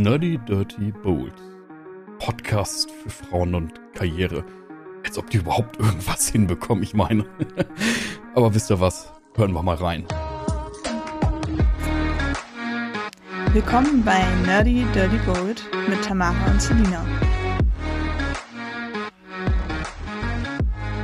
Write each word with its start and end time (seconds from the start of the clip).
Nerdy 0.00 0.38
Dirty 0.48 0.92
Bold. 1.02 1.34
Podcast 2.20 2.90
für 2.90 3.10
Frauen 3.10 3.54
und 3.54 3.78
Karriere. 3.92 4.46
Als 5.04 5.18
ob 5.18 5.28
die 5.28 5.36
überhaupt 5.36 5.78
irgendwas 5.78 6.26
hinbekommen, 6.26 6.82
ich 6.82 6.94
meine. 6.94 7.26
Aber 8.34 8.54
wisst 8.54 8.70
ihr 8.70 8.80
was? 8.80 9.12
Hören 9.36 9.52
wir 9.52 9.62
mal 9.62 9.76
rein. 9.76 10.06
Willkommen 13.52 14.02
bei 14.02 14.24
Nerdy 14.46 14.86
Dirty 14.94 15.18
Bold 15.18 15.62
mit 15.86 16.02
Tamara 16.02 16.50
und 16.50 16.62
Selina. 16.62 17.04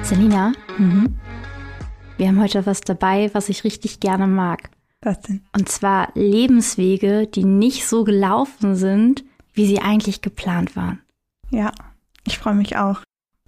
Selina, 0.01 0.55
mhm. 0.79 1.19
wir 2.17 2.29
haben 2.29 2.41
heute 2.41 2.65
was 2.65 2.81
dabei, 2.81 3.29
was 3.35 3.51
ich 3.51 3.63
richtig 3.63 4.01
gerne 4.01 4.27
mag. 4.27 4.71
Was 5.07 5.21
denn? 5.21 5.43
Und 5.57 5.69
zwar 5.69 6.09
Lebenswege, 6.15 7.29
die 7.29 7.45
nicht 7.45 7.87
so 7.87 8.03
gelaufen 8.03 8.75
sind, 8.75 9.25
wie 9.55 9.65
sie 9.65 9.79
eigentlich 9.79 10.21
geplant 10.21 10.75
waren. 10.75 11.01
Ja, 11.49 11.71
ich 12.27 12.39
freue 12.39 12.57
mich 12.57 12.77
auch. 12.77 13.03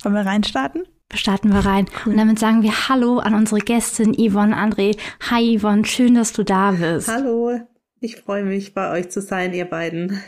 Wollen 0.05 0.15
wir 0.15 0.25
reinstarten? 0.25 0.85
Starten 1.13 1.53
wir 1.53 1.67
rein. 1.67 1.87
Und 2.07 2.17
damit 2.17 2.39
sagen 2.39 2.63
wir 2.63 2.89
Hallo 2.89 3.19
an 3.19 3.35
unsere 3.35 3.61
Gästin 3.61 4.15
Yvonne 4.15 4.57
André. 4.57 4.97
Hi 5.31 5.59
Yvonne, 5.59 5.85
schön, 5.85 6.15
dass 6.15 6.33
du 6.33 6.45
da 6.45 6.71
bist. 6.71 7.09
Hallo, 7.09 7.59
ich 7.99 8.15
freue 8.19 8.45
mich, 8.45 8.73
bei 8.73 8.93
euch 8.93 9.11
zu 9.11 9.21
sein, 9.21 9.53
ihr 9.53 9.65
beiden. 9.65 10.23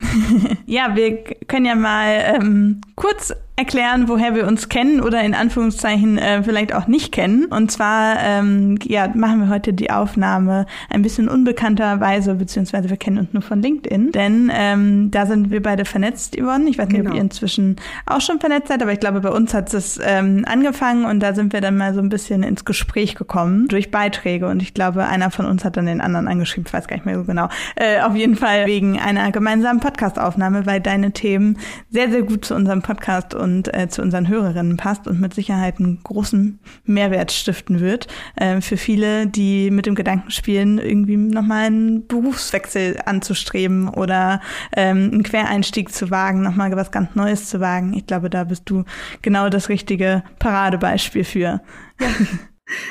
ja, 0.66 0.96
wir 0.96 1.22
können 1.46 1.66
ja 1.66 1.76
mal 1.76 2.40
ähm, 2.40 2.80
kurz 2.96 3.32
erklären, 3.54 4.08
woher 4.08 4.34
wir 4.34 4.46
uns 4.46 4.70
kennen 4.70 5.00
oder 5.02 5.22
in 5.22 5.34
Anführungszeichen 5.34 6.16
äh, 6.16 6.42
vielleicht 6.42 6.74
auch 6.74 6.86
nicht 6.86 7.12
kennen. 7.12 7.44
Und 7.44 7.70
zwar 7.70 8.16
ähm, 8.18 8.78
ja, 8.82 9.08
machen 9.14 9.40
wir 9.40 9.48
heute 9.50 9.74
die 9.74 9.90
Aufnahme 9.90 10.64
ein 10.88 11.02
bisschen 11.02 11.28
unbekannterweise, 11.28 12.34
beziehungsweise 12.34 12.88
wir 12.88 12.96
kennen 12.96 13.18
uns 13.18 13.32
nur 13.34 13.42
von 13.42 13.60
LinkedIn. 13.60 14.12
Denn 14.12 14.50
ähm, 14.54 15.10
da 15.10 15.26
sind 15.26 15.50
wir 15.50 15.62
beide 15.62 15.84
vernetzt, 15.84 16.34
Yvonne. 16.34 16.70
Ich 16.70 16.78
weiß 16.78 16.88
nicht, 16.88 16.96
genau. 16.96 17.10
ob 17.10 17.16
ihr 17.16 17.20
inzwischen 17.20 17.76
auch 18.06 18.22
schon 18.22 18.40
vernetzt 18.40 18.68
seid, 18.68 18.82
aber 18.82 18.92
ich 18.92 19.00
glaube, 19.00 19.20
bei 19.20 19.28
uns 19.28 19.52
hat 19.52 19.72
es 19.74 20.00
ähm, 20.02 20.44
angefangen 20.48 21.04
und 21.04 21.20
da 21.20 21.34
sind 21.34 21.52
wir 21.52 21.60
dann 21.60 21.76
mal 21.76 21.92
so 21.92 22.00
ein 22.00 22.08
bisschen 22.08 22.42
ins 22.42 22.64
Gespräch 22.64 23.16
gekommen 23.16 23.68
durch 23.68 23.90
Beiträge. 23.90 24.48
Und 24.48 24.62
ich 24.62 24.72
glaube, 24.72 25.04
einer 25.04 25.30
von 25.30 25.44
uns 25.44 25.62
hat 25.62 25.76
dann 25.76 25.84
den 25.84 26.00
anderen 26.00 26.26
angeschrieben, 26.26 26.64
ich 26.66 26.72
weiß 26.72 26.88
gar 26.88 26.96
nicht 26.96 27.04
mehr 27.04 27.18
so 27.18 27.24
genau. 27.24 27.50
Äh, 27.76 28.00
auf 28.00 28.16
jeden 28.16 28.36
Fall 28.36 28.64
wegen 28.64 28.98
einer 28.98 29.30
gemeinsamen 29.30 29.80
Podcastaufnahme, 29.80 30.64
weil 30.64 30.80
deine 30.80 31.12
Themen 31.12 31.58
sehr, 31.90 32.10
sehr 32.10 32.22
gut 32.22 32.46
zu 32.46 32.54
unserem 32.54 32.80
Podcast 32.80 33.34
und 33.34 33.51
äh, 33.72 33.88
zu 33.88 34.02
unseren 34.02 34.28
Hörerinnen 34.28 34.76
passt 34.76 35.06
und 35.06 35.20
mit 35.20 35.34
Sicherheit 35.34 35.78
einen 35.78 36.02
großen 36.02 36.58
Mehrwert 36.84 37.32
stiften 37.32 37.80
wird 37.80 38.06
äh, 38.36 38.60
für 38.60 38.76
viele, 38.76 39.26
die 39.26 39.70
mit 39.70 39.86
dem 39.86 39.94
Gedanken 39.94 40.30
spielen, 40.30 40.78
irgendwie 40.78 41.16
nochmal 41.16 41.66
einen 41.66 42.06
Berufswechsel 42.06 42.98
anzustreben 43.04 43.88
oder 43.88 44.40
ähm, 44.76 45.10
einen 45.12 45.22
Quereinstieg 45.22 45.92
zu 45.92 46.10
wagen, 46.10 46.42
nochmal 46.42 46.74
was 46.76 46.90
ganz 46.90 47.14
Neues 47.14 47.48
zu 47.48 47.60
wagen. 47.60 47.92
Ich 47.94 48.06
glaube, 48.06 48.30
da 48.30 48.44
bist 48.44 48.68
du 48.70 48.84
genau 49.20 49.48
das 49.48 49.68
richtige 49.68 50.22
Paradebeispiel 50.38 51.24
für. 51.24 51.60
Ja. 52.00 52.08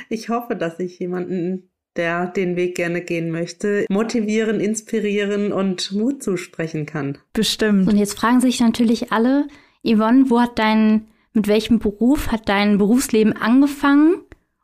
Ich 0.09 0.30
hoffe, 0.30 0.56
dass 0.56 0.80
ich 0.80 1.00
jemanden 1.00 1.72
der 1.96 2.28
den 2.28 2.56
Weg 2.56 2.75
gerne 2.75 3.02
gehen 3.02 3.31
möchte, 3.31 3.86
motivieren, 3.90 4.59
inspirieren 4.59 5.52
und 5.52 5.92
Mut 5.92 6.23
zusprechen 6.23 6.86
kann. 6.86 7.18
Bestimmt. 7.34 7.88
Und 7.88 7.98
jetzt 7.98 8.18
fragen 8.18 8.40
sich 8.40 8.59
natürlich 8.59 9.12
alle, 9.12 9.48
Yvonne, 9.84 10.30
wo 10.30 10.42
hat 10.42 10.60
dein, 10.60 11.08
mit 11.34 11.48
welchem 11.48 11.80
Beruf 11.80 12.32
hat 12.32 12.50
dein 12.50 12.78
Berufsleben 12.78 13.36
angefangen? 13.36 14.16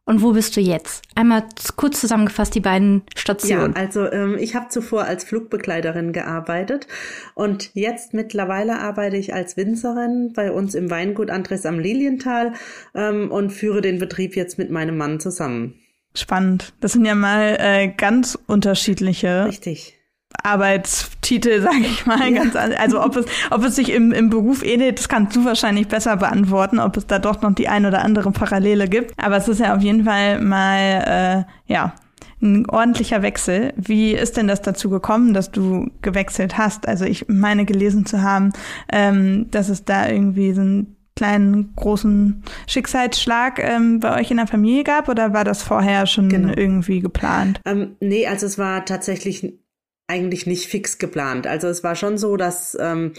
Und 0.08 0.22
wo 0.22 0.32
bist 0.32 0.56
du 0.56 0.62
jetzt? 0.62 1.04
Einmal 1.16 1.44
kurz 1.76 2.00
zusammengefasst 2.00 2.56
die 2.56 2.62
beiden 2.62 3.04
Stationen. 3.14 3.73
Ja, 3.76 3.82
also 3.82 4.10
ähm, 4.10 4.38
ich 4.40 4.56
habe 4.56 4.70
zuvor 4.70 5.04
als 5.04 5.26
Flugbegleiterin 5.26 6.14
gearbeitet 6.14 6.88
und 7.36 7.72
jetzt 7.73 8.14
mittlerweile 8.14 8.80
arbeite 8.80 9.18
ich 9.18 9.34
als 9.34 9.58
Winzerin 9.58 10.32
bei 10.34 10.50
uns 10.54 10.76
im 10.76 10.90
Weingut 10.90 11.30
Andres 11.30 11.66
am 11.66 11.78
Lilienthal 11.78 12.54
ähm, 12.95 13.30
und 13.32 13.50
führe 13.50 13.82
den 13.82 14.00
Betrieb 14.00 14.38
jetzt 14.38 14.58
mit 14.58 14.72
meinem 14.72 14.95
Mann 14.95 15.20
zusammen. 15.20 15.76
Spannend. 16.16 16.73
Das 16.80 16.94
sind 16.94 17.04
ja 17.04 17.14
mal 17.14 17.58
äh, 17.60 17.89
ganz 17.89 18.39
unterschiedliche 18.48 19.48
Richtig. 19.48 19.96
Arbeitstitel, 20.43 21.61
sage 21.64 21.82
ich 21.82 22.05
mal. 22.05 22.32
Ja. 22.32 22.43
Ganz, 22.43 22.55
also 22.55 23.02
ob 23.04 23.15
es, 23.15 23.26
ob 23.52 23.64
es 23.64 23.76
sich 23.76 23.92
im, 23.92 24.11
im 24.11 24.30
Beruf 24.30 24.64
ähnelt, 24.64 24.99
das 24.99 25.10
kannst 25.10 25.36
du 25.36 25.45
wahrscheinlich 25.45 25.88
besser 25.88 26.17
beantworten, 26.17 26.80
ob 26.80 26.98
es 26.98 27.08
da 27.08 27.20
doch 27.20 27.42
noch 27.42 27.54
die 27.54 27.67
ein 27.67 27.86
oder 27.86 28.04
andere 28.04 28.32
Parallele 28.32 28.88
gibt. 28.88 29.14
Aber 29.17 29.38
es 29.38 29.48
ist 29.48 29.60
ja 29.60 29.76
auf 29.76 29.82
jeden 29.82 30.05
Fall 30.05 30.39
mal, 30.42 31.45
äh, 31.67 31.71
ja, 31.71 31.93
ein 32.39 32.70
ordentlicher 32.70 33.23
Wechsel. 33.23 33.73
Wie 33.77 34.11
ist 34.11 34.38
denn 34.38 34.48
das 34.48 34.61
dazu 34.61 34.89
gekommen, 34.89 35.33
dass 35.33 35.52
du 35.52 35.89
gewechselt 36.02 36.58
hast? 36.58 36.88
Also 36.88 37.05
ich 37.05 37.27
meine 37.27 37.65
gelesen 37.65 38.05
zu 38.05 38.21
haben, 38.21 38.54
ähm, 38.92 39.49
dass 39.49 39.70
es 39.70 39.86
da 39.86 40.08
irgendwie 40.08 40.54
so 40.54 40.61
einen 40.61 40.98
kleinen, 41.15 41.73
großen 41.76 42.44
Schicksalsschlag 42.67 43.58
ähm, 43.58 43.99
bei 43.99 44.20
euch 44.20 44.30
in 44.30 44.38
der 44.38 44.45
Familie 44.45 44.83
gab 44.83 45.09
oder 45.09 45.33
war 45.33 45.44
das 45.44 45.64
vorher 45.64 46.05
schon 46.05 46.30
genau. 46.30 46.54
irgendwie 46.55 46.99
geplant? 46.99 47.59
Ähm, 47.65 47.95
nee, 47.99 48.27
also 48.27 48.45
es 48.45 48.59
war 48.59 48.86
tatsächlich 48.86 49.58
eigentlich 50.08 50.48
nicht 50.48 50.68
fix 50.68 50.98
geplant. 50.98 51.48
Also 51.48 51.68
es 51.68 51.84
war 51.84 51.95
schon 51.95 52.18
so, 52.18 52.38
dass 52.38 52.78
ähm, 52.80 53.14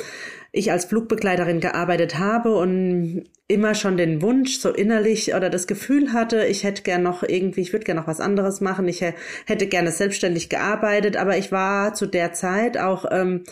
ich 0.53 0.73
als 0.73 0.87
Flugbegleiterin 0.87 1.61
gearbeitet 1.61 2.19
habe 2.19 2.57
und 2.57 3.25
immer 3.47 3.75
schon 3.75 3.97
den 3.97 4.23
Wunsch 4.23 4.59
so 4.59 4.71
innerlich 4.71 5.35
oder 5.35 5.51
das 5.51 5.67
Gefühl 5.67 6.13
hatte, 6.13 6.47
ich 6.47 6.65
hätte 6.65 6.83
gern 6.83 7.03
noch 7.03 7.23
irgendwie, 7.23 7.61
ich 7.61 7.73
würde 7.73 7.85
gern 7.85 7.97
noch 7.97 8.07
was 8.07 8.21
anderes 8.21 8.61
machen, 8.61 8.89
ich 8.89 9.03
hätte 9.47 9.67
gerne 9.67 9.93
selbstständig 9.93 10.49
gearbeitet, 10.49 11.17
aber 11.17 11.37
ich 11.37 11.53
war 11.53 11.95
zu 11.95 12.07
der 12.07 12.33
Zeit 12.33 12.79
auch 12.79 13.05
ähm, 13.11 13.45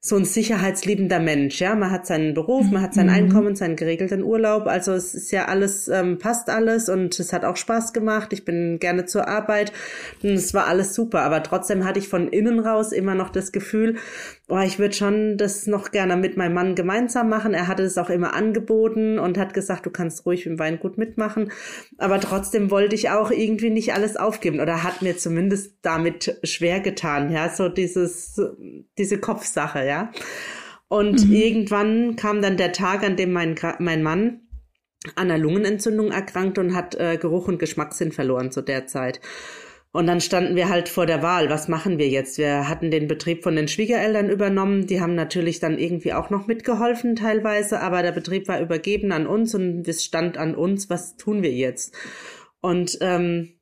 so 0.00 0.16
ein 0.16 0.24
sicherheitsliebender 0.24 1.18
Mensch, 1.18 1.60
ja. 1.60 1.74
Man 1.74 1.90
hat 1.90 2.06
seinen 2.06 2.32
Beruf, 2.32 2.70
man 2.70 2.80
hat 2.82 2.94
sein 2.94 3.06
mhm. 3.06 3.12
Einkommen, 3.12 3.56
seinen 3.56 3.74
geregelten 3.74 4.22
Urlaub. 4.22 4.66
Also 4.66 4.92
es 4.92 5.14
ist 5.14 5.32
ja 5.32 5.46
alles, 5.46 5.88
ähm, 5.88 6.18
passt 6.18 6.48
alles 6.48 6.88
und 6.88 7.18
es 7.18 7.32
hat 7.32 7.44
auch 7.44 7.56
Spaß 7.56 7.92
gemacht. 7.92 8.32
Ich 8.32 8.44
bin 8.44 8.78
gerne 8.78 9.06
zur 9.06 9.26
Arbeit 9.26 9.72
und 10.22 10.30
es 10.30 10.54
war 10.54 10.66
alles 10.68 10.94
super. 10.94 11.22
Aber 11.22 11.42
trotzdem 11.42 11.84
hatte 11.84 11.98
ich 11.98 12.08
von 12.08 12.28
innen 12.28 12.60
raus 12.60 12.92
immer 12.92 13.16
noch 13.16 13.30
das 13.30 13.50
Gefühl, 13.50 13.96
oh, 14.48 14.60
ich 14.60 14.78
würde 14.78 14.94
schon 14.94 15.38
das 15.38 15.66
noch 15.66 15.90
gerne 15.90 16.16
mit 16.16 16.36
meinem 16.36 16.54
Mann 16.54 16.74
gemeinsam 16.76 17.28
machen. 17.28 17.52
Er 17.52 17.66
hatte 17.66 17.82
es 17.82 17.98
auch 17.98 18.10
immer 18.10 18.34
angeboten 18.34 19.18
und 19.18 19.38
hat 19.38 19.54
gesagt, 19.54 19.86
du 19.86 19.90
kannst 19.90 20.24
ruhig 20.24 20.46
im 20.46 20.58
Weingut 20.58 20.98
mitmachen. 20.98 21.50
Aber 21.98 22.20
trotzdem 22.20 22.70
wollte 22.70 22.94
ich 22.94 23.10
auch 23.10 23.32
irgendwie 23.32 23.70
nicht 23.70 23.92
alles 23.92 24.16
aufgeben 24.16 24.60
oder 24.60 24.84
hat 24.84 25.02
mir 25.02 25.16
zumindest 25.18 25.78
damit 25.82 26.38
schwer 26.44 26.78
getan, 26.80 27.32
ja, 27.32 27.48
so 27.48 27.68
dieses, 27.68 28.40
diese 28.98 29.18
Kopfsache, 29.18 29.84
ja. 29.84 29.95
Und 30.88 31.26
mhm. 31.26 31.32
irgendwann 31.32 32.16
kam 32.16 32.42
dann 32.42 32.56
der 32.56 32.72
Tag, 32.72 33.02
an 33.02 33.16
dem 33.16 33.32
mein, 33.32 33.56
mein 33.78 34.02
Mann 34.02 34.42
an 35.14 35.30
einer 35.30 35.38
Lungenentzündung 35.38 36.10
erkrankt 36.10 36.58
und 36.58 36.74
hat 36.74 36.94
äh, 36.96 37.16
Geruch 37.16 37.48
und 37.48 37.58
Geschmackssinn 37.58 38.12
verloren 38.12 38.50
zu 38.50 38.62
der 38.62 38.86
Zeit. 38.86 39.20
Und 39.92 40.06
dann 40.06 40.20
standen 40.20 40.56
wir 40.56 40.68
halt 40.68 40.90
vor 40.90 41.06
der 41.06 41.22
Wahl, 41.22 41.48
was 41.48 41.68
machen 41.68 41.96
wir 41.98 42.08
jetzt? 42.08 42.36
Wir 42.36 42.68
hatten 42.68 42.90
den 42.90 43.08
Betrieb 43.08 43.42
von 43.42 43.56
den 43.56 43.66
Schwiegereltern 43.66 44.28
übernommen, 44.28 44.86
die 44.86 45.00
haben 45.00 45.14
natürlich 45.14 45.58
dann 45.58 45.78
irgendwie 45.78 46.12
auch 46.12 46.28
noch 46.28 46.46
mitgeholfen 46.46 47.16
teilweise, 47.16 47.80
aber 47.80 48.02
der 48.02 48.12
Betrieb 48.12 48.46
war 48.46 48.60
übergeben 48.60 49.10
an 49.12 49.26
uns 49.26 49.54
und 49.54 49.88
es 49.88 50.04
stand 50.04 50.36
an 50.36 50.54
uns, 50.54 50.90
was 50.90 51.16
tun 51.16 51.42
wir 51.42 51.52
jetzt? 51.52 51.94
Und 52.60 52.98
ähm, 53.00 53.55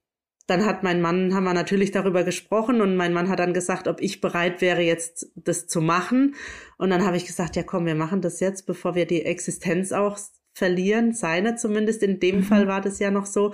dann 0.47 0.67
hat 0.67 0.83
mein 0.83 1.01
Mann, 1.01 1.35
haben 1.35 1.45
wir 1.45 1.55
natürlich 1.55 1.91
darüber 1.91 2.23
gesprochen 2.23 2.83
und 2.83 2.97
mein 2.97 3.15
Mann 3.15 3.29
hat 3.29 3.39
dann 3.39 3.55
gesagt, 3.55 3.89
ob 3.89 4.01
ich 4.01 4.21
bereit 4.21 4.61
wäre, 4.61 4.83
jetzt 4.83 5.33
das 5.37 5.67
zu 5.67 5.81
machen. 5.81 6.35
Und 6.77 6.91
dann 6.91 7.05
habe 7.05 7.17
ich 7.17 7.27
gesagt, 7.27 7.57
ja 7.57 7.63
komm, 7.63 7.87
wir 7.87 7.95
machen 7.95 8.21
das 8.21 8.41
jetzt, 8.41 8.67
bevor 8.67 8.95
wir 8.95 9.07
die 9.07 9.25
Existenz 9.25 9.93
auch 9.93 10.19
verlieren, 10.53 11.15
seine 11.15 11.57
zumindest. 11.57 12.03
In 12.03 12.21
dem 12.21 12.37
mhm. 12.37 12.43
Fall 12.43 12.69
war 12.69 12.81
das 12.81 12.99
ja 12.99 13.11
noch 13.11 13.27
so. 13.27 13.53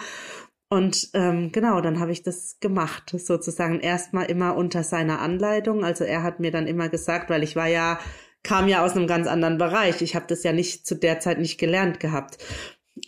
Und 0.69 1.11
ähm, 1.15 1.51
genau, 1.51 1.81
dann 1.81 1.99
habe 1.99 2.13
ich 2.13 2.23
das 2.23 2.59
gemacht, 2.61 3.15
sozusagen 3.17 3.81
erstmal 3.81 4.27
immer 4.27 4.57
unter 4.57 4.85
seiner 4.85 5.21
Anleitung. 5.21 5.85
Also 5.85 6.05
er 6.05 6.23
hat 6.23 6.39
mir 6.39 6.53
dann 6.53 6.69
immer 6.69 6.89
gesagt, 6.89 7.29
weil 7.29 7.43
ich 7.43 7.57
war 7.57 7.67
ja, 7.67 7.99
kam 8.45 8.69
ja 8.69 8.85
aus 8.85 8.97
einem 8.97 9.09
ganz 9.09 9.27
anderen 9.27 9.59
Bereich. 9.59 10.01
Ich 10.01 10.15
habe 10.15 10.27
das 10.29 10.45
ja 10.45 10.53
nicht 10.53 10.87
zu 10.87 10.95
der 10.95 11.19
Zeit 11.19 11.39
nicht 11.39 11.59
gelernt 11.59 11.99
gehabt. 11.99 12.39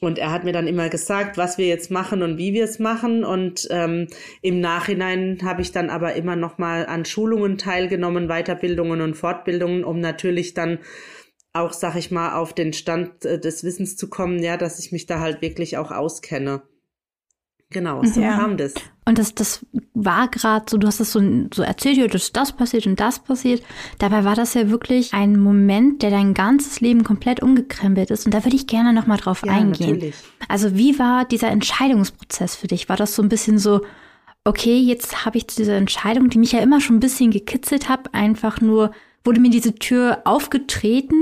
Und 0.00 0.18
er 0.18 0.30
hat 0.30 0.44
mir 0.44 0.52
dann 0.52 0.66
immer 0.66 0.88
gesagt, 0.88 1.36
was 1.36 1.58
wir 1.58 1.66
jetzt 1.66 1.90
machen 1.90 2.22
und 2.22 2.38
wie 2.38 2.52
wir 2.52 2.64
es 2.64 2.78
machen. 2.78 3.24
Und 3.24 3.68
ähm, 3.70 4.08
im 4.40 4.60
Nachhinein 4.60 5.40
habe 5.42 5.62
ich 5.62 5.72
dann 5.72 5.90
aber 5.90 6.14
immer 6.14 6.36
noch 6.36 6.58
mal 6.58 6.86
an 6.86 7.04
Schulungen 7.04 7.58
teilgenommen, 7.58 8.28
Weiterbildungen 8.28 9.00
und 9.00 9.14
Fortbildungen, 9.14 9.84
um 9.84 10.00
natürlich 10.00 10.54
dann 10.54 10.78
auch, 11.52 11.72
sag 11.72 11.96
ich 11.96 12.10
mal, 12.10 12.34
auf 12.34 12.54
den 12.54 12.72
Stand 12.72 13.24
äh, 13.24 13.38
des 13.38 13.64
Wissens 13.64 13.96
zu 13.96 14.08
kommen, 14.08 14.42
ja, 14.42 14.56
dass 14.56 14.78
ich 14.78 14.92
mich 14.92 15.06
da 15.06 15.20
halt 15.20 15.42
wirklich 15.42 15.76
auch 15.76 15.90
auskenne. 15.90 16.62
Genau, 17.72 18.04
so 18.04 18.20
ja. 18.20 18.36
kam 18.36 18.56
das. 18.56 18.74
Und 19.04 19.18
das, 19.18 19.34
das 19.34 19.66
war 19.94 20.28
gerade 20.28 20.66
so, 20.68 20.78
du 20.78 20.86
hast 20.86 21.00
es 21.00 21.12
so, 21.12 21.20
so 21.52 21.62
erzählt, 21.62 21.96
ja, 21.96 22.06
dass 22.06 22.32
das 22.32 22.52
passiert 22.52 22.86
und 22.86 23.00
das 23.00 23.18
passiert. 23.18 23.62
Dabei 23.98 24.24
war 24.24 24.36
das 24.36 24.54
ja 24.54 24.70
wirklich 24.70 25.12
ein 25.12 25.40
Moment, 25.40 26.02
der 26.02 26.10
dein 26.10 26.34
ganzes 26.34 26.80
Leben 26.80 27.02
komplett 27.02 27.42
umgekrempelt 27.42 28.10
ist. 28.10 28.26
Und 28.26 28.34
da 28.34 28.44
würde 28.44 28.54
ich 28.54 28.68
gerne 28.68 28.92
nochmal 28.92 29.18
drauf 29.18 29.42
ja, 29.44 29.52
eingehen. 29.52 29.94
Natürlich. 29.94 30.14
Also 30.48 30.76
wie 30.76 30.98
war 30.98 31.24
dieser 31.24 31.48
Entscheidungsprozess 31.48 32.54
für 32.54 32.68
dich? 32.68 32.88
War 32.88 32.96
das 32.96 33.14
so 33.16 33.22
ein 33.22 33.28
bisschen 33.28 33.58
so, 33.58 33.80
okay, 34.44 34.78
jetzt 34.78 35.24
habe 35.24 35.38
ich 35.38 35.46
diese 35.46 35.74
Entscheidung, 35.74 36.30
die 36.30 36.38
mich 36.38 36.52
ja 36.52 36.60
immer 36.60 36.80
schon 36.80 36.96
ein 36.96 37.00
bisschen 37.00 37.32
gekitzelt 37.32 37.88
hat, 37.88 38.14
einfach 38.14 38.60
nur 38.60 38.92
wurde 39.24 39.40
mir 39.40 39.50
diese 39.50 39.74
Tür 39.74 40.22
aufgetreten 40.24 41.16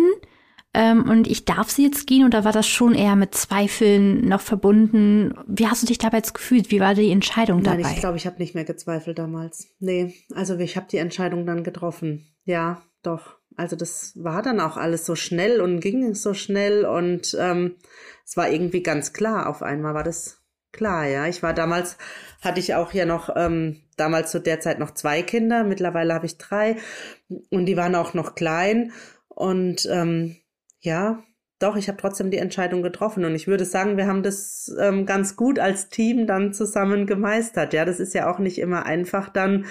ähm, 0.73 1.09
und 1.09 1.27
ich 1.27 1.45
darf 1.45 1.69
sie 1.69 1.85
jetzt 1.85 2.07
gehen 2.07 2.25
oder 2.25 2.45
war 2.45 2.53
das 2.53 2.69
schon 2.69 2.95
eher 2.95 3.17
mit 3.17 3.35
Zweifeln 3.35 4.29
noch 4.29 4.41
verbunden? 4.41 5.35
Wie 5.47 5.67
hast 5.67 5.83
du 5.83 5.87
dich 5.87 5.99
dabei 5.99 6.19
jetzt 6.19 6.35
gefühlt? 6.35 6.71
Wie 6.71 6.81
war 6.81 6.95
die 6.95 7.11
Entscheidung 7.11 7.65
dabei? 7.65 7.83
Nein, 7.83 7.95
ich 7.95 8.01
glaube, 8.01 8.17
ich 8.17 8.27
habe 8.27 8.39
nicht 8.39 8.55
mehr 8.55 8.65
gezweifelt 8.65 9.19
damals. 9.19 9.69
Nee, 9.81 10.15
also 10.33 10.57
ich 10.59 10.77
habe 10.77 10.87
die 10.89 10.99
Entscheidung 10.99 11.45
dann 11.45 11.65
getroffen. 11.65 12.29
Ja, 12.45 12.83
doch. 13.03 13.37
Also 13.57 13.75
das 13.75 14.13
war 14.15 14.43
dann 14.43 14.61
auch 14.61 14.77
alles 14.77 15.05
so 15.05 15.17
schnell 15.17 15.61
und 15.61 15.81
ging 15.81 16.15
so 16.15 16.35
schnell 16.35 16.85
und 16.85 17.37
ähm, 17.39 17.75
es 18.25 18.37
war 18.37 18.49
irgendwie 18.49 18.83
ganz 18.83 19.13
klar. 19.13 19.49
Auf 19.49 19.63
einmal 19.63 19.95
war 19.95 20.05
das 20.05 20.41
klar, 20.71 21.07
ja. 21.07 21.27
Ich 21.27 21.43
war 21.43 21.53
damals, 21.53 21.97
hatte 22.43 22.61
ich 22.61 22.77
auch 22.77 22.93
ja 22.93 23.07
noch, 23.07 23.29
ähm, 23.35 23.81
damals 23.97 24.31
zu 24.31 24.41
der 24.41 24.61
Zeit 24.61 24.79
noch 24.79 24.93
zwei 24.93 25.23
Kinder, 25.23 25.65
mittlerweile 25.65 26.15
habe 26.15 26.27
ich 26.27 26.39
drei 26.39 26.77
und 27.51 27.67
die 27.67 27.77
waren 27.77 27.97
auch 27.97 28.15
noch 28.15 28.37
klein 28.37 28.93
und 29.29 29.87
ähm, 29.91 30.37
ja, 30.81 31.23
doch, 31.61 31.77
ich 31.77 31.88
habe 31.88 31.99
trotzdem 31.99 32.31
die 32.31 32.38
Entscheidung 32.38 32.82
getroffen 32.82 33.25
und 33.27 33.35
ich 33.35 33.47
würde 33.47 33.67
sagen, 33.67 33.99
wir 33.99 34.06
haben 34.06 34.23
das 34.23 34.75
ähm, 34.81 35.05
ganz 35.05 35.37
gut 35.37 35.59
als 35.59 35.91
Team 35.91 36.27
dann 36.27 36.55
zusammen 36.55 37.06
gemeistert. 37.06 37.75
Ja, 37.75 37.85
das 37.85 38.00
ist 38.00 38.15
ja 38.15 38.32
auch 38.32 38.38
nicht 38.38 38.59
immer 38.59 38.87
einfach 38.87 39.29
dann, 39.29 39.67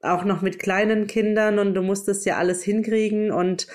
auch 0.00 0.24
noch 0.24 0.40
mit 0.40 0.58
kleinen 0.58 1.06
Kindern 1.06 1.58
und 1.58 1.74
du 1.74 1.82
musst 1.82 2.08
das 2.08 2.24
ja 2.24 2.38
alles 2.38 2.62
hinkriegen 2.62 3.30
und 3.30 3.66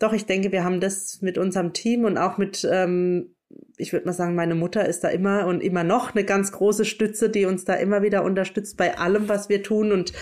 doch, 0.00 0.14
ich 0.14 0.24
denke, 0.24 0.50
wir 0.50 0.64
haben 0.64 0.80
das 0.80 1.20
mit 1.20 1.36
unserem 1.36 1.74
Team 1.74 2.04
und 2.04 2.16
auch 2.16 2.38
mit, 2.38 2.66
ähm, 2.70 3.34
ich 3.76 3.92
würde 3.92 4.06
mal 4.06 4.14
sagen, 4.14 4.34
meine 4.34 4.54
Mutter 4.54 4.86
ist 4.86 5.04
da 5.04 5.08
immer 5.08 5.46
und 5.46 5.62
immer 5.62 5.84
noch 5.84 6.14
eine 6.14 6.24
ganz 6.24 6.52
große 6.52 6.86
Stütze, 6.86 7.28
die 7.28 7.44
uns 7.44 7.66
da 7.66 7.74
immer 7.74 8.00
wieder 8.00 8.24
unterstützt 8.24 8.78
bei 8.78 8.96
allem, 8.96 9.28
was 9.28 9.50
wir 9.50 9.62
tun 9.62 9.92
und 9.92 10.14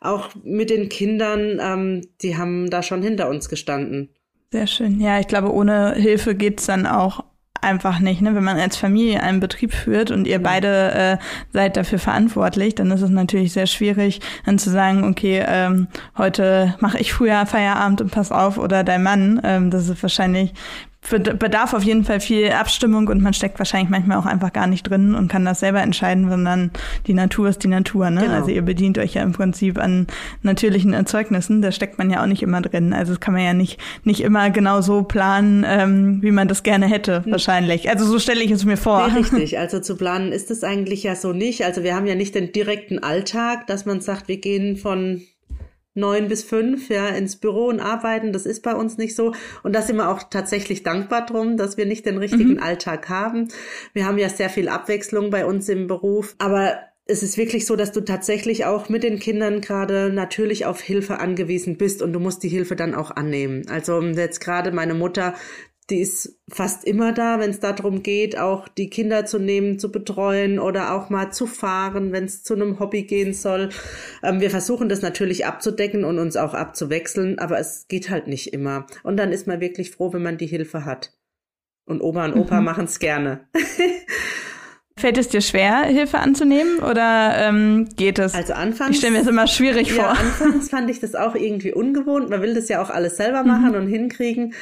auch 0.00 0.30
mit 0.44 0.70
den 0.70 0.88
Kindern, 0.88 1.58
ähm, 1.60 2.08
die 2.22 2.36
haben 2.36 2.70
da 2.70 2.84
schon 2.84 3.02
hinter 3.02 3.28
uns 3.28 3.48
gestanden. 3.48 4.13
Sehr 4.54 4.68
schön. 4.68 5.00
Ja, 5.00 5.18
ich 5.18 5.26
glaube, 5.26 5.52
ohne 5.52 5.94
Hilfe 5.96 6.36
geht's 6.36 6.66
dann 6.66 6.86
auch 6.86 7.24
einfach 7.60 7.98
nicht. 7.98 8.20
Ne? 8.20 8.36
Wenn 8.36 8.44
man 8.44 8.56
als 8.56 8.76
Familie 8.76 9.20
einen 9.20 9.40
Betrieb 9.40 9.74
führt 9.74 10.12
und 10.12 10.28
ihr 10.28 10.40
beide 10.40 10.92
äh, 10.92 11.16
seid 11.52 11.76
dafür 11.76 11.98
verantwortlich, 11.98 12.76
dann 12.76 12.92
ist 12.92 13.02
es 13.02 13.10
natürlich 13.10 13.52
sehr 13.52 13.66
schwierig, 13.66 14.20
dann 14.46 14.60
zu 14.60 14.70
sagen, 14.70 15.02
okay, 15.02 15.44
ähm, 15.44 15.88
heute 16.16 16.76
mache 16.78 17.00
ich 17.00 17.12
früher 17.12 17.44
Feierabend 17.46 18.00
und 18.00 18.12
pass 18.12 18.30
auf 18.30 18.56
oder 18.56 18.84
dein 18.84 19.02
Mann. 19.02 19.40
Ähm, 19.42 19.70
das 19.72 19.88
ist 19.88 20.00
wahrscheinlich 20.00 20.54
bedarf 21.10 21.74
auf 21.74 21.82
jeden 21.82 22.04
Fall 22.04 22.20
viel 22.20 22.50
Abstimmung 22.50 23.08
und 23.08 23.22
man 23.22 23.34
steckt 23.34 23.58
wahrscheinlich 23.58 23.90
manchmal 23.90 24.18
auch 24.18 24.26
einfach 24.26 24.52
gar 24.52 24.66
nicht 24.66 24.84
drin 24.84 25.14
und 25.14 25.28
kann 25.28 25.44
das 25.44 25.60
selber 25.60 25.82
entscheiden, 25.82 26.30
sondern 26.30 26.70
die 27.06 27.14
Natur 27.14 27.48
ist 27.48 27.62
die 27.62 27.68
Natur. 27.68 28.10
Ne? 28.10 28.22
Genau. 28.22 28.34
Also 28.34 28.50
ihr 28.50 28.62
bedient 28.62 28.98
euch 28.98 29.14
ja 29.14 29.22
im 29.22 29.32
Prinzip 29.32 29.78
an 29.78 30.06
natürlichen 30.42 30.94
Erzeugnissen, 30.94 31.60
da 31.60 31.72
steckt 31.72 31.98
man 31.98 32.10
ja 32.10 32.22
auch 32.22 32.26
nicht 32.26 32.42
immer 32.42 32.62
drin. 32.62 32.92
Also 32.92 33.12
das 33.12 33.20
kann 33.20 33.34
man 33.34 33.42
ja 33.42 33.52
nicht, 33.52 33.78
nicht 34.04 34.20
immer 34.20 34.50
genau 34.50 34.80
so 34.80 35.02
planen, 35.02 35.64
ähm, 35.68 36.22
wie 36.22 36.30
man 36.30 36.48
das 36.48 36.62
gerne 36.62 36.86
hätte, 36.86 37.24
hm. 37.24 37.32
wahrscheinlich. 37.32 37.90
Also 37.90 38.06
so 38.06 38.18
stelle 38.18 38.42
ich 38.42 38.50
es 38.50 38.64
mir 38.64 38.76
vor. 38.76 39.06
Nee, 39.08 39.18
richtig, 39.18 39.58
also 39.58 39.80
zu 39.80 39.96
planen 39.96 40.32
ist 40.32 40.50
es 40.50 40.64
eigentlich 40.64 41.02
ja 41.02 41.16
so 41.16 41.32
nicht. 41.32 41.64
Also 41.64 41.82
wir 41.82 41.94
haben 41.94 42.06
ja 42.06 42.14
nicht 42.14 42.34
den 42.34 42.52
direkten 42.52 42.98
Alltag, 42.98 43.66
dass 43.66 43.84
man 43.84 44.00
sagt, 44.00 44.28
wir 44.28 44.38
gehen 44.38 44.76
von 44.76 45.22
neun 45.94 46.28
bis 46.28 46.42
fünf 46.42 46.88
ja 46.88 47.08
ins 47.08 47.36
Büro 47.36 47.66
und 47.66 47.80
arbeiten. 47.80 48.32
Das 48.32 48.46
ist 48.46 48.62
bei 48.62 48.74
uns 48.74 48.98
nicht 48.98 49.14
so. 49.14 49.32
Und 49.62 49.74
da 49.74 49.82
sind 49.82 49.96
wir 49.96 50.10
auch 50.10 50.24
tatsächlich 50.24 50.82
dankbar 50.82 51.24
drum, 51.26 51.56
dass 51.56 51.76
wir 51.76 51.86
nicht 51.86 52.06
den 52.06 52.18
richtigen 52.18 52.54
mhm. 52.54 52.62
Alltag 52.62 53.08
haben. 53.08 53.48
Wir 53.92 54.06
haben 54.06 54.18
ja 54.18 54.28
sehr 54.28 54.50
viel 54.50 54.68
Abwechslung 54.68 55.30
bei 55.30 55.46
uns 55.46 55.68
im 55.68 55.86
Beruf. 55.86 56.34
Aber 56.38 56.78
es 57.06 57.22
ist 57.22 57.36
wirklich 57.36 57.66
so, 57.66 57.76
dass 57.76 57.92
du 57.92 58.00
tatsächlich 58.00 58.64
auch 58.64 58.88
mit 58.88 59.02
den 59.02 59.18
Kindern 59.18 59.60
gerade 59.60 60.10
natürlich 60.10 60.64
auf 60.64 60.80
Hilfe 60.80 61.18
angewiesen 61.18 61.76
bist 61.76 62.00
und 62.00 62.12
du 62.14 62.20
musst 62.20 62.42
die 62.42 62.48
Hilfe 62.48 62.76
dann 62.76 62.94
auch 62.94 63.10
annehmen. 63.10 63.68
Also 63.68 64.00
jetzt 64.00 64.40
gerade 64.40 64.72
meine 64.72 64.94
Mutter, 64.94 65.34
die 65.90 66.00
ist 66.00 66.40
fast 66.48 66.84
immer 66.84 67.12
da, 67.12 67.38
wenn 67.38 67.50
es 67.50 67.60
darum 67.60 68.02
geht, 68.02 68.38
auch 68.38 68.68
die 68.68 68.88
Kinder 68.88 69.26
zu 69.26 69.38
nehmen, 69.38 69.78
zu 69.78 69.92
betreuen 69.92 70.58
oder 70.58 70.94
auch 70.94 71.10
mal 71.10 71.30
zu 71.30 71.46
fahren, 71.46 72.12
wenn 72.12 72.24
es 72.24 72.42
zu 72.42 72.54
einem 72.54 72.80
Hobby 72.80 73.02
gehen 73.02 73.34
soll. 73.34 73.68
Ähm, 74.22 74.40
wir 74.40 74.50
versuchen 74.50 74.88
das 74.88 75.02
natürlich 75.02 75.44
abzudecken 75.46 76.04
und 76.04 76.18
uns 76.18 76.36
auch 76.36 76.54
abzuwechseln, 76.54 77.38
aber 77.38 77.58
es 77.58 77.86
geht 77.88 78.08
halt 78.08 78.28
nicht 78.28 78.52
immer. 78.52 78.86
Und 79.02 79.18
dann 79.18 79.32
ist 79.32 79.46
man 79.46 79.60
wirklich 79.60 79.90
froh, 79.90 80.12
wenn 80.12 80.22
man 80.22 80.38
die 80.38 80.46
Hilfe 80.46 80.84
hat. 80.84 81.12
Und 81.86 82.00
Oma 82.00 82.24
und 82.24 82.34
Opa 82.34 82.60
mhm. 82.60 82.64
machen 82.64 82.84
es 82.86 82.98
gerne. 82.98 83.46
Fällt 84.96 85.18
es 85.18 85.28
dir 85.28 85.40
schwer, 85.40 85.82
Hilfe 85.82 86.20
anzunehmen 86.20 86.78
oder 86.78 87.34
ähm, 87.36 87.88
geht 87.96 88.20
es? 88.20 88.32
Also 88.32 88.52
anfangs. 88.52 88.92
Ich 88.92 88.98
stelle 88.98 89.14
mir 89.14 89.18
das 89.18 89.26
immer 89.26 89.48
schwierig 89.48 89.88
ja, 89.88 89.94
vor. 89.94 90.08
Anfangs 90.10 90.70
fand 90.70 90.88
ich 90.88 91.00
das 91.00 91.16
auch 91.16 91.34
irgendwie 91.34 91.72
ungewohnt. 91.72 92.30
Man 92.30 92.40
will 92.40 92.54
das 92.54 92.68
ja 92.68 92.80
auch 92.80 92.90
alles 92.90 93.16
selber 93.16 93.42
machen 93.42 93.70
mhm. 93.70 93.74
und 93.74 93.88
hinkriegen. 93.88 94.54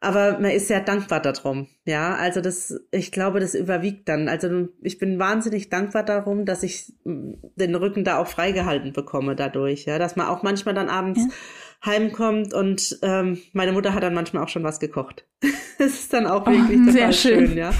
Aber 0.00 0.38
man 0.38 0.52
ist 0.52 0.68
sehr 0.68 0.80
dankbar 0.80 1.20
darum. 1.20 1.66
Ja, 1.84 2.14
also 2.14 2.40
das, 2.40 2.80
ich 2.92 3.10
glaube, 3.10 3.40
das 3.40 3.56
überwiegt 3.56 4.08
dann. 4.08 4.28
Also 4.28 4.68
ich 4.80 4.98
bin 4.98 5.18
wahnsinnig 5.18 5.70
dankbar 5.70 6.04
darum, 6.04 6.44
dass 6.44 6.62
ich 6.62 6.92
mm, 7.02 7.32
den 7.56 7.74
Rücken 7.74 8.04
da 8.04 8.18
auch 8.18 8.28
freigehalten 8.28 8.92
bekomme 8.92 9.34
dadurch. 9.34 9.86
Ja, 9.86 9.98
dass 9.98 10.14
man 10.14 10.28
auch 10.28 10.44
manchmal 10.44 10.74
dann 10.74 10.88
abends 10.88 11.20
ja. 11.20 11.90
heimkommt 11.92 12.54
und 12.54 12.96
ähm, 13.02 13.38
meine 13.52 13.72
Mutter 13.72 13.92
hat 13.92 14.04
dann 14.04 14.14
manchmal 14.14 14.44
auch 14.44 14.48
schon 14.48 14.62
was 14.62 14.78
gekocht. 14.78 15.26
das 15.78 15.94
ist 15.94 16.12
dann 16.12 16.26
auch 16.26 16.46
wirklich 16.46 16.80
oh, 16.86 16.90
sehr 16.92 17.12
schön. 17.12 17.48
schön, 17.48 17.58
ja. 17.58 17.72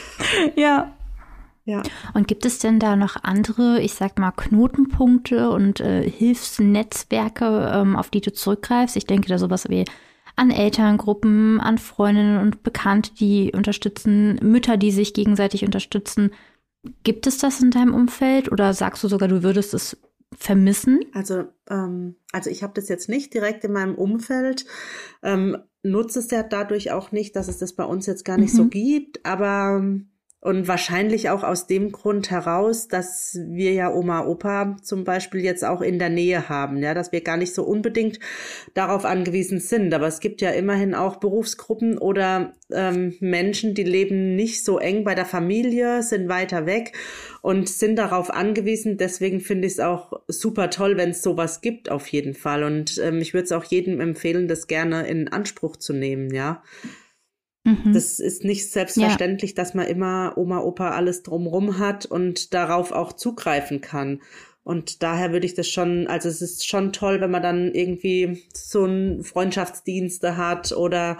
ja. 0.56 0.96
Ja. 1.66 1.82
Und 2.14 2.26
gibt 2.26 2.46
es 2.46 2.58
denn 2.58 2.80
da 2.80 2.96
noch 2.96 3.22
andere, 3.22 3.80
ich 3.80 3.94
sag 3.94 4.18
mal, 4.18 4.32
Knotenpunkte 4.32 5.50
und 5.50 5.78
äh, 5.78 6.08
Hilfsnetzwerke, 6.08 7.70
ähm, 7.72 7.94
auf 7.94 8.10
die 8.10 8.20
du 8.20 8.32
zurückgreifst? 8.32 8.96
Ich 8.96 9.06
denke 9.06 9.28
da 9.28 9.38
sowas 9.38 9.68
wie 9.68 9.84
an 10.40 10.50
Elterngruppen, 10.50 11.60
an 11.60 11.76
Freundinnen 11.76 12.40
und 12.40 12.62
Bekannte, 12.62 13.12
die 13.14 13.52
unterstützen, 13.54 14.40
Mütter, 14.42 14.78
die 14.78 14.90
sich 14.90 15.12
gegenseitig 15.12 15.66
unterstützen. 15.66 16.32
Gibt 17.04 17.26
es 17.26 17.36
das 17.36 17.60
in 17.60 17.70
deinem 17.70 17.94
Umfeld 17.94 18.50
oder 18.50 18.72
sagst 18.72 19.04
du 19.04 19.08
sogar, 19.08 19.28
du 19.28 19.42
würdest 19.42 19.74
es 19.74 19.98
vermissen? 20.34 21.00
Also, 21.12 21.44
ähm, 21.68 22.16
also 22.32 22.48
ich 22.48 22.62
habe 22.62 22.72
das 22.74 22.88
jetzt 22.88 23.10
nicht 23.10 23.34
direkt 23.34 23.64
in 23.64 23.72
meinem 23.72 23.94
Umfeld. 23.94 24.64
Ähm, 25.22 25.58
nutze 25.82 26.20
es 26.20 26.30
ja 26.30 26.42
dadurch 26.42 26.90
auch 26.90 27.12
nicht, 27.12 27.36
dass 27.36 27.48
es 27.48 27.58
das 27.58 27.74
bei 27.74 27.84
uns 27.84 28.06
jetzt 28.06 28.24
gar 28.24 28.38
nicht 28.38 28.54
mhm. 28.54 28.56
so 28.56 28.68
gibt, 28.68 29.26
aber 29.26 29.76
ähm, 29.78 30.09
und 30.42 30.68
wahrscheinlich 30.68 31.28
auch 31.28 31.42
aus 31.42 31.66
dem 31.66 31.92
Grund 31.92 32.30
heraus, 32.30 32.88
dass 32.88 33.38
wir 33.46 33.74
ja 33.74 33.92
Oma, 33.92 34.24
Opa 34.24 34.78
zum 34.82 35.04
Beispiel 35.04 35.42
jetzt 35.42 35.64
auch 35.64 35.82
in 35.82 35.98
der 35.98 36.08
Nähe 36.08 36.48
haben, 36.48 36.78
ja, 36.82 36.94
dass 36.94 37.12
wir 37.12 37.20
gar 37.20 37.36
nicht 37.36 37.54
so 37.54 37.62
unbedingt 37.62 38.18
darauf 38.72 39.04
angewiesen 39.04 39.60
sind. 39.60 39.92
Aber 39.92 40.06
es 40.06 40.20
gibt 40.20 40.40
ja 40.40 40.50
immerhin 40.50 40.94
auch 40.94 41.16
Berufsgruppen 41.16 41.98
oder 41.98 42.54
ähm, 42.72 43.16
Menschen, 43.20 43.74
die 43.74 43.82
leben 43.82 44.34
nicht 44.34 44.64
so 44.64 44.78
eng 44.78 45.04
bei 45.04 45.14
der 45.14 45.26
Familie, 45.26 46.02
sind 46.02 46.30
weiter 46.30 46.64
weg 46.64 46.92
und 47.42 47.68
sind 47.68 47.96
darauf 47.96 48.30
angewiesen. 48.30 48.96
Deswegen 48.96 49.40
finde 49.40 49.66
ich 49.66 49.74
es 49.74 49.80
auch 49.80 50.22
super 50.26 50.70
toll, 50.70 50.96
wenn 50.96 51.10
es 51.10 51.20
sowas 51.20 51.60
gibt, 51.60 51.90
auf 51.90 52.06
jeden 52.06 52.32
Fall. 52.32 52.62
Und 52.62 52.96
ähm, 53.04 53.18
ich 53.18 53.34
würde 53.34 53.44
es 53.44 53.52
auch 53.52 53.64
jedem 53.64 54.00
empfehlen, 54.00 54.48
das 54.48 54.68
gerne 54.68 55.06
in 55.06 55.28
Anspruch 55.28 55.76
zu 55.76 55.92
nehmen, 55.92 56.32
ja. 56.32 56.62
Mhm. 57.64 57.92
Das 57.92 58.20
ist 58.20 58.44
nicht 58.44 58.70
selbstverständlich, 58.70 59.50
ja. 59.52 59.56
dass 59.56 59.74
man 59.74 59.86
immer 59.86 60.34
Oma, 60.36 60.60
Opa 60.60 60.90
alles 60.90 61.22
drumrum 61.22 61.78
hat 61.78 62.06
und 62.06 62.54
darauf 62.54 62.92
auch 62.92 63.12
zugreifen 63.12 63.80
kann. 63.80 64.20
Und 64.62 65.02
daher 65.02 65.32
würde 65.32 65.46
ich 65.46 65.54
das 65.54 65.68
schon, 65.68 66.06
also 66.06 66.28
es 66.28 66.42
ist 66.42 66.66
schon 66.66 66.92
toll, 66.92 67.20
wenn 67.20 67.30
man 67.30 67.42
dann 67.42 67.74
irgendwie 67.74 68.44
so 68.54 68.84
ein 68.84 69.24
Freundschaftsdienste 69.24 70.36
hat 70.36 70.72
oder 70.72 71.18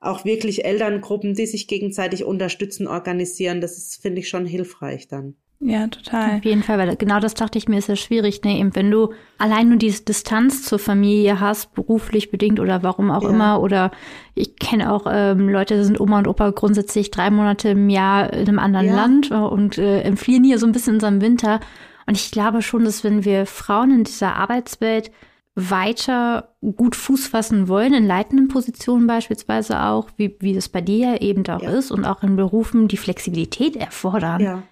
auch 0.00 0.24
wirklich 0.24 0.64
Elterngruppen, 0.64 1.34
die 1.34 1.46
sich 1.46 1.68
gegenseitig 1.68 2.24
unterstützen, 2.24 2.86
organisieren. 2.86 3.60
Das 3.60 3.78
ist, 3.78 4.02
finde 4.02 4.20
ich, 4.20 4.28
schon 4.28 4.44
hilfreich 4.44 5.08
dann. 5.08 5.36
Ja, 5.62 5.88
total. 5.88 6.38
Auf 6.38 6.44
jeden 6.46 6.62
Fall, 6.62 6.78
weil 6.78 6.96
genau 6.96 7.20
das 7.20 7.34
dachte 7.34 7.58
ich 7.58 7.68
mir, 7.68 7.76
ist 7.76 7.88
ja 7.88 7.96
schwierig, 7.96 8.42
ne? 8.42 8.58
Eben 8.58 8.74
wenn 8.74 8.90
du 8.90 9.12
allein 9.36 9.68
nur 9.68 9.76
diese 9.76 10.04
Distanz 10.04 10.62
zur 10.62 10.78
Familie 10.78 11.38
hast, 11.38 11.74
beruflich 11.74 12.30
bedingt 12.30 12.60
oder 12.60 12.82
warum 12.82 13.10
auch 13.10 13.24
ja. 13.24 13.28
immer, 13.28 13.60
oder 13.60 13.90
ich 14.34 14.56
kenne 14.56 14.90
auch 14.90 15.04
ähm, 15.06 15.50
Leute, 15.50 15.76
die 15.76 15.84
sind 15.84 16.00
Oma 16.00 16.18
und 16.18 16.28
Opa 16.28 16.50
grundsätzlich 16.50 17.10
drei 17.10 17.30
Monate 17.30 17.70
im 17.70 17.90
Jahr 17.90 18.32
in 18.32 18.48
einem 18.48 18.58
anderen 18.58 18.86
ja. 18.86 18.94
Land 18.94 19.30
äh, 19.30 19.34
und 19.34 19.76
äh, 19.76 20.00
entfliehen 20.00 20.44
hier 20.44 20.58
so 20.58 20.64
ein 20.64 20.72
bisschen 20.72 20.92
in 20.92 20.96
unserem 20.96 21.20
Winter. 21.20 21.60
Und 22.06 22.16
ich 22.16 22.30
glaube 22.30 22.62
schon, 22.62 22.84
dass 22.84 23.04
wenn 23.04 23.26
wir 23.26 23.44
Frauen 23.44 23.90
in 23.90 24.04
dieser 24.04 24.36
Arbeitswelt 24.36 25.10
weiter 25.54 26.54
gut 26.74 26.96
Fuß 26.96 27.26
fassen 27.26 27.68
wollen, 27.68 27.92
in 27.92 28.06
leitenden 28.06 28.48
Positionen 28.48 29.06
beispielsweise 29.06 29.82
auch, 29.82 30.08
wie, 30.16 30.36
wie 30.40 30.54
das 30.54 30.70
bei 30.70 30.80
dir 30.80 30.96
ja 30.96 31.16
eben 31.18 31.46
auch 31.48 31.60
ja. 31.60 31.70
ist, 31.70 31.90
und 31.90 32.06
auch 32.06 32.22
in 32.22 32.36
Berufen, 32.36 32.88
die 32.88 32.96
Flexibilität 32.96 33.76
erfordern, 33.76 34.40
ja 34.40 34.62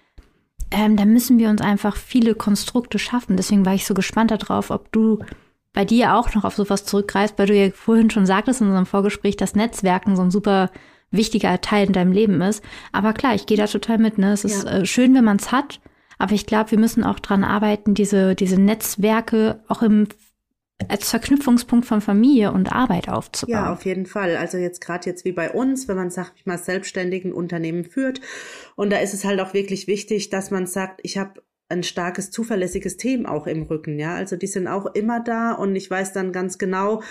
ähm, 0.71 0.97
da 0.97 1.05
müssen 1.05 1.39
wir 1.39 1.49
uns 1.49 1.61
einfach 1.61 1.95
viele 1.95 2.35
Konstrukte 2.35 2.99
schaffen. 2.99 3.37
Deswegen 3.37 3.65
war 3.65 3.73
ich 3.73 3.85
so 3.85 3.93
gespannt 3.93 4.31
darauf, 4.31 4.69
ob 4.69 4.91
du 4.91 5.19
bei 5.73 5.85
dir 5.85 6.15
auch 6.15 6.33
noch 6.33 6.43
auf 6.43 6.55
sowas 6.55 6.85
zurückgreifst, 6.85 7.37
weil 7.37 7.47
du 7.47 7.55
ja 7.55 7.69
vorhin 7.71 8.09
schon 8.09 8.25
sagtest 8.25 8.61
in 8.61 8.67
unserem 8.67 8.85
Vorgespräch, 8.85 9.37
dass 9.37 9.55
Netzwerken 9.55 10.15
so 10.15 10.21
ein 10.21 10.31
super 10.31 10.71
wichtiger 11.11 11.59
Teil 11.61 11.87
in 11.87 11.93
deinem 11.93 12.11
Leben 12.11 12.41
ist. 12.41 12.63
Aber 12.91 13.13
klar, 13.13 13.35
ich 13.35 13.45
gehe 13.45 13.57
da 13.57 13.67
total 13.67 13.97
mit. 13.97 14.17
Ne? 14.17 14.31
Es 14.31 14.43
ist 14.43 14.65
ja. 14.65 14.79
äh, 14.79 14.85
schön, 14.85 15.13
wenn 15.15 15.23
man 15.23 15.37
es 15.37 15.51
hat, 15.51 15.79
aber 16.17 16.33
ich 16.33 16.45
glaube, 16.45 16.71
wir 16.71 16.79
müssen 16.79 17.03
auch 17.03 17.19
dran 17.19 17.43
arbeiten, 17.43 17.93
diese, 17.93 18.35
diese 18.35 18.59
Netzwerke 18.59 19.61
auch 19.67 19.81
im 19.81 20.07
als 20.87 21.09
Verknüpfungspunkt 21.09 21.85
von 21.85 22.01
Familie 22.01 22.51
und 22.51 22.71
Arbeit 22.71 23.09
aufzubauen. 23.09 23.53
Ja, 23.53 23.73
auf 23.73 23.85
jeden 23.85 24.05
Fall. 24.05 24.37
Also 24.37 24.57
jetzt 24.57 24.81
gerade 24.81 25.09
jetzt 25.09 25.25
wie 25.25 25.31
bei 25.31 25.51
uns, 25.51 25.87
wenn 25.87 25.97
man, 25.97 26.09
sag 26.09 26.31
ich 26.35 26.45
mal, 26.45 26.57
selbstständig 26.57 27.25
ein 27.25 27.33
Unternehmen 27.33 27.83
führt. 27.83 28.21
Und 28.75 28.91
da 28.91 28.97
ist 28.99 29.13
es 29.13 29.25
halt 29.25 29.39
auch 29.41 29.53
wirklich 29.53 29.87
wichtig, 29.87 30.29
dass 30.29 30.51
man 30.51 30.67
sagt, 30.67 31.01
ich 31.03 31.17
habe 31.17 31.41
ein 31.69 31.83
starkes, 31.83 32.31
zuverlässiges 32.31 32.97
Team 32.97 33.25
auch 33.25 33.45
im 33.45 33.63
Rücken, 33.63 33.99
ja. 33.99 34.15
Also 34.15 34.35
die 34.35 34.47
sind 34.47 34.67
auch 34.67 34.87
immer 34.95 35.19
da 35.19 35.51
und 35.51 35.75
ich 35.75 35.89
weiß 35.89 36.13
dann 36.13 36.31
ganz 36.31 36.57
genau, 36.57 37.03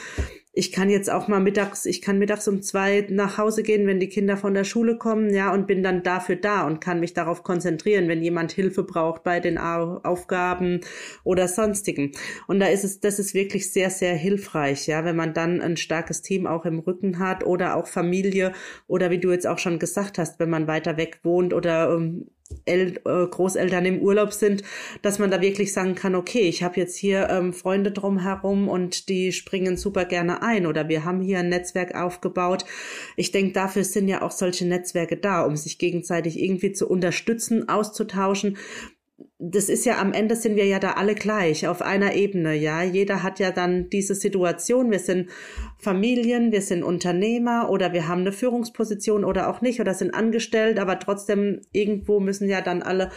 ich 0.59 0.73
kann 0.73 0.91
jetzt 0.91 1.09
auch 1.09 1.29
mal 1.29 1.39
mittags, 1.39 1.87
ich 1.87 2.03
kann 2.03 2.19
mittags 2.19 2.49
um 2.49 2.63
zwei 2.63 3.07
nach 3.11 3.39
Hause 3.39 3.63
gehen, 3.63 3.87
wenn 3.87 4.01
die 4.01 4.09
Kinder 4.09 4.37
von 4.37 4.55
der 4.55 4.65
Schule 4.65 4.99
kommen, 4.99 5.33
ja, 5.33 5.53
und 5.55 5.69
bin 5.69 5.85
dann 5.85 6.03
dafür 6.03 6.35
da 6.35 6.67
und 6.67 6.81
kann 6.81 6.99
mich 6.99 7.15
darauf 7.15 7.45
konzentrieren, 7.45 8.09
wenn 8.09 8.21
jemand 8.25 8.51
Hilfe 8.51 8.83
braucht 8.83 9.23
bei 9.23 9.39
den 9.39 9.57
Aufgaben 9.57 10.81
oder 11.23 11.47
sonstigen. 11.47 12.11
Und 12.49 12.59
da 12.59 12.67
ist 12.67 12.83
es, 12.83 12.99
das 12.99 13.21
ist 13.21 13.35
wirklich 13.35 13.73
sehr, 13.73 13.91
sehr 13.91 14.15
hilfreich, 14.15 14.89
ja, 14.89 15.05
wenn 15.05 15.15
man 15.15 15.33
dann 15.33 15.61
ein 15.61 15.77
starkes 15.77 16.23
Team 16.23 16.49
auch 16.49 16.65
im 16.65 16.81
Rücken 16.81 17.21
hat 17.21 17.47
oder 17.47 17.77
auch 17.77 17.87
Familie 17.87 18.53
oder 18.89 19.13
wie 19.13 19.21
du 19.21 19.31
jetzt 19.31 19.47
auch 19.47 19.59
schon 19.59 19.79
gesagt 19.79 20.19
hast, 20.19 20.41
wenn 20.41 20.51
man 20.51 20.67
weiter 20.67 20.97
weg 20.97 21.21
wohnt 21.23 21.55
oder 21.55 21.95
um, 21.95 22.27
El 22.65 23.01
äh, 23.05 23.27
Großeltern 23.27 23.85
im 23.85 24.01
Urlaub 24.01 24.33
sind, 24.33 24.63
dass 25.03 25.19
man 25.19 25.31
da 25.31 25.41
wirklich 25.41 25.73
sagen 25.73 25.95
kann, 25.95 26.15
okay, 26.15 26.49
ich 26.49 26.63
habe 26.63 26.81
jetzt 26.81 26.97
hier 26.97 27.29
ähm, 27.31 27.53
Freunde 27.53 27.93
drumherum 27.93 28.69
und 28.69 29.09
die 29.09 29.33
springen 29.33 29.77
super 29.77 30.05
gerne 30.05 30.43
ein 30.43 30.67
oder 30.67 30.89
wir 30.89 31.05
haben 31.05 31.21
hier 31.21 31.41
ein 31.41 31.49
Netzwerk 31.49 31.95
aufgebaut. 31.95 32.65
Ich 33.17 33.33
denke, 33.33 33.53
dafür 33.53 33.85
sind 33.85 34.09
ja 34.09 34.23
auch 34.23 34.31
solche 34.31 34.67
Netzwerke 34.67 35.17
da, 35.17 35.43
um 35.43 35.57
sich 35.57 35.79
gegenseitig 35.79 36.39
irgendwie 36.39 36.73
zu 36.73 36.89
unterstützen, 36.89 37.69
auszutauschen 37.69 38.57
das 39.41 39.69
ist 39.69 39.85
ja 39.87 39.99
am 39.99 40.13
Ende 40.13 40.35
sind 40.35 40.57
wir 40.57 40.67
ja 40.67 40.81
da 40.81 40.93
alle 40.93 41.15
gleich 41.15 41.69
auf 41.69 41.81
einer 41.81 42.15
Ebene, 42.15 42.55
ja. 42.55 42.83
Jeder 42.83 43.23
hat 43.23 43.39
ja 43.39 43.53
dann 43.53 43.89
diese 43.89 44.17
Situation. 44.17 44.91
Wir 44.91 44.99
sind 44.99 45.31
Familien, 45.79 46.51
wir 46.51 46.61
sind 46.61 46.83
Unternehmer 46.83 47.71
oder 47.71 47.93
wir 47.93 48.09
haben 48.09 48.23
eine 48.23 48.33
Führungsposition 48.33 49.25
oder 49.25 49.49
auch 49.49 49.61
nicht 49.61 49.81
oder 49.81 49.95
sind 49.95 50.13
angestellt, 50.13 50.81
aber 50.81 50.99
trotzdem 50.99 51.61
irgendwo 51.71 52.19
müssen 52.19 52.49
ja 52.49 52.61
dann 52.61 52.83
alle 52.83 53.11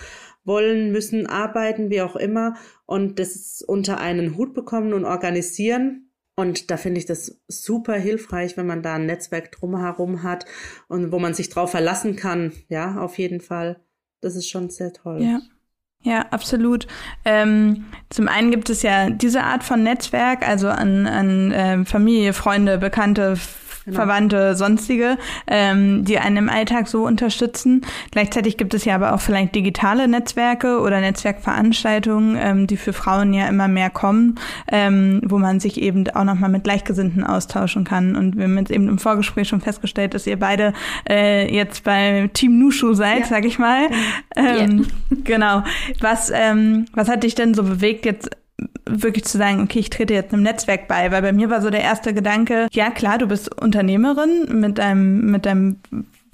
wollen, 0.44 0.92
müssen 0.92 1.25
arbeiten, 1.25 1.90
wie 1.90 2.01
auch 2.01 2.16
immer 2.16 2.56
und 2.86 3.18
das 3.18 3.63
unter 3.68 4.00
einen 4.00 4.38
Hut 4.38 4.54
bekommen 4.54 4.94
und 4.94 5.06
organisieren. 5.06 6.12
Und 6.36 6.70
da 6.70 6.78
finde 6.78 7.00
ich 7.00 7.06
das 7.06 7.42
super 7.48 7.96
hilfreich, 7.96 8.58
wenn 8.58 8.68
man 8.68 8.84
da 8.84 8.96
ein 8.96 9.06
Netzwerk 9.08 9.51
drumherum 9.51 10.24
hat 10.24 10.46
und 10.88 11.12
wo 11.12 11.20
man 11.20 11.34
sich 11.34 11.50
drauf 11.50 11.72
verlassen 11.72 12.16
kann. 12.16 12.54
Ja, 12.70 13.00
auf 13.00 13.18
jeden 13.18 13.42
Fall. 13.42 13.84
Das 14.22 14.36
ist 14.36 14.50
schon 14.50 14.70
sehr 14.70 14.94
toll. 14.94 15.24
Ja. 15.24 15.42
Ja, 16.03 16.25
absolut. 16.31 16.88
Ähm, 17.25 17.86
zum 18.10 18.27
einen 18.27 18.50
gibt 18.50 18.70
es 18.70 18.81
ja 18.81 19.10
diese 19.10 19.43
Art 19.43 19.63
von 19.63 19.84
Netzwerk, 19.84 20.48
also 20.48 20.67
an, 20.67 21.05
an 21.05 21.51
äh, 21.51 21.86
Familie, 21.86 22.34
Freunde, 22.34 22.79
Bekannte, 22.79 23.38
genau. 23.91 24.03
Verwandte, 24.03 24.55
sonstige, 24.55 25.17
ähm, 25.48 26.03
die 26.05 26.17
einen 26.17 26.38
im 26.38 26.50
Alltag 26.50 26.88
so 26.88 27.05
unterstützen. 27.05 27.81
Gleichzeitig 28.12 28.57
gibt 28.57 28.74
es 28.74 28.86
ja 28.86 28.95
aber 28.95 29.13
auch 29.13 29.21
vielleicht 29.21 29.55
digitale 29.55 30.07
Netzwerke 30.07 30.79
oder 30.79 31.00
Netzwerkveranstaltungen, 31.01 32.38
ähm, 32.39 32.67
die 32.67 32.77
für 32.77 32.93
Frauen 32.93 33.33
ja 33.33 33.48
immer 33.48 33.67
mehr 33.67 33.89
kommen, 33.89 34.36
ähm, 34.71 35.21
wo 35.25 35.38
man 35.38 35.60
sich 35.60 35.81
eben 35.81 36.07
auch 36.10 36.24
nochmal 36.24 36.50
mit 36.50 36.63
Gleichgesinnten 36.63 37.24
austauschen 37.24 37.83
kann. 37.83 38.15
Und 38.15 38.38
wir 38.38 38.45
haben 38.45 38.57
jetzt 38.57 38.71
eben 38.71 38.88
im 38.88 38.98
Vorgespräch 38.98 39.48
schon 39.48 39.62
festgestellt, 39.62 40.13
dass 40.13 40.27
ihr 40.27 40.39
beide 40.39 40.74
äh, 41.10 41.53
jetzt 41.53 41.83
bei 41.83 42.29
Team 42.33 42.60
Nushu 42.60 42.93
seid, 42.93 43.21
ja. 43.21 43.25
sag 43.25 43.45
ich 43.45 43.60
mal. 43.60 43.88
Ähm, 44.36 44.45
yeah. 44.77 45.17
Genau. 45.24 45.63
Was, 46.00 46.31
ähm, 46.33 46.86
was 46.93 47.10
hat 47.10 47.24
dich 47.24 47.36
denn 47.36 47.53
so 47.53 47.63
bewegt, 47.63 48.05
jetzt 48.05 48.29
wirklich 48.86 49.25
zu 49.25 49.38
sagen, 49.38 49.62
okay, 49.62 49.80
ich 49.80 49.89
trete 49.89 50.13
jetzt 50.13 50.34
einem 50.34 50.44
Netzwerk 50.44 50.88
bei, 50.88 51.12
weil 51.12 51.22
bei 51.22 51.34
mir 51.34 51.50
war 51.50 51.62
so 51.62 51.70
der 51.70 51.82
erste 51.82 52.13
Gedanke, 52.13 52.68
ja 52.72 52.89
klar, 52.91 53.18
du 53.18 53.27
bist 53.27 53.62
Unternehmerin 53.62 54.60
mit 54.60 54.77
deinem, 54.77 55.32
mit 55.32 55.46
deinem 55.46 55.77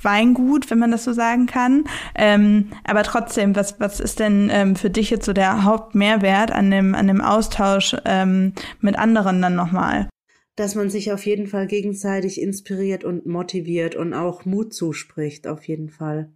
Weingut, 0.02 0.70
wenn 0.70 0.80
man 0.80 0.92
das 0.92 1.04
so 1.04 1.14
sagen 1.14 1.48
kann. 1.48 1.86
Ähm, 2.16 2.70
aber 2.84 3.04
trotzdem, 3.04 3.56
was, 3.56 3.80
was 3.80 4.00
ist 4.00 4.20
denn 4.20 4.50
ähm, 4.52 4.76
für 4.76 4.90
dich 4.90 5.10
jetzt 5.10 5.26
so 5.26 5.34
der 5.34 5.64
Hauptmehrwert 5.64 6.52
an 6.52 6.70
dem, 6.72 6.96
an 6.96 7.08
dem 7.08 7.22
Austausch 7.22 7.96
ähm, 8.06 8.54
mit 8.80 8.98
anderen 8.98 9.42
dann 9.42 9.56
nochmal? 9.56 10.10
Dass 10.56 10.76
man 10.76 10.90
sich 10.90 11.12
auf 11.12 11.26
jeden 11.26 11.48
Fall 11.48 11.68
gegenseitig 11.68 12.42
inspiriert 12.42 13.04
und 13.04 13.26
motiviert 13.26 13.96
und 13.96 14.14
auch 14.14 14.46
Mut 14.46 14.74
zuspricht, 14.74 15.48
auf 15.48 15.68
jeden 15.68 15.90
Fall. 15.90 16.30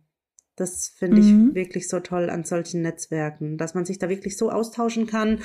Das 0.62 0.94
finde 0.96 1.22
mhm. 1.22 1.50
ich 1.50 1.56
wirklich 1.56 1.90
so 1.90 2.00
toll 2.00 2.30
an 2.30 2.44
solchen 2.44 2.84
Netzwerken, 2.84 3.58
dass 3.58 3.74
man 3.74 3.84
sich 3.84 3.98
da 3.98 4.10
wirklich 4.10 4.38
so 4.38 4.52
austauschen 4.52 5.08
kann. 5.08 5.40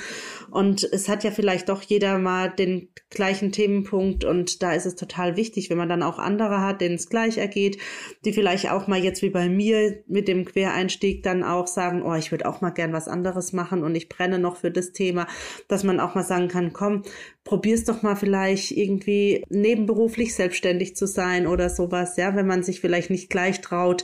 Und 0.51 0.83
es 0.83 1.09
hat 1.09 1.23
ja 1.23 1.31
vielleicht 1.31 1.69
doch 1.69 1.81
jeder 1.81 2.19
mal 2.19 2.49
den 2.49 2.89
gleichen 3.09 3.51
Themenpunkt 3.51 4.23
und 4.25 4.61
da 4.61 4.73
ist 4.73 4.85
es 4.85 4.95
total 4.95 5.35
wichtig, 5.35 5.69
wenn 5.69 5.77
man 5.77 5.89
dann 5.89 6.03
auch 6.03 6.19
andere 6.19 6.61
hat, 6.61 6.81
denen 6.81 6.95
es 6.95 7.09
gleich 7.09 7.37
ergeht, 7.37 7.79
die 8.25 8.33
vielleicht 8.33 8.69
auch 8.69 8.87
mal 8.87 8.99
jetzt 8.99 9.23
wie 9.23 9.29
bei 9.29 9.49
mir 9.49 10.03
mit 10.07 10.27
dem 10.27 10.45
Quereinstieg 10.45 11.23
dann 11.23 11.43
auch 11.43 11.65
sagen, 11.65 12.03
oh, 12.03 12.13
ich 12.13 12.31
würde 12.31 12.47
auch 12.47 12.61
mal 12.61 12.69
gern 12.69 12.93
was 12.93 13.07
anderes 13.07 13.53
machen 13.53 13.83
und 13.83 13.95
ich 13.95 14.09
brenne 14.09 14.37
noch 14.37 14.57
für 14.57 14.69
das 14.69 14.91
Thema, 14.91 15.27
dass 15.67 15.83
man 15.83 15.99
auch 15.99 16.13
mal 16.13 16.23
sagen 16.23 16.47
kann, 16.47 16.73
komm, 16.73 17.01
probier's 17.47 17.85
doch 17.85 18.03
mal 18.03 18.15
vielleicht 18.15 18.71
irgendwie 18.71 19.43
nebenberuflich 19.49 20.35
selbstständig 20.35 20.97
zu 20.97 21.07
sein 21.07 21.47
oder 21.47 21.69
sowas, 21.69 22.17
ja, 22.17 22.35
wenn 22.35 22.45
man 22.45 22.61
sich 22.61 22.81
vielleicht 22.81 23.09
nicht 23.09 23.29
gleich 23.29 23.61
traut, 23.61 24.03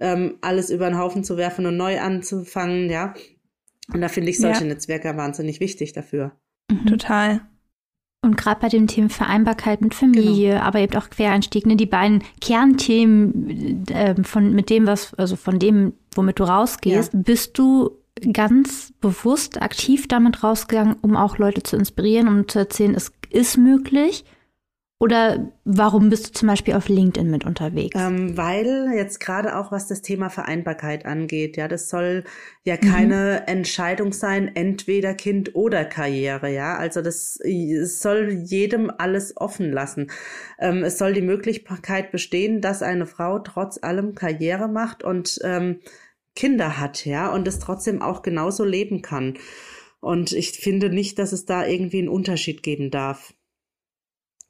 ähm, 0.00 0.36
alles 0.40 0.70
über 0.70 0.88
den 0.88 0.96
Haufen 0.96 1.24
zu 1.24 1.36
werfen 1.36 1.66
und 1.66 1.76
neu 1.76 2.00
anzufangen, 2.00 2.88
ja. 2.88 3.12
Und 3.92 4.00
da 4.00 4.08
finde 4.08 4.30
ich 4.30 4.38
solche 4.38 4.62
ja. 4.62 4.68
Netzwerke 4.68 5.16
wahnsinnig 5.16 5.58
wichtig 5.58 5.92
dafür. 5.92 6.32
Mhm. 6.70 6.86
Total. 6.86 7.40
Und 8.22 8.36
gerade 8.36 8.60
bei 8.60 8.68
dem 8.68 8.86
Thema 8.86 9.10
Vereinbarkeit 9.10 9.82
mit 9.82 9.94
Familie, 9.94 10.52
genau. 10.52 10.62
aber 10.62 10.78
eben 10.78 10.96
auch 10.96 11.10
Quereinstieg, 11.10 11.66
ne, 11.66 11.76
die 11.76 11.84
beiden 11.84 12.22
Kernthemen 12.40 13.84
äh, 13.88 14.14
von 14.22 14.54
mit 14.54 14.70
dem, 14.70 14.86
was, 14.86 15.12
also 15.14 15.36
von 15.36 15.58
dem, 15.58 15.94
womit 16.14 16.38
du 16.38 16.44
rausgehst, 16.44 17.12
ja. 17.12 17.20
bist 17.22 17.58
du 17.58 17.98
ganz 18.32 18.92
bewusst 19.00 19.60
aktiv 19.60 20.08
damit 20.08 20.42
rausgegangen, 20.42 20.96
um 21.02 21.16
auch 21.16 21.38
Leute 21.38 21.62
zu 21.62 21.76
inspirieren, 21.76 22.28
um 22.28 22.48
zu 22.48 22.60
erzählen, 22.60 22.94
es 22.94 23.12
ist 23.30 23.58
möglich? 23.58 24.24
Oder 25.00 25.52
warum 25.64 26.08
bist 26.08 26.28
du 26.28 26.32
zum 26.32 26.48
Beispiel 26.48 26.72
auf 26.74 26.88
LinkedIn 26.88 27.28
mit 27.28 27.44
unterwegs? 27.44 28.00
Ähm, 28.00 28.38
weil 28.38 28.92
jetzt 28.94 29.18
gerade 29.18 29.58
auch 29.58 29.72
was 29.72 29.88
das 29.88 30.00
Thema 30.02 30.30
Vereinbarkeit 30.30 31.04
angeht, 31.04 31.56
ja, 31.56 31.66
das 31.68 31.88
soll 31.90 32.24
ja 32.62 32.76
keine 32.76 33.42
mhm. 33.42 33.48
Entscheidung 33.48 34.12
sein, 34.12 34.52
entweder 34.54 35.12
Kind 35.12 35.56
oder 35.56 35.84
Karriere, 35.84 36.50
ja. 36.50 36.76
Also 36.76 37.02
das 37.02 37.34
soll 37.34 38.30
jedem 38.44 38.90
alles 38.96 39.36
offen 39.36 39.72
lassen. 39.72 40.10
Ähm, 40.58 40.84
es 40.84 40.96
soll 40.96 41.12
die 41.12 41.22
Möglichkeit 41.22 42.12
bestehen, 42.12 42.60
dass 42.60 42.80
eine 42.80 43.04
Frau 43.04 43.40
trotz 43.40 43.82
allem 43.82 44.14
Karriere 44.14 44.68
macht 44.68 45.02
und 45.02 45.38
ähm, 45.42 45.80
Kinder 46.34 46.78
hat, 46.78 47.04
ja, 47.06 47.32
und 47.32 47.46
es 47.46 47.58
trotzdem 47.58 48.02
auch 48.02 48.22
genauso 48.22 48.64
leben 48.64 49.02
kann. 49.02 49.38
Und 50.00 50.32
ich 50.32 50.52
finde 50.52 50.90
nicht, 50.90 51.18
dass 51.18 51.32
es 51.32 51.46
da 51.46 51.66
irgendwie 51.66 51.98
einen 51.98 52.08
Unterschied 52.08 52.62
geben 52.62 52.90
darf. 52.90 53.34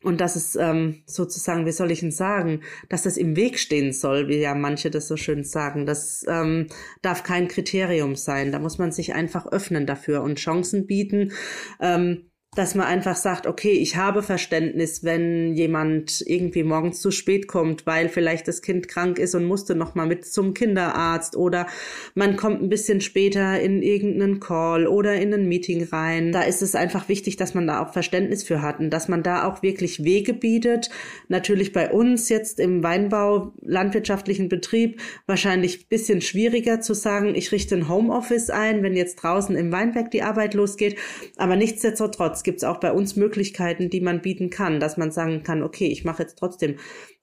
Und 0.02 0.20
dass 0.20 0.36
es 0.36 0.54
ähm, 0.56 1.02
sozusagen, 1.06 1.64
wie 1.64 1.72
soll 1.72 1.90
ich 1.90 2.00
denn 2.00 2.12
sagen, 2.12 2.60
dass 2.90 3.04
das 3.04 3.16
im 3.16 3.36
Weg 3.36 3.58
stehen 3.58 3.92
soll, 3.92 4.28
wie 4.28 4.36
ja 4.36 4.54
manche 4.54 4.90
das 4.90 5.08
so 5.08 5.16
schön 5.16 5.44
sagen. 5.44 5.86
Das 5.86 6.26
ähm, 6.28 6.66
darf 7.00 7.22
kein 7.22 7.48
Kriterium 7.48 8.14
sein. 8.14 8.52
Da 8.52 8.58
muss 8.58 8.76
man 8.76 8.92
sich 8.92 9.14
einfach 9.14 9.46
öffnen 9.46 9.86
dafür 9.86 10.22
und 10.22 10.38
Chancen 10.38 10.86
bieten. 10.86 11.32
Ähm, 11.80 12.30
dass 12.56 12.74
man 12.74 12.86
einfach 12.86 13.16
sagt, 13.16 13.46
okay, 13.46 13.72
ich 13.72 13.96
habe 13.96 14.22
Verständnis, 14.22 15.04
wenn 15.04 15.54
jemand 15.54 16.22
irgendwie 16.26 16.62
morgens 16.62 17.00
zu 17.00 17.10
spät 17.10 17.48
kommt, 17.48 17.86
weil 17.86 18.08
vielleicht 18.08 18.48
das 18.48 18.62
Kind 18.62 18.88
krank 18.88 19.18
ist 19.18 19.34
und 19.34 19.44
musste 19.44 19.74
noch 19.74 19.94
mal 19.94 20.06
mit 20.06 20.24
zum 20.24 20.54
Kinderarzt 20.54 21.36
oder 21.36 21.66
man 22.14 22.36
kommt 22.36 22.62
ein 22.62 22.68
bisschen 22.68 23.00
später 23.00 23.60
in 23.60 23.82
irgendeinen 23.82 24.40
Call 24.40 24.86
oder 24.86 25.16
in 25.16 25.34
ein 25.34 25.48
Meeting 25.48 25.84
rein. 25.84 26.32
Da 26.32 26.42
ist 26.42 26.62
es 26.62 26.74
einfach 26.74 27.08
wichtig, 27.08 27.36
dass 27.36 27.54
man 27.54 27.66
da 27.66 27.82
auch 27.82 27.92
Verständnis 27.92 28.44
für 28.44 28.62
hat 28.62 28.78
und 28.78 28.90
dass 28.90 29.08
man 29.08 29.22
da 29.22 29.44
auch 29.44 29.62
wirklich 29.62 30.04
Wege 30.04 30.34
bietet. 30.34 30.90
Natürlich 31.28 31.72
bei 31.72 31.90
uns 31.90 32.28
jetzt 32.28 32.60
im 32.60 32.82
Weinbau, 32.82 33.52
landwirtschaftlichen 33.62 34.48
Betrieb 34.48 35.00
wahrscheinlich 35.26 35.88
bisschen 35.88 36.20
schwieriger 36.20 36.80
zu 36.80 36.94
sagen, 36.94 37.34
ich 37.34 37.50
richte 37.50 37.74
ein 37.74 37.88
Homeoffice 37.88 38.50
ein, 38.50 38.82
wenn 38.82 38.94
jetzt 38.94 39.16
draußen 39.16 39.56
im 39.56 39.72
Weinberg 39.72 40.10
die 40.10 40.22
Arbeit 40.22 40.54
losgeht, 40.54 40.96
aber 41.36 41.56
nichtsdestotrotz 41.56 42.43
gibt 42.44 42.58
es 42.58 42.64
auch 42.64 42.78
bei 42.78 42.92
uns 42.92 43.16
Möglichkeiten, 43.16 43.90
die 43.90 44.00
man 44.00 44.22
bieten 44.22 44.50
kann, 44.50 44.80
dass 44.80 44.96
man 44.96 45.10
sagen 45.10 45.42
kann, 45.42 45.62
okay, 45.62 45.86
ich 45.86 46.04
mache 46.04 46.22
jetzt 46.22 46.38
trotzdem 46.38 46.76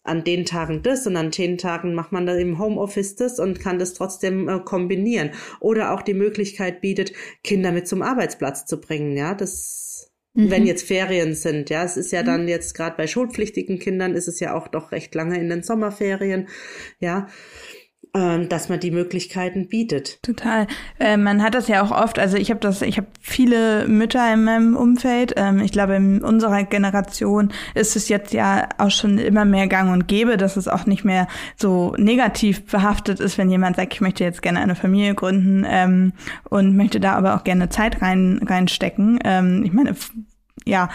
an 0.04 0.24
den 0.24 0.46
Tagen 0.46 0.82
das 0.82 1.06
und 1.06 1.16
an 1.16 1.32
den 1.32 1.58
Tagen 1.58 1.94
macht 1.94 2.12
man 2.12 2.25
dann 2.25 2.40
im 2.40 2.60
Homeoffice 2.60 3.16
das 3.16 3.40
und 3.40 3.60
kann 3.60 3.80
das 3.80 3.94
trotzdem 3.94 4.50
äh, 4.50 4.60
kombinieren. 4.60 5.32
Oder 5.60 5.94
auch 5.94 6.01
die 6.01 6.16
Möglichkeit 6.16 6.82
bietet, 6.82 7.13
Kinder 7.44 7.72
mit 7.72 7.88
zum 7.88 8.01
Arbeitsplatz 8.01 8.66
zu 8.66 8.82
bringen. 8.82 9.16
Ja, 9.16 9.36
das, 9.36 10.12
mhm. 10.34 10.50
wenn 10.50 10.66
jetzt 10.66 10.88
Ferien 10.88 11.36
sind. 11.36 11.70
Ja, 11.70 11.84
es 11.84 11.98
ist 11.98 12.12
ja 12.12 12.24
mhm. 12.24 12.28
dann 12.28 12.48
jetzt 12.48 12.74
gerade 12.74 12.98
bei 12.98 13.06
schulpflichtigen 13.06 13.78
Kindern 13.78 14.16
ist 14.16 14.28
es 14.28 14.40
ja 14.40 14.56
auch 14.56 14.68
doch 14.68 14.92
recht 14.92 15.13
lange 15.13 15.40
in 15.40 15.50
den 15.50 15.62
Sommerferien. 15.62 16.48
Ja, 17.00 17.28
dass 18.13 18.68
man 18.68 18.80
die 18.82 18.91
Möglichkeiten 18.91 19.70
bietet. 19.70 20.22
Total. 20.22 20.68
Äh, 21.00 21.15
man 21.15 21.41
hat 21.41 21.56
das 21.56 21.70
ja 21.70 21.82
auch 21.82 21.91
oft, 21.91 22.20
also 22.20 22.36
ich 22.36 22.50
habe 22.50 22.60
das, 22.60 22.82
ich 22.82 22.98
habe 22.98 23.08
viele 23.22 23.88
Mütter 23.88 24.34
in 24.34 24.44
meinem 24.44 24.75
Umfeld. 24.75 25.34
Ähm, 25.38 25.60
ich 25.60 25.72
glaube, 25.72 25.96
in 25.96 26.22
unserer 26.22 26.63
Generation 26.63 27.53
ist 27.74 27.96
es 27.96 28.10
jetzt 28.10 28.34
ja 28.34 28.68
auch 28.77 28.91
schon 28.91 29.18
immer 29.18 29.46
mehr 29.46 29.68
gang 29.68 29.94
und 29.94 30.10
gäbe, 30.10 30.36
dass 30.36 30.58
es 30.58 30.68
auch 30.68 30.86
nicht 30.86 31.06
mehr 31.06 31.27
so 31.56 31.96
negativ 31.98 32.65
behaftet 32.65 33.22
ist, 33.22 33.38
wenn 33.38 33.50
jemand 33.50 33.77
sagt, 33.77 33.94
ich 33.94 34.01
möchte 34.01 34.25
jetzt 34.25 34.41
gerne 34.41 34.60
eine 34.60 34.75
Familie 34.75 35.15
gründen 35.15 35.65
ähm, 35.65 36.12
und 36.50 36.75
möchte 36.75 37.00
da 37.00 37.13
aber 37.13 37.36
auch 37.36 37.46
gerne 37.46 37.70
Zeit 37.70 38.01
rein 38.01 38.41
reinstecken. 38.46 39.20
Ähm, 39.24 39.63
ich 39.63 39.72
meine, 39.72 39.96
ja, 40.65 40.89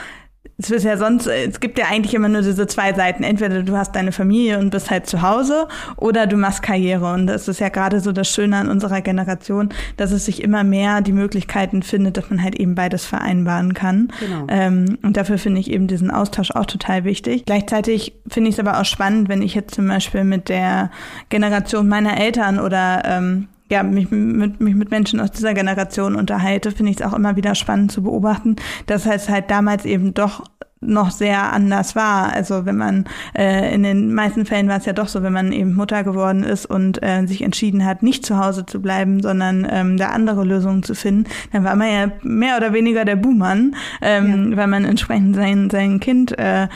es 0.58 0.70
ist 0.70 0.84
ja 0.84 0.96
sonst, 0.96 1.26
es 1.26 1.60
gibt 1.60 1.78
ja 1.78 1.86
eigentlich 1.90 2.14
immer 2.14 2.28
nur 2.28 2.40
diese 2.40 2.66
zwei 2.66 2.94
Seiten. 2.94 3.22
Entweder 3.22 3.62
du 3.62 3.76
hast 3.76 3.94
deine 3.94 4.10
Familie 4.10 4.58
und 4.58 4.70
bist 4.70 4.90
halt 4.90 5.06
zu 5.06 5.20
Hause 5.20 5.68
oder 5.96 6.26
du 6.26 6.36
machst 6.38 6.62
Karriere. 6.62 7.12
Und 7.12 7.26
das 7.26 7.46
ist 7.46 7.60
ja 7.60 7.68
gerade 7.68 8.00
so 8.00 8.10
das 8.12 8.28
Schöne 8.28 8.56
an 8.56 8.70
unserer 8.70 9.02
Generation, 9.02 9.68
dass 9.98 10.12
es 10.12 10.24
sich 10.24 10.42
immer 10.42 10.64
mehr 10.64 11.02
die 11.02 11.12
Möglichkeiten 11.12 11.82
findet, 11.82 12.16
dass 12.16 12.30
man 12.30 12.42
halt 12.42 12.54
eben 12.54 12.74
beides 12.74 13.04
vereinbaren 13.04 13.74
kann. 13.74 14.08
Genau. 14.18 14.46
Ähm, 14.48 14.98
und 15.02 15.18
dafür 15.18 15.36
finde 15.36 15.60
ich 15.60 15.70
eben 15.70 15.88
diesen 15.88 16.10
Austausch 16.10 16.50
auch 16.52 16.66
total 16.66 17.04
wichtig. 17.04 17.44
Gleichzeitig 17.44 18.14
finde 18.26 18.48
ich 18.48 18.54
es 18.56 18.60
aber 18.60 18.80
auch 18.80 18.86
spannend, 18.86 19.28
wenn 19.28 19.42
ich 19.42 19.54
jetzt 19.54 19.74
zum 19.74 19.86
Beispiel 19.88 20.24
mit 20.24 20.48
der 20.48 20.90
Generation 21.28 21.86
meiner 21.86 22.18
Eltern 22.18 22.58
oder 22.58 23.02
ähm, 23.04 23.48
ja, 23.68 23.82
mich 23.82 24.10
mit, 24.10 24.60
mich 24.60 24.74
mit 24.74 24.90
Menschen 24.90 25.20
aus 25.20 25.32
dieser 25.32 25.54
Generation 25.54 26.16
unterhalte, 26.16 26.70
finde 26.70 26.92
ich 26.92 27.00
es 27.00 27.06
auch 27.06 27.14
immer 27.14 27.36
wieder 27.36 27.54
spannend 27.54 27.92
zu 27.92 28.02
beobachten, 28.02 28.56
dass 28.86 29.06
es 29.06 29.28
halt 29.28 29.50
damals 29.50 29.84
eben 29.84 30.14
doch 30.14 30.44
noch 30.80 31.10
sehr 31.10 31.52
anders 31.52 31.96
war. 31.96 32.32
Also 32.32 32.66
wenn 32.66 32.76
man 32.76 33.04
äh, 33.36 33.74
in 33.74 33.82
den 33.82 34.12
meisten 34.14 34.44
Fällen 34.46 34.68
war 34.68 34.76
es 34.76 34.84
ja 34.84 34.92
doch 34.92 35.08
so, 35.08 35.22
wenn 35.22 35.32
man 35.32 35.52
eben 35.52 35.74
Mutter 35.74 36.04
geworden 36.04 36.44
ist 36.44 36.66
und 36.66 37.02
äh, 37.02 37.26
sich 37.26 37.42
entschieden 37.42 37.84
hat, 37.84 38.02
nicht 38.02 38.26
zu 38.26 38.38
Hause 38.38 38.66
zu 38.66 38.80
bleiben, 38.80 39.22
sondern 39.22 39.66
ähm, 39.70 39.96
da 39.96 40.10
andere 40.10 40.44
Lösungen 40.44 40.82
zu 40.82 40.94
finden, 40.94 41.24
dann 41.52 41.64
war 41.64 41.76
man 41.76 41.90
ja 41.90 42.12
mehr 42.22 42.56
oder 42.56 42.72
weniger 42.72 43.04
der 43.04 43.16
Buhmann, 43.16 43.74
ähm, 44.02 44.50
ja. 44.50 44.56
weil 44.58 44.66
man 44.66 44.84
entsprechend 44.84 45.34
sein 45.34 45.70
sein 45.70 45.98
Kind 45.98 46.38
äh, 46.38 46.68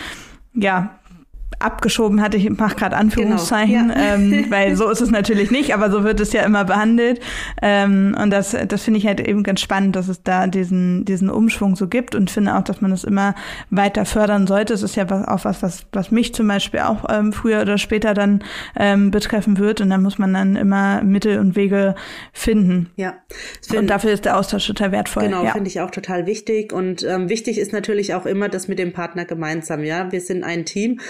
ja 0.55 1.00
abgeschoben 1.61 2.21
hatte. 2.21 2.37
Ich 2.37 2.49
mache 2.51 2.75
gerade 2.75 2.97
Anführungszeichen, 2.97 3.89
genau, 3.89 4.01
ja. 4.01 4.15
ähm, 4.15 4.47
weil 4.49 4.77
so 4.77 4.89
ist 4.89 5.01
es 5.01 5.11
natürlich 5.11 5.51
nicht, 5.51 5.75
aber 5.75 5.91
so 5.91 6.05
wird 6.05 6.19
es 6.21 6.33
ja 6.33 6.43
immer 6.43 6.65
behandelt. 6.65 7.21
Ähm, 7.63 8.17
und 8.21 8.31
das, 8.31 8.57
das 8.67 8.83
finde 8.83 8.99
ich 8.99 9.07
halt 9.07 9.21
eben 9.21 9.43
ganz 9.43 9.61
spannend, 9.61 9.95
dass 9.95 10.09
es 10.09 10.23
da 10.23 10.47
diesen, 10.47 11.05
diesen 11.05 11.31
Umschwung 11.31 11.77
so 11.77 11.87
gibt 11.87 12.15
und 12.15 12.31
finde 12.31 12.57
auch, 12.57 12.63
dass 12.63 12.81
man 12.81 12.91
das 12.91 13.05
immer 13.05 13.35
weiter 13.69 14.05
fördern 14.05 14.47
sollte. 14.47 14.73
Es 14.73 14.83
ist 14.83 14.97
ja 14.97 15.09
was, 15.11 15.29
auch 15.29 15.45
was, 15.45 15.63
was, 15.63 15.87
was 15.93 16.11
mich 16.11 16.35
zum 16.35 16.49
Beispiel 16.49 16.81
auch 16.81 17.05
ähm, 17.09 17.33
früher 17.33 17.61
oder 17.61 17.79
später 17.79 18.15
dann 18.15 18.43
ähm, 18.77 19.11
betreffen 19.11 19.59
wird. 19.59 19.81
Und 19.81 19.91
da 19.91 19.99
muss 19.99 20.19
man 20.19 20.33
dann 20.33 20.57
immer 20.57 21.03
Mittel 21.03 21.39
und 21.39 21.57
Wege 21.57 21.95
finden. 22.33 22.91
Ja. 22.97 23.15
Find, 23.67 23.81
und 23.81 23.87
dafür 23.89 24.13
ist 24.13 24.25
der 24.25 24.39
Austausch 24.39 24.67
total 24.67 24.93
wertvoll. 24.93 25.25
Genau, 25.25 25.45
ja. 25.45 25.53
finde 25.53 25.69
ich 25.69 25.81
auch 25.81 25.91
total 25.91 26.27
wichtig. 26.27 26.73
Und 26.73 27.03
ähm, 27.05 27.29
wichtig 27.29 27.59
ist 27.59 27.73
natürlich 27.73 28.15
auch 28.15 28.25
immer 28.25 28.49
das 28.49 28.67
mit 28.67 28.79
dem 28.79 28.93
Partner 28.93 29.27
gemeinsam. 29.27 29.85
Ja, 29.85 30.11
wir 30.11 30.21
sind 30.21 30.43
ein 30.43 30.65
Team 30.65 31.01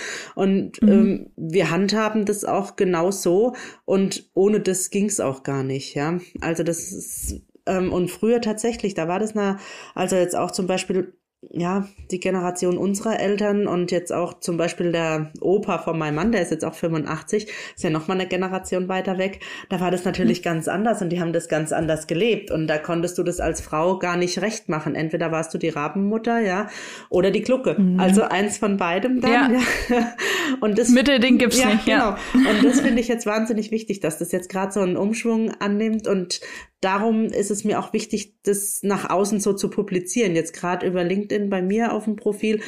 und 0.40 0.80
mhm. 0.80 0.88
ähm, 0.88 1.30
wir 1.36 1.70
handhaben 1.70 2.24
das 2.24 2.46
auch 2.46 2.76
genau 2.76 3.10
so. 3.10 3.54
Und 3.84 4.30
ohne 4.32 4.60
das 4.60 4.88
ging 4.88 5.04
es 5.04 5.20
auch 5.20 5.42
gar 5.42 5.62
nicht. 5.62 5.94
Ja, 5.94 6.18
also 6.40 6.62
das 6.62 6.92
ist 6.92 7.42
ähm, 7.66 7.92
und 7.92 8.10
früher 8.10 8.40
tatsächlich, 8.40 8.94
da 8.94 9.06
war 9.06 9.18
das 9.18 9.34
na, 9.34 9.58
also 9.94 10.16
jetzt 10.16 10.34
auch 10.34 10.50
zum 10.50 10.66
Beispiel 10.66 11.12
ja, 11.48 11.88
die 12.10 12.20
Generation 12.20 12.76
unserer 12.76 13.18
Eltern 13.18 13.66
und 13.66 13.90
jetzt 13.90 14.12
auch 14.12 14.40
zum 14.40 14.58
Beispiel 14.58 14.92
der 14.92 15.32
Opa 15.40 15.78
von 15.78 15.98
meinem 15.98 16.16
Mann, 16.16 16.32
der 16.32 16.42
ist 16.42 16.50
jetzt 16.50 16.64
auch 16.66 16.74
85, 16.74 17.44
ist 17.44 17.82
ja 17.82 17.88
nochmal 17.88 18.18
eine 18.18 18.28
Generation 18.28 18.88
weiter 18.88 19.16
weg, 19.16 19.40
da 19.70 19.80
war 19.80 19.90
das 19.90 20.04
natürlich 20.04 20.40
mhm. 20.40 20.44
ganz 20.44 20.68
anders 20.68 21.00
und 21.00 21.08
die 21.08 21.20
haben 21.20 21.32
das 21.32 21.48
ganz 21.48 21.72
anders 21.72 22.06
gelebt 22.06 22.50
und 22.50 22.66
da 22.66 22.76
konntest 22.76 23.16
du 23.16 23.22
das 23.22 23.40
als 23.40 23.62
Frau 23.62 23.98
gar 23.98 24.18
nicht 24.18 24.40
recht 24.42 24.68
machen. 24.68 24.94
Entweder 24.94 25.32
warst 25.32 25.54
du 25.54 25.58
die 25.58 25.70
Rabenmutter, 25.70 26.40
ja, 26.40 26.68
oder 27.08 27.30
die 27.30 27.42
Glucke. 27.42 27.74
Mhm. 27.78 27.98
Also 27.98 28.22
eins 28.22 28.58
von 28.58 28.76
beidem 28.76 29.22
dann. 29.22 29.32
Ja. 29.32 29.60
ja. 29.88 30.14
Und 30.60 30.78
das 30.78 30.88
Mittelding 30.88 31.38
gibt's 31.38 31.60
ja, 31.60 31.70
nicht, 31.70 31.86
ja. 31.86 32.18
Genau. 32.32 32.50
Und 32.50 32.64
das 32.64 32.80
finde 32.80 33.00
ich 33.00 33.08
jetzt 33.08 33.24
wahnsinnig 33.24 33.70
wichtig, 33.70 34.00
dass 34.00 34.18
das 34.18 34.32
jetzt 34.32 34.48
gerade 34.48 34.72
so 34.72 34.80
einen 34.80 34.96
Umschwung 34.96 35.52
annimmt 35.60 36.08
und 36.08 36.40
darum 36.80 37.26
ist 37.26 37.50
es 37.50 37.64
mir 37.64 37.78
auch 37.78 37.92
wichtig, 37.92 38.34
das 38.42 38.80
nach 38.82 39.10
außen 39.10 39.40
so 39.40 39.52
zu 39.52 39.70
publizieren. 39.70 40.34
Jetzt 40.34 40.52
gerade 40.52 40.86
über 40.86 41.04
LinkedIn 41.04 41.50
bei 41.50 41.62
mir 41.62 41.92
auf 41.92 42.04
dem 42.04 42.16
Profil 42.16 42.62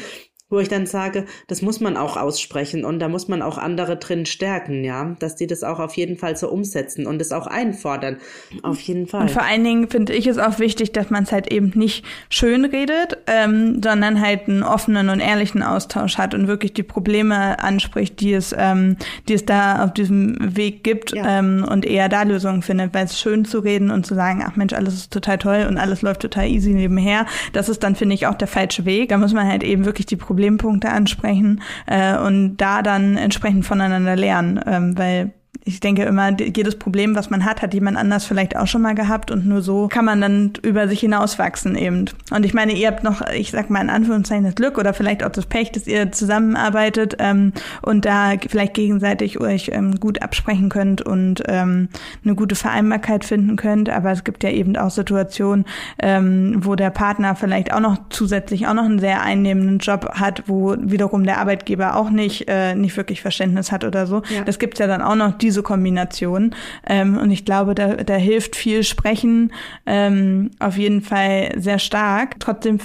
wo 0.52 0.60
ich 0.60 0.68
dann 0.68 0.86
sage, 0.86 1.24
das 1.48 1.62
muss 1.62 1.80
man 1.80 1.96
auch 1.96 2.16
aussprechen 2.16 2.84
und 2.84 2.98
da 2.98 3.08
muss 3.08 3.26
man 3.26 3.40
auch 3.40 3.56
andere 3.56 3.96
drin 3.96 4.26
stärken, 4.26 4.84
ja, 4.84 5.16
dass 5.18 5.34
die 5.34 5.46
das 5.46 5.64
auch 5.64 5.80
auf 5.80 5.96
jeden 5.96 6.18
Fall 6.18 6.36
so 6.36 6.50
umsetzen 6.50 7.06
und 7.06 7.20
es 7.22 7.32
auch 7.32 7.46
einfordern. 7.46 8.18
Auf 8.62 8.78
jeden 8.80 9.06
Fall. 9.06 9.22
Und 9.22 9.30
vor 9.30 9.42
allen 9.42 9.64
Dingen 9.64 9.88
finde 9.88 10.12
ich 10.12 10.26
es 10.26 10.36
auch 10.36 10.58
wichtig, 10.58 10.92
dass 10.92 11.08
man 11.08 11.24
es 11.24 11.32
halt 11.32 11.50
eben 11.50 11.72
nicht 11.74 12.04
schön 12.28 12.66
redet, 12.66 13.16
ähm, 13.26 13.80
sondern 13.82 14.20
halt 14.20 14.46
einen 14.46 14.62
offenen 14.62 15.08
und 15.08 15.20
ehrlichen 15.20 15.62
Austausch 15.62 16.18
hat 16.18 16.34
und 16.34 16.46
wirklich 16.48 16.74
die 16.74 16.82
Probleme 16.82 17.58
anspricht, 17.58 18.20
die 18.20 18.34
es, 18.34 18.54
ähm, 18.56 18.98
die 19.28 19.34
es 19.34 19.46
da 19.46 19.82
auf 19.84 19.94
diesem 19.94 20.36
Weg 20.54 20.84
gibt 20.84 21.14
ja. 21.14 21.38
ähm, 21.38 21.66
und 21.66 21.86
eher 21.86 22.10
da 22.10 22.24
Lösungen 22.24 22.60
findet, 22.60 22.92
weil 22.92 23.06
es 23.06 23.18
schön 23.18 23.46
zu 23.46 23.60
reden 23.60 23.90
und 23.90 24.04
zu 24.04 24.14
sagen, 24.14 24.44
ach 24.46 24.56
Mensch, 24.56 24.74
alles 24.74 24.94
ist 24.94 25.12
total 25.12 25.38
toll 25.38 25.66
und 25.66 25.78
alles 25.78 26.02
läuft 26.02 26.20
total 26.20 26.46
easy 26.46 26.74
nebenher, 26.74 27.24
das 27.54 27.70
ist 27.70 27.82
dann, 27.82 27.96
finde 27.96 28.14
ich, 28.14 28.26
auch 28.26 28.34
der 28.34 28.48
falsche 28.48 28.84
Weg. 28.84 29.08
Da 29.08 29.16
muss 29.16 29.32
man 29.32 29.48
halt 29.48 29.62
eben 29.62 29.86
wirklich 29.86 30.04
die 30.04 30.16
Probleme 30.16 30.41
Problempunkte 30.42 30.90
ansprechen 30.90 31.62
äh, 31.86 32.16
und 32.16 32.56
da 32.56 32.82
dann 32.82 33.16
entsprechend 33.16 33.64
voneinander 33.64 34.16
lernen, 34.16 34.60
ähm, 34.66 34.98
weil 34.98 35.32
ich 35.64 35.80
denke 35.80 36.02
immer, 36.02 36.30
jedes 36.38 36.76
Problem, 36.76 37.14
was 37.14 37.30
man 37.30 37.44
hat, 37.44 37.62
hat 37.62 37.72
jemand 37.72 37.96
anders 37.96 38.24
vielleicht 38.24 38.56
auch 38.56 38.66
schon 38.66 38.82
mal 38.82 38.94
gehabt 38.94 39.30
und 39.30 39.46
nur 39.46 39.62
so 39.62 39.86
kann 39.86 40.04
man 40.04 40.20
dann 40.20 40.52
über 40.62 40.88
sich 40.88 41.00
hinauswachsen 41.00 41.76
eben. 41.76 42.06
Und 42.30 42.44
ich 42.44 42.52
meine, 42.52 42.72
ihr 42.72 42.88
habt 42.88 43.04
noch, 43.04 43.20
ich 43.28 43.52
sag 43.52 43.70
mal 43.70 43.80
in 43.80 43.90
Anführungszeichen 43.90 44.44
das 44.44 44.56
Glück 44.56 44.76
oder 44.76 44.92
vielleicht 44.92 45.22
auch 45.22 45.30
das 45.30 45.46
Pech, 45.46 45.70
dass 45.70 45.86
ihr 45.86 46.10
zusammenarbeitet 46.10 47.16
ähm, 47.20 47.52
und 47.80 48.04
da 48.04 48.32
vielleicht 48.48 48.74
gegenseitig 48.74 49.40
euch 49.40 49.70
ähm, 49.72 50.00
gut 50.00 50.20
absprechen 50.20 50.68
könnt 50.68 51.02
und 51.02 51.42
ähm, 51.46 51.88
eine 52.24 52.34
gute 52.34 52.56
Vereinbarkeit 52.56 53.24
finden 53.24 53.54
könnt. 53.54 53.88
Aber 53.88 54.10
es 54.10 54.24
gibt 54.24 54.42
ja 54.42 54.50
eben 54.50 54.76
auch 54.76 54.90
Situationen, 54.90 55.64
ähm, 56.00 56.56
wo 56.64 56.74
der 56.74 56.90
Partner 56.90 57.36
vielleicht 57.36 57.72
auch 57.72 57.80
noch 57.80 57.98
zusätzlich 58.10 58.66
auch 58.66 58.74
noch 58.74 58.84
einen 58.84 58.98
sehr 58.98 59.22
einnehmenden 59.22 59.78
Job 59.78 60.10
hat, 60.14 60.44
wo 60.48 60.74
wiederum 60.78 61.24
der 61.24 61.38
Arbeitgeber 61.38 61.94
auch 61.94 62.10
nicht, 62.10 62.48
äh, 62.48 62.74
nicht 62.74 62.96
wirklich 62.96 63.22
Verständnis 63.22 63.70
hat 63.70 63.84
oder 63.84 64.08
so. 64.08 64.22
Ja. 64.28 64.42
Das 64.44 64.58
gibt's 64.58 64.80
ja 64.80 64.88
dann 64.88 65.02
auch 65.02 65.14
noch 65.14 65.38
diese 65.38 65.51
Kombination. 65.60 66.54
Ähm, 66.86 67.18
und 67.18 67.30
ich 67.30 67.44
glaube, 67.44 67.74
da, 67.74 67.96
da 67.96 68.14
hilft 68.14 68.56
viel 68.56 68.84
Sprechen 68.84 69.52
ähm, 69.84 70.52
auf 70.58 70.78
jeden 70.78 71.02
Fall 71.02 71.52
sehr 71.56 71.78
stark. 71.78 72.40
Trotzdem 72.40 72.78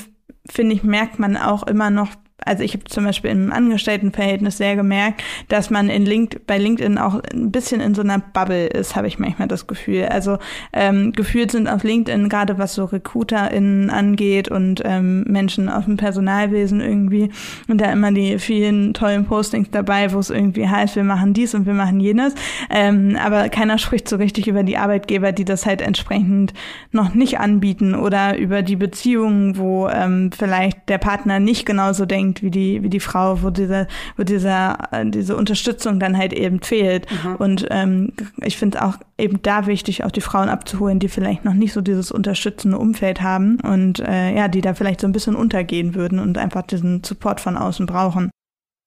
finde 0.50 0.76
ich, 0.76 0.84
merkt 0.84 1.20
man 1.20 1.38
auch 1.38 1.64
immer 1.64 1.90
noch 1.90 2.10
also 2.48 2.64
ich 2.64 2.74
habe 2.74 2.86
zum 2.86 3.04
Beispiel 3.04 3.32
im 3.32 3.52
Angestelltenverhältnis 3.52 4.58
sehr 4.58 4.76
gemerkt, 4.76 5.24
dass 5.50 5.70
man 5.70 5.90
in 5.90 6.06
Link, 6.06 6.42
bei 6.48 6.58
LinkedIn 6.58 6.98
auch 6.98 7.22
ein 7.32 7.52
bisschen 7.52 7.82
in 7.82 7.94
so 7.94 8.02
einer 8.02 8.20
Bubble 8.20 8.68
ist, 8.68 8.96
habe 8.96 9.08
ich 9.08 9.20
manchmal 9.20 9.48
das 9.48 9.68
Gefühl. 9.68 10.06
Also 10.06 10.38
ähm, 10.74 11.12
gefühlt 11.14 11.52
sind 11.52 11.68
auf 11.68 11.84
LinkedIn, 11.84 12.30
gerade 12.30 12.58
was 12.58 12.76
so 12.76 12.86
RecruiterInnen 12.86 13.90
angeht 13.90 14.50
und 14.50 14.82
ähm, 14.86 15.24
Menschen 15.24 15.70
aus 15.70 15.86
dem 15.86 15.98
Personalwesen 15.98 16.82
irgendwie, 16.82 17.30
und 17.68 17.82
da 17.82 17.92
immer 17.92 18.12
die 18.12 18.40
vielen 18.40 18.94
tollen 18.94 19.26
Postings 19.26 19.70
dabei, 19.72 20.12
wo 20.14 20.20
es 20.20 20.30
irgendwie 20.30 20.68
heißt, 20.68 20.96
wir 20.96 21.04
machen 21.04 21.34
dies 21.34 21.54
und 21.54 21.66
wir 21.66 21.74
machen 21.74 22.00
jenes. 22.00 22.34
Ähm, 22.70 23.18
aber 23.24 23.50
keiner 23.50 23.78
spricht 23.78 24.08
so 24.08 24.16
richtig 24.16 24.48
über 24.48 24.64
die 24.64 24.78
Arbeitgeber, 24.78 25.32
die 25.32 25.46
das 25.46 25.66
halt 25.66 25.82
entsprechend 25.82 26.54
noch 26.92 27.14
nicht 27.14 27.40
anbieten 27.40 27.96
oder 27.96 28.38
über 28.38 28.62
die 28.62 28.76
Beziehungen, 28.76 29.58
wo 29.58 29.88
ähm, 29.90 30.32
vielleicht 30.32 30.90
der 30.90 30.98
Partner 30.98 31.40
nicht 31.40 31.66
genauso 31.66 32.06
denkt, 32.06 32.37
denkt 32.38 32.44
wie 32.44 32.52
die, 32.52 32.84
wie 32.84 32.90
die 32.90 33.00
Frau, 33.00 33.42
wo 33.42 33.50
diese, 33.50 33.88
wo 34.16 34.24
dieser, 34.24 34.78
äh, 34.92 35.06
diese 35.10 35.36
Unterstützung 35.36 36.00
dann 36.00 36.18
halt 36.18 36.34
eben 36.34 36.62
fehlt. 36.62 37.08
Mhm. 37.12 37.36
Und 37.36 37.68
ähm, 37.70 38.14
ich 38.44 38.58
finde 38.58 38.78
es 38.78 38.84
auch 38.84 38.98
eben 39.18 39.42
da 39.42 39.68
wichtig, 39.68 40.04
auch 40.04 40.12
die 40.12 40.22
Frauen 40.22 40.50
abzuholen, 40.50 41.00
die 41.00 41.10
vielleicht 41.10 41.46
noch 41.46 41.54
nicht 41.54 41.74
so 41.74 41.82
dieses 41.82 42.12
unterstützende 42.12 42.78
Umfeld 42.78 43.22
haben 43.22 43.60
und 43.62 44.00
äh, 44.00 44.36
ja, 44.36 44.48
die 44.48 44.62
da 44.62 44.74
vielleicht 44.74 45.02
so 45.02 45.08
ein 45.08 45.14
bisschen 45.14 45.36
untergehen 45.36 45.96
würden 45.96 46.20
und 46.20 46.38
einfach 46.38 46.64
diesen 46.64 47.04
Support 47.04 47.42
von 47.42 47.58
außen 47.58 47.86
brauchen. 47.86 48.30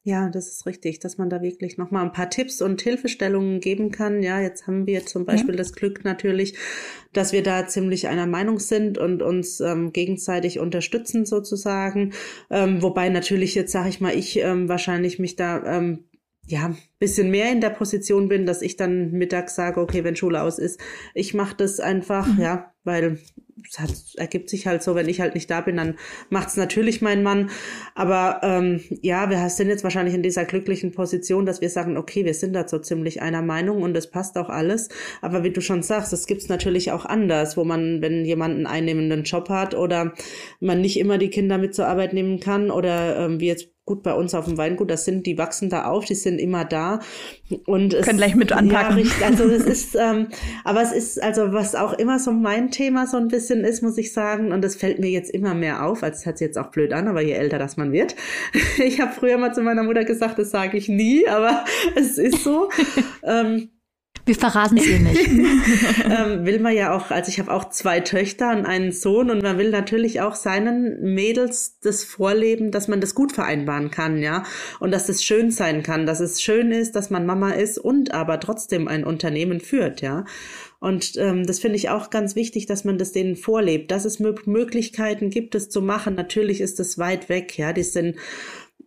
Ja, 0.03 0.31
das 0.31 0.49
ist 0.49 0.65
richtig, 0.65 0.99
dass 1.01 1.19
man 1.19 1.29
da 1.29 1.43
wirklich 1.43 1.77
nochmal 1.77 2.05
ein 2.05 2.13
paar 2.13 2.31
Tipps 2.31 2.63
und 2.63 2.81
Hilfestellungen 2.81 3.61
geben 3.61 3.91
kann. 3.91 4.23
Ja, 4.23 4.41
jetzt 4.41 4.67
haben 4.67 4.87
wir 4.87 5.05
zum 5.05 5.27
Beispiel 5.27 5.51
ja. 5.51 5.59
das 5.59 5.75
Glück 5.75 6.05
natürlich, 6.05 6.57
dass 7.13 7.33
wir 7.33 7.43
da 7.43 7.67
ziemlich 7.67 8.09
einer 8.09 8.27
Meinung 8.27 8.61
sind 8.61 8.97
und 8.97 9.21
uns 9.23 9.61
ähm, 9.61 9.93
gegenseitig 9.93 10.59
unterstützen 10.59 11.27
sozusagen. 11.27 12.15
Ähm, 12.49 12.81
wobei 12.81 13.11
natürlich 13.11 13.55
jetzt, 13.55 13.73
sage 13.73 13.91
ich 13.91 14.01
mal, 14.01 14.17
ich 14.17 14.39
ähm, 14.39 14.71
wahrscheinlich 14.71 15.19
mich 15.19 15.37
da 15.37 15.63
ähm, 15.65 16.05
ja, 16.47 16.75
bisschen 16.99 17.31
mehr 17.31 17.53
in 17.53 17.61
der 17.61 17.71
Position 17.71 18.29
bin, 18.29 18.47
dass 18.47 18.63
ich 18.63 18.77
dann 18.77 19.13
mittags 19.13 19.55
sage, 19.55 19.81
okay, 19.81 20.03
wenn 20.03 20.17
Schule 20.17 20.43
aus 20.43 20.59
ist, 20.59 20.81
ich 21.15 21.35
mache 21.35 21.57
das 21.57 21.79
einfach, 21.79 22.27
mhm. 22.27 22.41
ja, 22.41 22.70
weil 22.85 23.19
es 23.69 23.79
hat, 23.79 23.91
ergibt 24.17 24.49
sich 24.49 24.67
halt 24.67 24.83
so, 24.83 24.95
wenn 24.95 25.09
ich 25.09 25.21
halt 25.21 25.35
nicht 25.35 25.51
da 25.51 25.61
bin, 25.61 25.77
dann 25.77 25.97
macht's 26.31 26.57
natürlich 26.57 27.03
mein 27.03 27.23
Mann. 27.23 27.51
Aber 27.95 28.41
ähm, 28.43 28.81
ja, 29.03 29.29
wir 29.31 29.49
sind 29.51 29.69
jetzt 29.69 29.85
wahrscheinlich 29.85 30.15
in 30.15 30.23
dieser 30.23 30.45
glücklichen 30.45 30.93
Position, 30.93 31.47
dass 31.47 31.61
wir 31.61 31.69
sagen, 31.69 31.97
okay, 31.97 32.25
wir 32.25 32.35
sind 32.35 32.55
da 32.55 32.67
so 32.67 32.79
ziemlich 32.79 33.23
einer 33.23 33.43
Meinung 33.43 33.83
und 33.83 33.97
es 33.97 34.11
passt 34.11 34.39
auch 34.39 34.49
alles. 34.49 34.89
Aber 35.21 35.45
wie 35.45 35.51
du 35.51 35.61
schon 35.61 35.83
sagst, 35.83 36.13
es 36.13 36.27
gibt's 36.27 36.49
natürlich 36.49 36.93
auch 36.93 37.05
anders, 37.05 37.57
wo 37.57 37.65
man, 37.65 38.01
wenn 38.01 38.25
jemand 38.25 38.55
einen 38.55 38.67
einnehmenden 38.67 39.25
Job 39.25 39.49
hat 39.49 39.75
oder 39.75 40.15
man 40.61 40.81
nicht 40.81 40.99
immer 40.99 41.19
die 41.19 41.31
Kinder 41.31 41.59
mit 41.59 41.75
zur 41.75 41.87
Arbeit 41.87 42.13
nehmen 42.13 42.41
kann 42.41 42.71
oder 42.71 43.19
ähm, 43.19 43.41
wie 43.41 43.49
jetzt 43.49 43.69
gut 43.91 44.05
bei 44.05 44.15
uns 44.15 44.35
auf 44.35 44.45
dem 44.45 44.57
Weingut, 44.57 44.89
das 44.89 45.05
sind, 45.05 45.27
die 45.27 45.37
wachsen 45.37 45.69
da 45.69 45.87
auf, 45.87 46.05
die 46.05 46.15
sind 46.15 46.39
immer 46.39 46.65
da. 46.65 47.01
Und 47.67 47.93
es, 47.93 48.07
Können 48.07 48.19
gleich 48.19 48.37
mit 48.37 48.53
anpacken. 48.53 48.99
Ja, 48.99 49.03
richtig, 49.03 49.25
also 49.25 49.45
es 49.45 49.65
ist, 49.67 49.97
ähm, 49.99 50.29
aber 50.63 50.81
es 50.81 50.93
ist, 50.93 51.21
also 51.21 51.53
was 51.53 51.75
auch 51.75 51.93
immer 51.95 52.21
so 52.21 52.31
mein 52.31 52.71
Thema 52.71 53.09
so 53.09 53.17
ein 53.17 53.27
bisschen 53.27 53.65
ist, 53.65 53.83
muss 53.83 53.99
ich 53.99 54.13
sagen, 54.13 54.53
und 54.53 54.63
das 54.63 54.77
fällt 54.77 55.01
mir 55.01 55.11
jetzt 55.11 55.31
immer 55.31 55.55
mehr 55.55 55.85
auf, 55.85 56.05
als 56.05 56.25
hört 56.25 56.39
sich 56.39 56.47
jetzt 56.47 56.57
auch 56.57 56.71
blöd 56.71 56.93
an, 56.93 57.09
aber 57.09 57.21
je 57.21 57.33
älter 57.33 57.59
das 57.59 57.77
man 57.77 57.91
wird. 57.91 58.15
Ich 58.79 59.01
habe 59.01 59.13
früher 59.13 59.37
mal 59.37 59.53
zu 59.53 59.63
meiner 59.63 59.83
Mutter 59.83 60.05
gesagt, 60.05 60.39
das 60.39 60.51
sage 60.51 60.79
ich 60.79 60.89
nie, 60.89 61.27
aber 61.27 61.65
es 61.97 62.17
ist 62.17 62.45
so. 62.45 62.69
ähm, 63.25 63.71
wir 64.27 64.35
verraten 64.35 64.77
es 64.77 64.87
ihr 64.87 64.99
nicht. 64.99 65.29
ähm, 66.05 66.45
will 66.45 66.61
man 66.61 66.75
ja 66.75 66.95
auch, 66.95 67.11
also 67.11 67.29
ich 67.29 67.39
habe 67.39 67.53
auch 67.53 67.71
zwei 67.71 68.01
Töchter 68.01 68.51
und 68.51 68.67
einen 68.67 68.93
Sohn 68.93 69.31
und 69.31 69.43
man 69.43 69.59
will 69.59 69.71
natürlich 69.71 70.21
auch 70.21 70.35
seinen 70.35 71.15
Mädels 71.15 71.79
das 71.81 72.05
vorleben, 72.05 72.71
dass 72.71 72.89
man 72.89 73.01
das 73.01 73.15
gut 73.15 73.33
vereinbaren 73.33 73.91
kann, 73.91 74.19
ja. 74.23 74.45
Und 74.79 74.93
dass 74.93 75.09
es 75.09 75.25
schön 75.25 75.51
sein 75.51 75.83
kann, 75.83 76.07
dass 76.07 76.21
es 76.21 76.43
schön 76.43 76.71
ist, 76.73 76.97
dass 76.97 77.11
man 77.11 77.27
Mama 77.27 77.51
ist 77.51 77.79
und 77.79 78.13
aber 78.13 78.41
trotzdem 78.41 78.89
ein 78.89 79.05
Unternehmen 79.05 79.61
führt, 79.61 80.01
ja. 80.01 80.25
Und 80.81 81.17
ähm, 81.19 81.47
das 81.47 81.59
finde 81.59 81.77
ich 81.77 81.91
auch 81.91 82.09
ganz 82.09 82.35
wichtig, 82.35 82.65
dass 82.67 82.85
man 82.85 82.97
das 82.97 83.13
denen 83.13 83.37
vorlebt, 83.37 83.91
dass 83.91 84.07
es 84.07 84.19
Möglichkeiten 84.19 85.29
gibt, 85.29 85.55
es 85.55 85.69
zu 85.69 85.83
machen. 85.83 86.15
Natürlich 86.15 86.63
ist 86.63 86.81
es 86.81 86.99
weit 86.99 87.29
weg, 87.29 87.59
ja. 87.59 87.73
Die 87.73 87.83
sind 87.83 88.17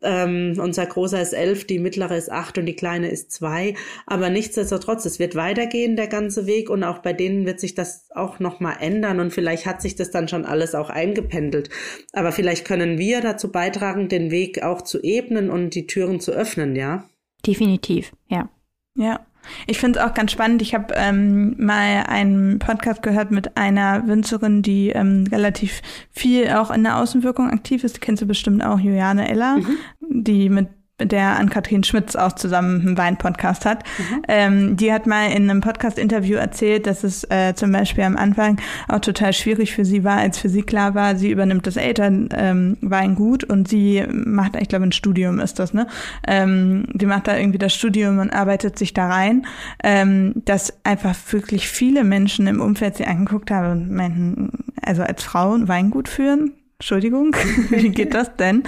ähm, 0.04 0.56
unser 0.60 0.86
Großer 0.86 1.22
ist 1.22 1.34
elf, 1.34 1.66
die 1.66 1.80
mittlere 1.80 2.16
ist 2.16 2.32
acht 2.32 2.58
und 2.58 2.66
die 2.66 2.76
kleine 2.76 3.10
ist 3.10 3.32
zwei. 3.32 3.76
Aber 4.06 4.30
nichtsdestotrotz, 4.30 5.06
es 5.06 5.20
wird 5.20 5.36
weitergehen, 5.36 5.96
der 5.96 6.08
ganze 6.08 6.46
Weg. 6.46 6.70
Und 6.70 6.84
auch 6.84 7.00
bei 7.00 7.14
denen 7.14 7.46
wird 7.46 7.60
sich 7.60 7.74
das 7.74 8.08
auch 8.14 8.40
nochmal 8.40 8.78
ändern. 8.80 9.20
Und 9.20 9.32
vielleicht 9.32 9.66
hat 9.66 9.82
sich 9.82 9.96
das 9.96 10.12
dann 10.12 10.28
schon 10.28 10.46
alles 10.46 10.76
auch 10.76 10.90
eingependelt. 10.90 11.70
Aber 12.12 12.32
vielleicht 12.32 12.66
können 12.66 12.98
wir 12.98 13.22
dazu 13.22 13.52
beitragen, 13.52 14.10
den 14.10 14.32
Weg 14.32 14.64
auch 14.64 14.82
zu 14.82 15.02
ebnen 15.02 15.50
und 15.50 15.76
die 15.76 15.88
Türen 15.88 16.20
zu 16.20 16.32
öffnen, 16.32 16.76
ja? 16.76 17.10
Definitiv, 17.46 18.14
ja. 18.28 18.50
Ja. 18.96 19.26
Ich 19.68 19.80
finde 19.80 20.00
es 20.00 20.06
auch 20.06 20.14
ganz 20.14 20.32
spannend. 20.32 20.62
Ich 20.62 20.74
habe 20.74 20.94
ähm, 20.96 21.56
mal 21.58 22.04
einen 22.08 22.60
Podcast 22.60 23.02
gehört 23.02 23.32
mit 23.32 23.58
einer 23.58 24.08
Winzerin, 24.08 24.62
die 24.62 24.90
ähm, 24.90 25.26
relativ 25.32 25.82
viel 26.12 26.50
auch 26.50 26.72
in 26.72 26.84
der 26.84 26.98
Außenwirkung 26.98 27.50
aktiv 27.50 27.84
ist. 27.84 27.98
Die 27.98 28.00
kennst 28.00 28.22
du 28.22 28.26
bestimmt 28.26 28.64
auch, 28.64 28.80
Juliane 28.80 29.30
Eller, 29.30 29.58
mhm. 29.58 29.78
die 30.10 30.50
mit 30.50 30.68
der 31.02 31.40
an 31.40 31.50
Kathrin 31.50 31.84
Schmitz 31.84 32.16
auch 32.16 32.34
zusammen 32.34 32.82
einen 32.82 32.98
Wein-Podcast 32.98 33.66
hat. 33.66 33.84
Mhm. 33.98 34.22
Ähm, 34.28 34.78
die 34.78 34.94
hat 34.94 35.08
mal 35.08 35.32
in 35.32 35.50
einem 35.50 35.62
Podcast-Interview 35.62 36.38
erzählt, 36.38 36.86
dass 36.86 37.04
es 37.04 37.24
äh, 37.32 37.56
zum 37.56 37.72
Beispiel 37.72 38.04
am 38.04 38.16
Anfang 38.16 38.62
auch 38.88 39.00
total 39.00 39.34
schwierig 39.34 39.74
für 39.74 39.86
sie 39.86 40.04
war, 40.04 40.18
als 40.18 40.38
für 40.38 40.50
sie 40.50 40.62
klar 40.62 40.94
war, 40.94 41.16
sie 41.16 41.32
übernimmt 41.32 41.66
das 41.66 41.78
Elternweingut 41.78 43.44
ähm, 43.44 43.50
und 43.50 43.68
sie 43.68 44.04
macht, 44.08 44.56
ich 44.56 44.68
glaube, 44.68 44.86
ein 44.86 44.92
Studium 44.92 45.40
ist 45.40 45.58
das, 45.58 45.74
ne? 45.74 45.88
Ähm, 46.28 46.86
die 46.94 47.08
macht 47.08 47.28
da 47.28 47.38
irgendwie 47.38 47.58
das 47.58 47.74
Studium 47.74 48.20
und 48.20 48.30
arbeitet 48.30 48.78
sich 48.78 48.94
da 48.94 49.08
rein, 49.08 49.48
ähm, 49.84 50.34
dass 50.46 50.74
einfach 50.84 51.16
wirklich 51.32 51.68
viele 51.68 52.04
Menschen 52.04 52.46
im 52.46 52.62
Umfeld 52.62 52.98
sie 52.98 53.06
angeguckt 53.06 53.50
haben 53.50 53.72
und 53.72 53.92
meinten, 53.92 54.52
also 54.82 55.02
als 55.02 55.24
Frau 55.24 55.54
ein 55.54 55.68
Weingut 55.68 56.08
führen, 56.08 56.52
Entschuldigung, 56.84 57.34
wie 57.70 57.92
geht 57.92 58.14
das 58.14 58.36
denn? 58.36 58.64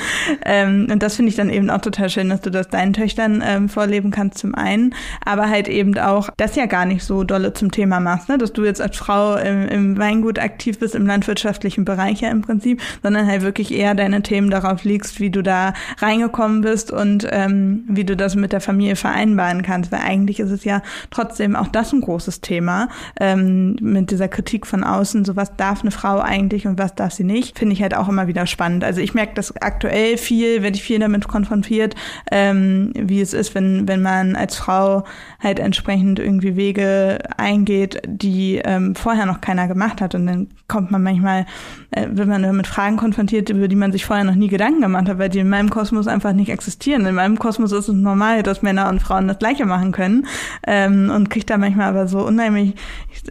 ähm, 0.45 0.87
und 0.89 1.03
das 1.03 1.17
finde 1.17 1.31
ich 1.31 1.35
dann 1.35 1.49
eben 1.49 1.69
auch 1.69 1.81
total 1.81 2.09
schön, 2.09 2.29
dass 2.29 2.39
du 2.39 2.49
das 2.49 2.69
deinen 2.69 2.93
Töchtern 2.93 3.43
ähm, 3.45 3.67
vorleben 3.67 4.09
kannst 4.09 4.37
zum 4.37 4.55
einen, 4.55 4.95
aber 5.25 5.49
halt 5.49 5.67
eben 5.67 5.97
auch 5.97 6.29
das 6.37 6.55
ja 6.55 6.65
gar 6.65 6.85
nicht 6.85 7.03
so 7.03 7.25
dolle 7.25 7.51
zum 7.51 7.71
Thema 7.71 7.99
machst, 7.99 8.29
ne? 8.29 8.37
dass 8.37 8.53
du 8.53 8.63
jetzt 8.63 8.79
als 8.79 8.95
Frau 8.95 9.35
im, 9.35 9.67
im 9.67 9.97
Weingut 9.97 10.39
aktiv 10.39 10.79
bist, 10.79 10.95
im 10.95 11.05
landwirtschaftlichen 11.05 11.83
Bereich 11.83 12.21
ja 12.21 12.29
im 12.29 12.41
Prinzip, 12.41 12.81
sondern 13.03 13.27
halt 13.27 13.41
wirklich 13.41 13.73
eher 13.73 13.95
deine 13.95 14.21
Themen 14.21 14.49
darauf 14.49 14.85
legst, 14.85 15.19
wie 15.19 15.29
du 15.29 15.43
da 15.43 15.73
reingekommen 15.97 16.61
bist 16.61 16.91
und 16.91 17.27
ähm, 17.29 17.83
wie 17.89 18.05
du 18.05 18.15
das 18.15 18.35
mit 18.35 18.53
der 18.53 18.61
Familie 18.61 18.95
vereinbaren 18.95 19.61
kannst, 19.61 19.91
weil 19.91 19.99
eigentlich 19.99 20.39
ist 20.39 20.51
es 20.51 20.63
ja 20.63 20.81
trotzdem 21.11 21.57
auch 21.57 21.67
das 21.67 21.91
ein 21.91 21.99
großes 21.99 22.39
Thema 22.39 22.87
ähm, 23.19 23.75
mit 23.81 24.09
dieser 24.09 24.29
Kritik 24.29 24.65
von 24.65 24.85
außen, 24.85 25.25
so 25.25 25.35
was 25.35 25.53
darf 25.57 25.81
eine 25.81 25.91
Frau 25.91 26.19
eigentlich 26.21 26.65
und 26.65 26.79
was 26.79 26.95
darf 26.95 27.11
sie 27.11 27.25
nicht, 27.25 27.59
finde 27.59 27.73
ich 27.73 27.81
halt 27.81 27.93
auch 27.93 28.04
auch 28.05 28.09
immer 28.09 28.27
wieder 28.27 28.45
spannend. 28.45 28.83
Also 28.83 29.01
ich 29.01 29.13
merke 29.13 29.33
das 29.35 29.55
aktuell 29.57 30.17
viel, 30.17 30.61
werde 30.61 30.77
ich 30.77 30.83
viel 30.83 30.99
damit 30.99 31.27
konfrontiert, 31.27 31.95
ähm, 32.31 32.91
wie 32.95 33.21
es 33.21 33.33
ist, 33.33 33.55
wenn, 33.55 33.87
wenn 33.87 34.01
man 34.01 34.35
als 34.35 34.55
Frau 34.55 35.03
halt 35.39 35.59
entsprechend 35.59 36.19
irgendwie 36.19 36.55
Wege 36.55 37.19
eingeht, 37.37 38.01
die 38.05 38.61
ähm, 38.63 38.95
vorher 38.95 39.25
noch 39.25 39.41
keiner 39.41 39.67
gemacht 39.67 40.01
hat. 40.01 40.15
Und 40.15 40.27
dann 40.27 40.47
kommt 40.67 40.91
man 40.91 41.03
manchmal, 41.03 41.45
äh, 41.95 42.07
wird 42.09 42.27
man 42.27 42.55
mit 42.55 42.67
Fragen 42.67 42.97
konfrontiert, 42.97 43.49
über 43.49 43.67
die 43.67 43.75
man 43.75 43.91
sich 43.91 44.05
vorher 44.05 44.25
noch 44.25 44.35
nie 44.35 44.49
Gedanken 44.49 44.81
gemacht 44.81 45.07
hat, 45.07 45.17
weil 45.17 45.29
die 45.29 45.39
in 45.39 45.49
meinem 45.49 45.69
Kosmos 45.69 46.07
einfach 46.07 46.33
nicht 46.33 46.49
existieren. 46.49 47.05
In 47.05 47.15
meinem 47.15 47.39
Kosmos 47.39 47.71
ist 47.71 47.87
es 47.87 47.95
normal, 47.95 48.43
dass 48.43 48.61
Männer 48.61 48.89
und 48.89 49.01
Frauen 49.01 49.27
das 49.27 49.39
Gleiche 49.39 49.65
machen 49.65 49.91
können. 49.91 50.27
Ähm, 50.67 51.09
und 51.09 51.29
kriegt 51.29 51.49
da 51.49 51.57
manchmal 51.57 51.87
aber 51.87 52.07
so 52.07 52.25
unheimlich 52.25 52.75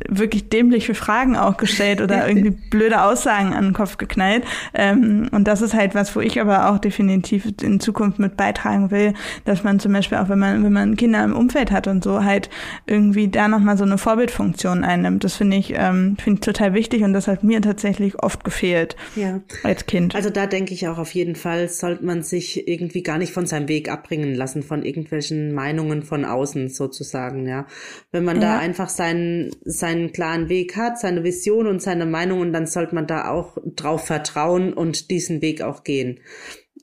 wirklich 0.08 0.48
dämliche 0.48 0.94
Fragen 0.94 1.36
auch 1.36 1.56
gestellt 1.58 2.00
oder 2.00 2.26
irgendwie 2.28 2.50
blöde 2.50 3.02
Aussagen 3.02 3.52
an 3.52 3.64
den 3.64 3.72
Kopf 3.74 3.98
geknallt. 3.98 4.44
Ähm, 4.72 5.28
und 5.30 5.46
das 5.46 5.60
ist 5.60 5.74
halt 5.74 5.94
was, 5.94 6.16
wo 6.16 6.20
ich 6.20 6.40
aber 6.40 6.70
auch 6.70 6.78
definitiv 6.78 7.46
in 7.62 7.80
Zukunft 7.80 8.18
mit 8.18 8.36
beitragen 8.36 8.90
will, 8.90 9.12
dass 9.44 9.62
man 9.62 9.78
zum 9.78 9.92
Beispiel 9.92 10.18
auch, 10.18 10.30
wenn 10.30 10.38
man, 10.38 10.64
wenn 10.64 10.72
man 10.72 10.96
Kinder 10.96 11.22
im 11.22 11.36
Umfeld 11.36 11.70
hat 11.70 11.86
und 11.86 12.02
so, 12.02 12.24
halt 12.24 12.48
irgendwie 12.86 13.28
da 13.28 13.48
nochmal 13.48 13.76
so 13.76 13.84
eine 13.84 13.98
Vorbildfunktion 13.98 14.84
einnimmt. 14.84 15.22
Das 15.22 15.34
finde 15.34 15.58
ich, 15.58 15.74
ähm, 15.76 16.16
finde 16.18 16.40
ich 16.40 16.46
total 16.46 16.72
wichtig 16.72 17.02
und 17.02 17.12
das 17.12 17.28
hat 17.28 17.44
mir 17.44 17.60
tatsächlich 17.60 18.22
oft 18.22 18.42
gefehlt 18.54 18.96
ja. 19.16 19.40
als 19.62 19.86
Kind. 19.86 20.14
Also 20.14 20.30
da 20.30 20.46
denke 20.46 20.74
ich 20.74 20.88
auch 20.88 20.98
auf 20.98 21.14
jeden 21.14 21.36
Fall, 21.36 21.68
sollte 21.68 22.04
man 22.04 22.22
sich 22.22 22.68
irgendwie 22.68 23.02
gar 23.02 23.18
nicht 23.18 23.32
von 23.32 23.46
seinem 23.46 23.68
Weg 23.68 23.90
abbringen 23.90 24.34
lassen, 24.34 24.62
von 24.62 24.84
irgendwelchen 24.84 25.52
Meinungen 25.52 26.02
von 26.02 26.24
außen 26.24 26.68
sozusagen, 26.68 27.46
ja. 27.46 27.66
Wenn 28.12 28.24
man 28.24 28.36
ja. 28.36 28.42
da 28.42 28.58
einfach 28.58 28.88
seinen, 28.88 29.50
seinen 29.64 30.12
klaren 30.12 30.48
Weg 30.48 30.76
hat, 30.76 30.98
seine 30.98 31.24
Vision 31.24 31.66
und 31.66 31.82
seine 31.82 32.06
Meinungen, 32.06 32.52
dann 32.52 32.66
sollte 32.66 32.94
man 32.94 33.06
da 33.06 33.30
auch 33.30 33.58
drauf 33.74 34.06
vertrauen 34.06 34.34
trauen 34.34 34.72
und 34.72 35.10
diesen 35.10 35.42
Weg 35.42 35.62
auch 35.62 35.84
gehen 35.84 36.20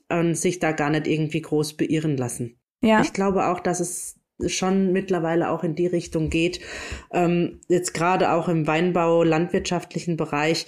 und 0.08 0.34
sich 0.34 0.58
da 0.58 0.72
gar 0.72 0.90
nicht 0.90 1.06
irgendwie 1.06 1.40
groß 1.40 1.76
beirren 1.76 2.16
lassen. 2.16 2.58
Ja. 2.82 3.00
Ich 3.02 3.12
glaube 3.12 3.46
auch, 3.46 3.60
dass 3.60 3.80
es 3.80 4.18
schon 4.46 4.92
mittlerweile 4.92 5.50
auch 5.50 5.62
in 5.62 5.76
die 5.76 5.86
Richtung 5.86 6.28
geht. 6.28 6.60
Ähm, 7.12 7.60
jetzt 7.68 7.94
gerade 7.94 8.32
auch 8.32 8.48
im 8.48 8.66
Weinbau, 8.66 9.22
landwirtschaftlichen 9.22 10.16
Bereich, 10.16 10.66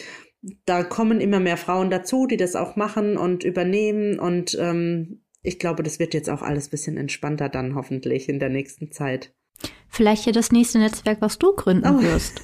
da 0.67 0.83
kommen 0.83 1.21
immer 1.21 1.41
mehr 1.41 1.57
Frauen 1.57 1.91
dazu, 1.91 2.27
die 2.27 2.37
das 2.37 2.57
auch 2.57 2.77
machen 2.77 3.17
und 3.17 3.45
übernehmen. 3.45 4.19
Und 4.19 4.57
ähm, 4.61 5.23
ich 5.43 5.59
glaube, 5.59 5.83
das 5.83 5.99
wird 5.99 6.15
jetzt 6.15 6.31
auch 6.31 6.43
alles 6.43 6.69
bisschen 6.69 6.97
entspannter 6.97 7.49
dann 7.49 7.75
hoffentlich 7.75 8.29
in 8.29 8.39
der 8.39 8.49
nächsten 8.49 8.93
Zeit. 8.93 9.33
Vielleicht 9.89 10.27
ja 10.27 10.33
das 10.33 10.53
nächste 10.53 10.79
Netzwerk, 10.79 11.21
was 11.21 11.39
du 11.39 11.55
gründen 11.55 11.89
oh. 11.89 12.03
wirst. 12.03 12.43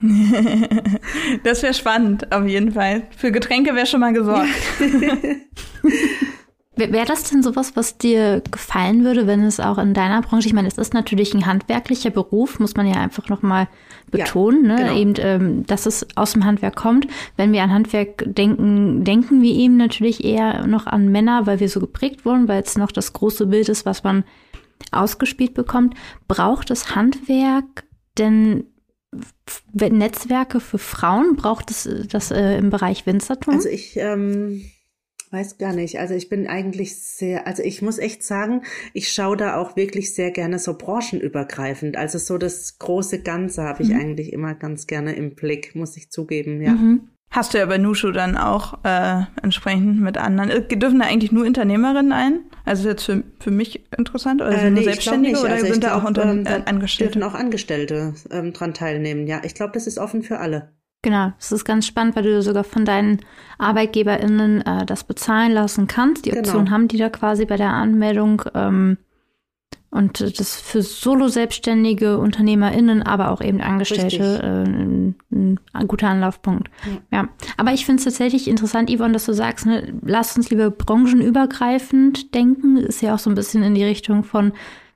das 1.44 1.62
wäre 1.62 1.74
spannend, 1.74 2.32
auf 2.32 2.46
jeden 2.46 2.72
Fall. 2.72 3.08
Für 3.16 3.30
Getränke 3.30 3.74
wäre 3.74 3.86
schon 3.86 4.00
mal 4.00 4.12
gesorgt. 4.12 4.48
Wäre 6.74 7.04
das 7.04 7.24
denn 7.24 7.42
sowas, 7.42 7.76
was 7.76 7.98
dir 7.98 8.42
gefallen 8.50 9.04
würde, 9.04 9.26
wenn 9.26 9.42
es 9.42 9.60
auch 9.60 9.76
in 9.76 9.92
deiner 9.92 10.22
Branche, 10.22 10.48
ich 10.48 10.54
meine, 10.54 10.68
es 10.68 10.78
ist 10.78 10.94
natürlich 10.94 11.34
ein 11.34 11.44
handwerklicher 11.44 12.08
Beruf, 12.08 12.58
muss 12.60 12.76
man 12.76 12.86
ja 12.86 12.94
einfach 12.94 13.28
nochmal 13.28 13.68
betonen, 14.10 14.64
ja, 14.64 14.76
ne? 14.76 14.76
genau. 14.76 14.96
eben, 14.96 15.14
ähm, 15.18 15.66
dass 15.66 15.84
es 15.84 16.06
aus 16.16 16.32
dem 16.32 16.46
Handwerk 16.46 16.74
kommt. 16.74 17.08
Wenn 17.36 17.52
wir 17.52 17.62
an 17.62 17.72
Handwerk 17.72 18.24
denken, 18.26 19.04
denken 19.04 19.42
wir 19.42 19.54
eben 19.54 19.76
natürlich 19.76 20.24
eher 20.24 20.66
noch 20.66 20.86
an 20.86 21.12
Männer, 21.12 21.46
weil 21.46 21.60
wir 21.60 21.68
so 21.68 21.78
geprägt 21.78 22.24
wurden, 22.24 22.48
weil 22.48 22.62
es 22.62 22.78
noch 22.78 22.90
das 22.90 23.12
große 23.12 23.48
Bild 23.48 23.68
ist, 23.68 23.84
was 23.84 24.02
man 24.02 24.24
ausgespielt 24.92 25.52
bekommt. 25.52 25.94
Braucht 26.26 26.70
das 26.70 26.94
Handwerk 26.94 27.84
denn 28.16 28.64
Netzwerke 29.74 30.58
für 30.58 30.78
Frauen? 30.78 31.36
Braucht 31.36 31.70
es 31.70 31.86
das 32.08 32.30
äh, 32.30 32.56
im 32.56 32.70
Bereich 32.70 33.04
Winzertum? 33.04 33.54
Also 33.54 33.68
ich 33.68 33.96
ähm, 33.98 34.64
weiß 35.32 35.58
gar 35.58 35.72
nicht. 35.72 35.98
Also 35.98 36.14
ich 36.14 36.28
bin 36.28 36.46
eigentlich 36.46 36.96
sehr, 37.00 37.46
also 37.46 37.62
ich 37.62 37.80
muss 37.80 37.98
echt 37.98 38.22
sagen, 38.22 38.62
ich 38.92 39.12
schaue 39.12 39.36
da 39.36 39.56
auch 39.56 39.76
wirklich 39.76 40.14
sehr 40.14 40.30
gerne 40.30 40.58
so 40.58 40.76
branchenübergreifend. 40.76 41.96
Also 41.96 42.18
so 42.18 42.38
das 42.38 42.78
große 42.78 43.22
Ganze 43.22 43.62
habe 43.62 43.82
ich 43.82 43.88
mhm. 43.88 44.00
eigentlich 44.00 44.32
immer 44.32 44.54
ganz 44.54 44.86
gerne 44.86 45.14
im 45.14 45.34
Blick, 45.34 45.74
muss 45.74 45.96
ich 45.96 46.10
zugeben, 46.10 46.60
ja. 46.60 46.72
Mhm. 46.72 47.08
Hast 47.30 47.54
du 47.54 47.58
ja 47.58 47.64
bei 47.64 47.78
Nushu 47.78 48.10
dann 48.10 48.36
auch 48.36 48.84
äh, 48.84 49.22
entsprechend 49.42 50.02
mit 50.02 50.18
anderen. 50.18 50.50
Äh, 50.50 50.76
dürfen 50.76 50.98
da 50.98 51.06
eigentlich 51.06 51.32
nur 51.32 51.46
Unternehmerinnen 51.46 52.12
ein? 52.12 52.40
Also 52.66 52.82
ist 52.82 52.88
jetzt 52.88 53.04
für, 53.04 53.24
für 53.40 53.50
mich 53.50 53.90
interessant? 53.96 54.42
Oder 54.42 54.52
äh, 54.52 54.60
sind 54.60 54.74
nee, 54.74 54.82
Selbstständige 54.82 55.40
oder 55.40 55.54
also 55.54 55.66
sind 55.66 55.82
da 55.82 55.96
auch 55.96 56.04
unter, 56.04 56.24
ähm, 56.24 56.44
äh, 56.44 56.60
Angestellte? 56.66 57.18
Dürfen 57.18 57.26
auch 57.26 57.34
Angestellte 57.34 58.12
ähm, 58.30 58.52
dran 58.52 58.74
teilnehmen, 58.74 59.26
ja. 59.26 59.40
Ich 59.44 59.54
glaube, 59.54 59.72
das 59.72 59.86
ist 59.86 59.98
offen 59.98 60.22
für 60.22 60.40
alle. 60.40 60.72
Genau, 61.02 61.32
es 61.38 61.50
ist 61.50 61.64
ganz 61.64 61.86
spannend, 61.86 62.14
weil 62.14 62.22
du 62.22 62.42
sogar 62.42 62.62
von 62.62 62.84
deinen 62.84 63.20
ArbeitgeberInnen 63.58 64.62
äh, 64.62 64.86
das 64.86 65.02
bezahlen 65.02 65.52
lassen 65.52 65.88
kannst. 65.88 66.24
Die 66.24 66.30
genau. 66.30 66.42
Option 66.42 66.64
genau. 66.64 66.74
haben 66.74 66.88
die 66.88 66.96
da 66.96 67.08
quasi 67.10 67.44
bei 67.44 67.56
der 67.56 67.70
Anmeldung. 67.70 68.42
Ähm, 68.54 68.98
und 69.90 70.20
das 70.38 70.58
für 70.58 70.80
Solo-Selbstständige 70.80 72.16
UnternehmerInnen, 72.16 73.02
aber 73.02 73.30
auch 73.30 73.42
eben 73.42 73.60
Angestellte 73.60 74.40
äh, 74.42 74.70
ein, 74.70 75.16
ein, 75.74 75.86
guter 75.86 76.08
Anlaufpunkt. 76.08 76.70
Ja. 77.10 77.18
ja. 77.18 77.28
Aber 77.58 77.74
ich 77.74 77.84
finde 77.84 77.98
es 77.98 78.04
tatsächlich 78.04 78.48
interessant, 78.48 78.88
Yvonne, 78.88 79.12
dass 79.12 79.26
du 79.26 79.34
sagst, 79.34 79.66
ne, 79.66 79.92
lass 80.02 80.34
uns 80.34 80.48
lieber 80.48 80.70
branchenübergreifend 80.70 82.34
denken. 82.34 82.78
Ist 82.78 83.02
ja 83.02 83.14
auch 83.14 83.18
so 83.18 83.28
ein 83.28 83.34
bisschen 83.34 83.62
in 83.62 83.74
die 83.74 83.84
Richtung 83.84 84.24
von, 84.24 84.52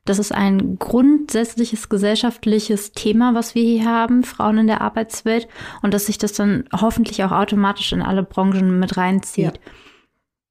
das 0.06 0.18
ist 0.18 0.32
ein 0.32 0.78
grundsätzliches 0.78 1.88
gesellschaftliches 1.88 2.92
Thema, 2.92 3.34
was 3.34 3.54
wir 3.54 3.62
hier 3.62 3.84
haben, 3.84 4.24
Frauen 4.24 4.58
in 4.58 4.66
der 4.66 4.80
Arbeitswelt, 4.80 5.48
und 5.82 5.92
dass 5.92 6.06
sich 6.06 6.18
das 6.18 6.32
dann 6.32 6.64
hoffentlich 6.72 7.22
auch 7.24 7.32
automatisch 7.32 7.92
in 7.92 8.02
alle 8.02 8.22
Branchen 8.22 8.78
mit 8.78 8.96
reinzieht. 8.96 9.60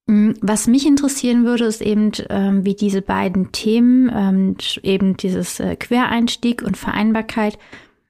Ja. 0.07 0.13
Mm, 0.13 0.33
was 0.41 0.67
mich 0.67 0.85
interessieren 0.85 1.45
würde, 1.45 1.65
ist 1.65 1.81
eben, 1.81 2.11
ähm, 2.29 2.63
wie 2.65 2.75
diese 2.75 3.01
beiden 3.01 3.51
Themen, 3.51 4.11
ähm, 4.13 4.55
eben 4.83 5.17
dieses 5.17 5.59
äh, 5.59 5.75
Quereinstieg 5.75 6.61
und 6.61 6.77
Vereinbarkeit, 6.77 7.57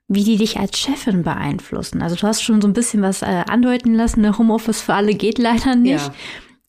wie 0.07 0.23
die 0.23 0.37
dich 0.37 0.59
als 0.59 0.77
Chefin 0.77 1.23
beeinflussen. 1.23 2.01
Also 2.01 2.15
du 2.15 2.23
hast 2.27 2.43
schon 2.43 2.61
so 2.61 2.67
ein 2.67 2.73
bisschen 2.73 3.01
was 3.01 3.21
äh, 3.21 3.43
andeuten 3.47 3.95
lassen, 3.95 4.21
ne? 4.21 4.37
Homeoffice 4.37 4.81
für 4.81 4.93
alle 4.93 5.15
geht 5.15 5.39
leider 5.39 5.75
nicht. 5.75 6.05
Ja. 6.07 6.13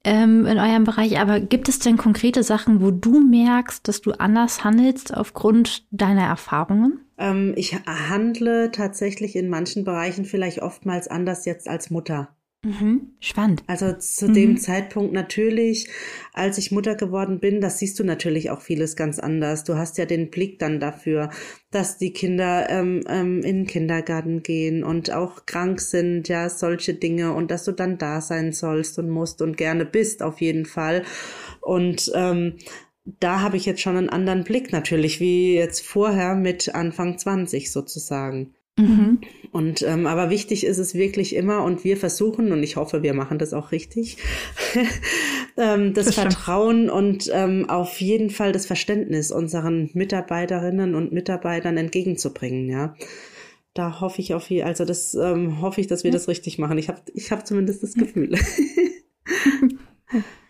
Ähm, 0.08 0.46
in 0.46 0.60
eurem 0.60 0.84
Bereich, 0.84 1.18
aber 1.18 1.40
gibt 1.40 1.68
es 1.68 1.80
denn 1.80 1.96
konkrete 1.96 2.44
Sachen, 2.44 2.80
wo 2.80 2.92
du 2.92 3.18
merkst, 3.18 3.88
dass 3.88 4.02
du 4.02 4.12
anders 4.12 4.62
handelst 4.62 5.12
aufgrund 5.12 5.84
deiner 5.90 6.22
Erfahrungen? 6.22 7.00
Ähm, 7.18 7.54
ich 7.56 7.74
handle 7.86 8.70
tatsächlich 8.70 9.34
in 9.34 9.48
manchen 9.48 9.82
Bereichen 9.82 10.24
vielleicht 10.24 10.62
oftmals 10.62 11.08
anders 11.08 11.44
jetzt 11.44 11.68
als 11.68 11.90
Mutter. 11.90 12.35
Mhm. 12.66 13.12
Spannend. 13.20 13.62
Also 13.68 13.92
zu 13.92 14.26
mhm. 14.26 14.34
dem 14.34 14.58
Zeitpunkt 14.58 15.12
natürlich, 15.12 15.88
als 16.32 16.58
ich 16.58 16.72
Mutter 16.72 16.96
geworden 16.96 17.38
bin, 17.38 17.60
das 17.60 17.78
siehst 17.78 17.96
du 18.00 18.02
natürlich 18.02 18.50
auch 18.50 18.60
vieles 18.60 18.96
ganz 18.96 19.20
anders. 19.20 19.62
Du 19.62 19.76
hast 19.76 19.98
ja 19.98 20.04
den 20.04 20.30
Blick 20.30 20.58
dann 20.58 20.80
dafür, 20.80 21.30
dass 21.70 21.96
die 21.96 22.12
Kinder 22.12 22.68
ähm, 22.68 23.04
ähm, 23.08 23.42
in 23.44 23.58
den 23.58 23.66
Kindergarten 23.68 24.42
gehen 24.42 24.82
und 24.82 25.12
auch 25.12 25.46
krank 25.46 25.80
sind, 25.80 26.28
ja, 26.28 26.48
solche 26.48 26.94
Dinge 26.94 27.34
und 27.34 27.52
dass 27.52 27.62
du 27.62 27.70
dann 27.70 27.98
da 27.98 28.20
sein 28.20 28.52
sollst 28.52 28.98
und 28.98 29.10
musst 29.10 29.42
und 29.42 29.56
gerne 29.56 29.84
bist 29.84 30.24
auf 30.24 30.40
jeden 30.40 30.66
Fall. 30.66 31.04
Und 31.60 32.10
ähm, 32.16 32.56
da 33.20 33.42
habe 33.42 33.56
ich 33.56 33.64
jetzt 33.64 33.80
schon 33.80 33.96
einen 33.96 34.08
anderen 34.08 34.42
Blick 34.42 34.72
natürlich, 34.72 35.20
wie 35.20 35.54
jetzt 35.54 35.86
vorher 35.86 36.34
mit 36.34 36.74
Anfang 36.74 37.16
20 37.16 37.70
sozusagen. 37.70 38.56
Mhm. 38.78 39.20
Und 39.52 39.82
ähm, 39.82 40.06
aber 40.06 40.28
wichtig 40.28 40.66
ist 40.66 40.76
es 40.76 40.94
wirklich 40.94 41.34
immer, 41.34 41.64
und 41.64 41.82
wir 41.82 41.96
versuchen, 41.96 42.52
und 42.52 42.62
ich 42.62 42.76
hoffe, 42.76 43.02
wir 43.02 43.14
machen 43.14 43.38
das 43.38 43.54
auch 43.54 43.72
richtig, 43.72 44.18
ähm, 45.56 45.94
das, 45.94 46.06
das 46.06 46.14
Vertrauen 46.16 46.90
und 46.90 47.30
ähm, 47.32 47.70
auf 47.70 48.00
jeden 48.00 48.28
Fall 48.28 48.52
das 48.52 48.66
Verständnis 48.66 49.30
unseren 49.30 49.88
Mitarbeiterinnen 49.94 50.94
und 50.94 51.12
Mitarbeitern 51.12 51.78
entgegenzubringen, 51.78 52.68
ja. 52.68 52.94
Da 53.72 54.00
hoffe 54.00 54.20
ich 54.22 54.34
auf 54.34 54.50
also 54.50 54.84
das 54.86 55.14
ähm, 55.14 55.60
hoffe 55.60 55.80
ich, 55.82 55.86
dass 55.86 56.02
wir 56.02 56.10
ja. 56.10 56.16
das 56.16 56.28
richtig 56.28 56.58
machen. 56.58 56.78
Ich 56.78 56.88
habe 56.88 57.00
ich 57.12 57.30
hab 57.30 57.46
zumindest 57.46 57.82
das 57.82 57.92
Gefühl. 57.94 58.38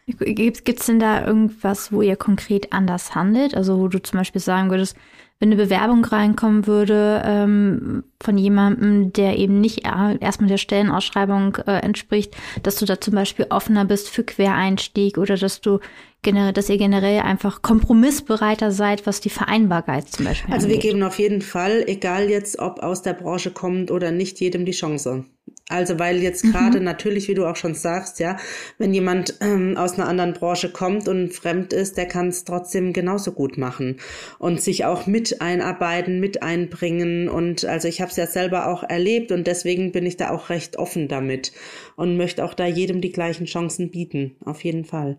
Gibt 0.07 0.81
es 0.81 0.87
denn 0.87 1.01
da 1.01 1.27
irgendwas, 1.27 1.91
wo 1.91 2.03
ihr 2.03 2.15
konkret 2.15 2.73
anders 2.73 3.17
handelt? 3.17 3.57
Also 3.57 3.81
wo 3.81 3.89
du 3.89 4.01
zum 4.01 4.19
Beispiel 4.19 4.41
sagen 4.41 4.71
würdest, 4.71 4.97
wenn 5.39 5.53
eine 5.53 5.63
Bewerbung 5.63 6.05
reinkommen 6.05 6.67
würde 6.67 7.23
ähm, 7.25 8.05
von 8.23 8.39
jemandem, 8.39 9.13
der 9.13 9.39
eben 9.39 9.61
nicht 9.61 9.83
erstmal 9.85 10.49
der 10.49 10.57
Stellenausschreibung 10.57 11.57
äh, 11.67 11.79
entspricht, 11.81 12.35
dass 12.63 12.77
du 12.77 12.87
da 12.87 13.01
zum 13.01 13.15
Beispiel 13.15 13.47
offener 13.51 13.85
bist 13.85 14.09
für 14.09 14.25
Quereinstieg 14.25 15.19
oder 15.19 15.37
dass 15.37 15.61
du 15.61 15.81
generell, 16.23 16.55
dass 16.55 16.71
ihr 16.71 16.79
generell 16.79 17.21
einfach 17.21 17.61
kompromissbereiter 17.61 18.73
seid, 18.73 19.07
was 19.07 19.21
die 19.21 19.31
Vereinbarkeit 19.31 20.09
zum 20.09 20.25
Beispiel 20.25 20.55
Also 20.55 20.67
angeht. 20.67 20.83
wir 20.83 20.91
geben 20.91 21.03
auf 21.03 21.19
jeden 21.19 21.43
Fall, 21.43 21.85
egal 21.87 22.31
jetzt 22.31 22.59
ob 22.59 22.81
aus 22.81 23.03
der 23.03 23.13
Branche 23.13 23.51
kommt 23.51 23.91
oder 23.91 24.11
nicht, 24.13 24.41
jedem 24.41 24.65
die 24.65 24.73
Chance. 24.73 25.27
Also 25.69 25.99
weil 25.99 26.19
jetzt 26.19 26.45
mhm. 26.45 26.53
gerade 26.53 26.79
mhm. 26.79 26.85
natürlich, 26.85 27.27
wie 27.27 27.35
du 27.35 27.45
auch 27.45 27.57
schon 27.57 27.75
sagst, 27.75 28.21
ja, 28.21 28.37
wenn 28.79 28.95
jemand 28.95 29.39
ähm, 29.41 29.77
aus 29.77 29.95
einer 29.95 30.09
anderen 30.09 30.33
Branche 30.33 30.71
kommt 30.71 31.09
und 31.09 31.33
fremd 31.33 31.73
ist, 31.73 31.97
der 31.97 32.07
kann 32.07 32.29
es 32.29 32.45
trotzdem 32.45 32.93
genauso 32.93 33.33
gut 33.33 33.59
machen 33.59 33.97
und 34.39 34.61
sich 34.61 34.85
auch 34.85 35.09
mit 35.09 35.41
einarbeiten, 35.41 36.21
mit 36.21 36.43
einbringen. 36.43 37.29
Und 37.29 37.65
also 37.65 37.89
ich 37.89 38.01
habe 38.01 38.11
es 38.13 38.17
ja 38.17 38.29
selber 38.29 38.69
auch 38.69 38.85
erlebt 38.85 39.33
und 39.33 39.49
deswegen 39.49 39.91
bin 39.91 40.07
ich 40.07 40.17
da 40.17 40.31
auch 40.31 40.51
recht 40.51 40.79
offen 40.79 41.09
damit 41.09 41.53
und 41.97 42.17
möchte 42.17 42.45
auch 42.45 42.55
da 42.55 42.67
jedem 42.67 43.01
die 43.01 43.13
gleichen 43.13 43.47
Chancen 43.47 43.91
bieten, 43.91 44.37
auf 44.45 44.63
jeden 44.63 44.85
Fall. 44.85 45.19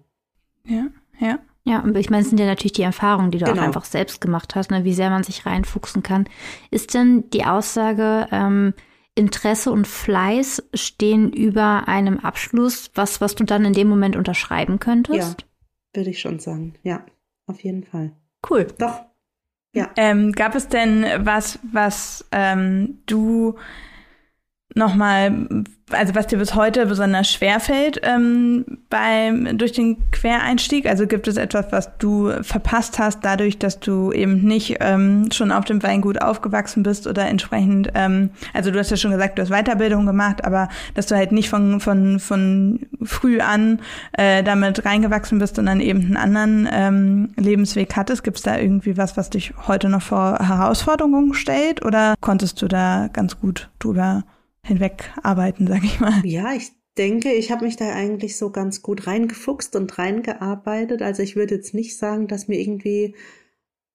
Ja, 0.66 0.88
ja. 1.20 1.40
Ja, 1.66 1.82
und 1.82 1.98
ich 1.98 2.10
meine, 2.10 2.22
es 2.22 2.30
sind 2.30 2.40
ja 2.40 2.46
natürlich 2.46 2.72
die 2.72 2.82
Erfahrungen, 2.84 3.30
die 3.30 3.40
du 3.40 3.46
genau. 3.46 3.60
auch 3.60 3.66
einfach 3.66 3.84
selbst 3.84 4.22
gemacht 4.22 4.56
hast, 4.56 4.72
ne, 4.72 4.86
wie 4.86 4.94
sehr 4.94 5.10
man 5.10 5.24
sich 5.24 5.46
reinfuchsen 5.46 6.02
kann. 6.02 6.24
Ist 6.72 6.94
denn 6.94 7.30
die 7.32 7.44
Aussage, 7.44 8.26
ähm, 8.32 8.74
Interesse 9.18 9.72
und 9.72 9.88
Fleiß 9.88 10.70
stehen 10.74 11.34
über 11.34 11.88
einem 11.88 12.20
Abschluss, 12.20 12.92
was, 12.96 13.20
was 13.20 13.36
du 13.36 13.44
dann 13.44 13.66
in 13.66 13.74
dem 13.74 13.88
Moment 13.88 14.16
unterschreiben 14.16 14.80
könntest? 14.80 15.42
Ja, 15.42 15.48
würde 15.94 16.10
ich 16.12 16.20
schon 16.20 16.40
sagen. 16.40 16.76
Ja, 16.84 17.06
auf 17.48 17.60
jeden 17.62 17.84
Fall. 17.84 18.14
Cool. 18.48 18.68
Doch. 18.78 19.02
Ja. 19.74 19.90
Ähm, 19.96 20.32
gab 20.32 20.56
es 20.56 20.70
denn 20.70 21.06
was, 21.20 21.60
was 21.72 22.26
ähm, 22.32 23.00
du 23.06 23.56
nochmal 24.78 25.66
also 25.92 26.16
was 26.16 26.28
dir 26.28 26.38
bis 26.38 26.54
heute 26.54 26.86
besonders 26.86 27.32
schwer 27.32 27.60
fällt 27.60 28.02
ähm, 28.04 28.66
beim 28.90 29.58
durch 29.58 29.72
den 29.72 29.98
Quereinstieg? 30.12 30.86
Also 30.86 31.08
gibt 31.08 31.28
es 31.28 31.38
etwas, 31.38 31.68
was 31.72 31.98
du 31.98 32.32
verpasst 32.42 33.00
hast, 33.00 33.24
dadurch, 33.24 33.58
dass 33.58 33.80
du 33.80 34.12
eben 34.12 34.42
nicht 34.42 34.78
ähm, 34.82 35.30
schon 35.32 35.52
auf 35.52 35.64
dem 35.64 35.82
Weingut 35.84 36.22
aufgewachsen 36.22 36.84
bist 36.84 37.08
oder 37.08 37.28
entsprechend, 37.28 37.92
ähm, 37.96 38.32
also 38.54 38.70
du 38.70 38.80
hast 38.80 38.92
ja 38.92 38.98
schon 38.98 39.12
gesagt, 39.12 39.38
du 39.38 39.44
hast 39.44 39.50
Weiterbildung 39.50 40.06
gemacht, 40.06 40.44
aber 40.44 40.68
dass 40.94 41.06
du 41.08 41.16
halt 41.16 41.32
nicht 41.32 41.50
von 41.50 41.80
von 41.80 42.20
von 42.20 42.86
früh 43.04 43.40
an 43.40 43.80
äh, 44.14 44.44
damit 44.44 44.84
reingewachsen 44.84 45.40
bist 45.40 45.58
und 45.58 45.68
dann 45.68 45.80
eben 45.80 46.00
einen 46.00 46.18
anderen 46.18 46.70
ähm, 46.70 47.30
Lebensweg 47.38 47.96
hattest. 47.96 48.26
Gibt 48.26 48.38
es 48.38 48.44
da 48.44 48.58
irgendwie 48.58 48.98
was, 48.98 49.16
was 49.16 49.30
dich 49.30 49.54
heute 49.68 49.88
noch 49.88 50.02
vor 50.02 50.40
Herausforderungen 50.40 51.34
stellt 51.34 51.86
oder 51.86 52.16
konntest 52.20 52.62
du 52.62 52.68
da 52.68 53.08
ganz 53.14 53.40
gut 53.40 53.70
drüber 53.80 54.24
hinweg 54.68 55.12
arbeiten, 55.24 55.68
sag 55.68 55.84
ich 55.84 56.00
mal. 56.00 56.26
Ja, 56.26 56.54
ich 56.54 56.72
denke, 56.98 57.32
ich 57.34 57.52
habe 57.52 57.66
mich 57.66 57.76
da 57.76 57.94
eigentlich 57.94 58.38
so 58.38 58.52
ganz 58.52 58.82
gut 58.82 59.08
reingefuchst 59.08 59.76
und 59.76 59.98
reingearbeitet. 59.98 61.02
Also 61.02 61.24
ich 61.24 61.36
würde 61.36 61.56
jetzt 61.56 61.74
nicht 61.74 61.98
sagen, 61.98 62.28
dass 62.28 62.48
mir 62.48 62.60
irgendwie 62.60 63.16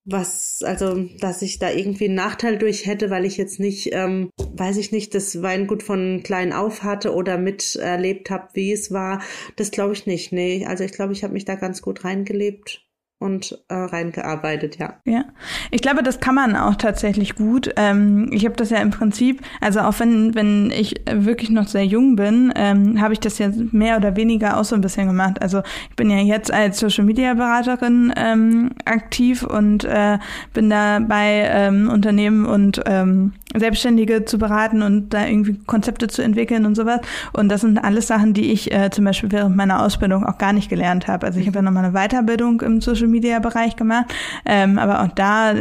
was, 0.05 0.63
also 0.65 1.09
dass 1.21 1.43
ich 1.43 1.59
da 1.59 1.71
irgendwie 1.71 2.07
einen 2.07 2.17
Nachteil 2.17 2.59
durch 2.59 2.87
hätte, 2.87 3.11
weil 3.11 3.25
ich 3.25 3.37
jetzt 3.37 3.61
nicht, 3.61 3.91
ähm, 3.93 4.31
weiß 4.37 4.77
ich 4.79 4.91
nicht, 4.91 5.15
das 5.15 5.43
Weingut 5.43 5.83
von 5.83 6.23
klein 6.25 6.53
auf 6.53 6.83
hatte 6.83 7.15
oder 7.15 7.39
miterlebt 7.39 8.31
habe, 8.31 8.49
wie 8.55 8.73
es 8.73 8.91
war. 8.91 9.23
Das 9.57 9.71
glaube 9.71 9.93
ich 9.93 10.07
nicht. 10.07 10.33
Nee, 10.33 10.67
also 10.67 10.83
ich 10.83 10.93
glaube, 10.93 11.13
ich 11.13 11.23
habe 11.23 11.35
mich 11.35 11.45
da 11.45 11.55
ganz 11.55 11.83
gut 11.83 12.05
reingelebt 12.05 12.85
und 13.23 13.59
äh, 13.69 13.75
reingearbeitet, 13.75 14.79
ja. 14.79 14.95
Ja, 15.05 15.25
ich 15.71 15.81
glaube, 15.81 16.03
das 16.03 16.21
kann 16.21 16.35
man 16.35 16.57
auch 16.57 16.75
tatsächlich 16.75 17.37
gut. 17.37 17.73
Ähm, 17.77 18.29
ich 18.33 18.45
habe 18.45 18.57
das 18.57 18.71
ja 18.71 18.79
im 18.79 18.91
Prinzip, 18.91 19.41
also 19.61 19.81
auch 19.81 19.99
wenn, 20.01 20.35
wenn 20.35 20.71
ich 20.71 21.01
wirklich 21.11 21.51
noch 21.51 21.69
sehr 21.69 21.87
jung 21.87 22.17
bin, 22.17 22.53
ähm, 22.57 23.01
habe 23.01 23.15
ich 23.15 23.21
das 23.21 23.39
ja 23.39 23.49
mehr 23.71 23.97
oder 23.97 24.17
weniger 24.17 24.59
auch 24.59 24.65
so 24.65 24.75
ein 24.75 24.81
bisschen 24.81 25.07
gemacht. 25.07 25.41
Also 25.41 25.63
ich 25.89 25.97
bin 25.97 26.11
ja 26.11 26.19
jetzt 26.19 26.53
als 26.53 26.79
Social 26.79 27.05
Media 27.05 27.35
Beraterin 27.35 28.13
ähm, 28.17 28.71
aktiv 28.85 29.45
und 29.45 29.85
äh, 29.85 30.19
bin 30.53 30.69
da 30.69 30.99
bei 30.99 31.49
ähm, 31.49 31.89
Unternehmen 31.89 32.45
und 32.45 32.81
ähm, 32.87 33.33
Selbstständige 33.55 34.25
zu 34.25 34.39
beraten 34.39 34.83
und 34.83 35.11
da 35.11 35.27
irgendwie 35.27 35.59
Konzepte 35.67 36.09
zu 36.09 36.23
entwickeln 36.23 36.65
und 36.67 36.75
sowas. 36.75 37.01
Und 37.33 37.51
das 37.51 37.61
sind 37.61 37.79
alles 37.79 38.07
Sachen, 38.07 38.33
die 38.33 38.51
ich 38.51 38.73
äh, 38.73 38.91
zum 38.91 39.05
Beispiel 39.05 39.31
während 39.31 39.57
meiner 39.57 39.83
Ausbildung 39.83 40.25
auch 40.25 40.39
gar 40.39 40.53
nicht 40.53 40.69
gelernt 40.69 41.07
habe. 41.07 41.27
Also 41.27 41.39
ich 41.39 41.47
habe 41.47 41.59
ja 41.59 41.63
nochmal 41.63 41.85
eine 41.85 41.93
Weiterbildung 41.93 42.61
im 42.63 42.81
Social 42.81 43.09
Media 43.13 43.39
Bereich 43.39 43.77
gemacht, 43.77 44.13
ähm, 44.45 44.79
aber 44.79 45.03
auch 45.03 45.09
da 45.15 45.55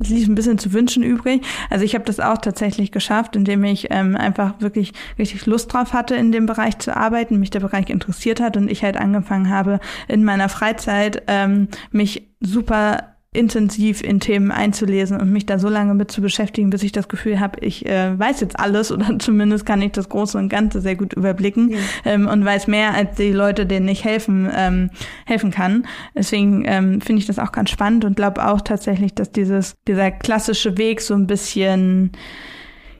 es 0.00 0.10
ließ 0.10 0.28
ein 0.28 0.34
bisschen 0.34 0.58
zu 0.58 0.72
wünschen 0.72 1.02
übrig. 1.02 1.42
Also 1.70 1.84
ich 1.84 1.94
habe 1.94 2.04
das 2.04 2.20
auch 2.20 2.38
tatsächlich 2.38 2.92
geschafft, 2.92 3.36
indem 3.36 3.64
ich 3.64 3.88
ähm, 3.90 4.16
einfach 4.16 4.60
wirklich 4.60 4.92
richtig 5.18 5.46
Lust 5.46 5.72
drauf 5.72 5.92
hatte, 5.92 6.14
in 6.14 6.32
dem 6.32 6.46
Bereich 6.46 6.78
zu 6.78 6.96
arbeiten, 6.96 7.38
mich 7.38 7.50
der 7.50 7.60
Bereich 7.60 7.90
interessiert 7.90 8.40
hat 8.40 8.56
und 8.56 8.70
ich 8.70 8.82
halt 8.82 8.96
angefangen 8.96 9.50
habe, 9.50 9.80
in 10.06 10.24
meiner 10.24 10.48
Freizeit 10.48 11.22
ähm, 11.26 11.68
mich 11.90 12.28
super 12.40 13.16
intensiv 13.34 14.02
in 14.02 14.20
Themen 14.20 14.50
einzulesen 14.50 15.20
und 15.20 15.30
mich 15.30 15.44
da 15.44 15.58
so 15.58 15.68
lange 15.68 15.94
mit 15.94 16.10
zu 16.10 16.22
beschäftigen, 16.22 16.70
bis 16.70 16.82
ich 16.82 16.92
das 16.92 17.08
Gefühl 17.08 17.40
habe, 17.40 17.60
ich 17.60 17.84
äh, 17.84 18.18
weiß 18.18 18.40
jetzt 18.40 18.58
alles 18.58 18.90
oder 18.90 19.06
zumindest 19.18 19.66
kann 19.66 19.82
ich 19.82 19.92
das 19.92 20.08
Große 20.08 20.38
und 20.38 20.48
Ganze 20.48 20.80
sehr 20.80 20.96
gut 20.96 21.12
überblicken 21.12 21.70
ja. 21.70 21.78
ähm, 22.06 22.26
und 22.26 22.44
weiß 22.44 22.68
mehr 22.68 22.94
als 22.94 23.16
die 23.16 23.32
Leute, 23.32 23.66
denen 23.66 23.86
ich 23.88 24.04
helfen 24.04 24.48
ähm, 24.54 24.90
helfen 25.26 25.50
kann. 25.50 25.86
Deswegen 26.14 26.64
ähm, 26.66 27.00
finde 27.02 27.20
ich 27.20 27.26
das 27.26 27.38
auch 27.38 27.52
ganz 27.52 27.70
spannend 27.70 28.06
und 28.06 28.16
glaube 28.16 28.46
auch 28.46 28.62
tatsächlich, 28.62 29.14
dass 29.14 29.30
dieses 29.30 29.76
dieser 29.86 30.10
klassische 30.10 30.78
Weg 30.78 31.02
so 31.02 31.14
ein 31.14 31.26
bisschen 31.26 32.12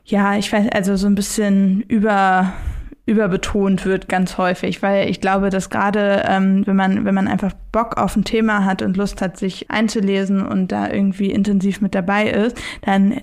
ja, 0.04 0.36
ich 0.36 0.50
weiß, 0.50 0.68
also 0.72 0.96
so 0.96 1.06
ein 1.06 1.14
bisschen 1.14 1.82
über 1.82 2.54
überbetont 3.08 3.86
wird 3.86 4.08
ganz 4.08 4.36
häufig, 4.36 4.82
weil 4.82 5.08
ich 5.08 5.20
glaube, 5.20 5.48
dass 5.48 5.70
gerade 5.70 6.22
ähm, 6.28 6.66
wenn 6.66 6.76
man 6.76 7.04
wenn 7.06 7.14
man 7.14 7.26
einfach 7.26 7.54
Bock 7.72 7.96
auf 7.96 8.14
ein 8.14 8.24
Thema 8.24 8.66
hat 8.66 8.82
und 8.82 8.98
Lust 8.98 9.22
hat, 9.22 9.38
sich 9.38 9.70
einzulesen 9.70 10.46
und 10.46 10.70
da 10.70 10.90
irgendwie 10.90 11.30
intensiv 11.30 11.80
mit 11.80 11.94
dabei 11.94 12.28
ist, 12.28 12.60
dann 12.82 13.22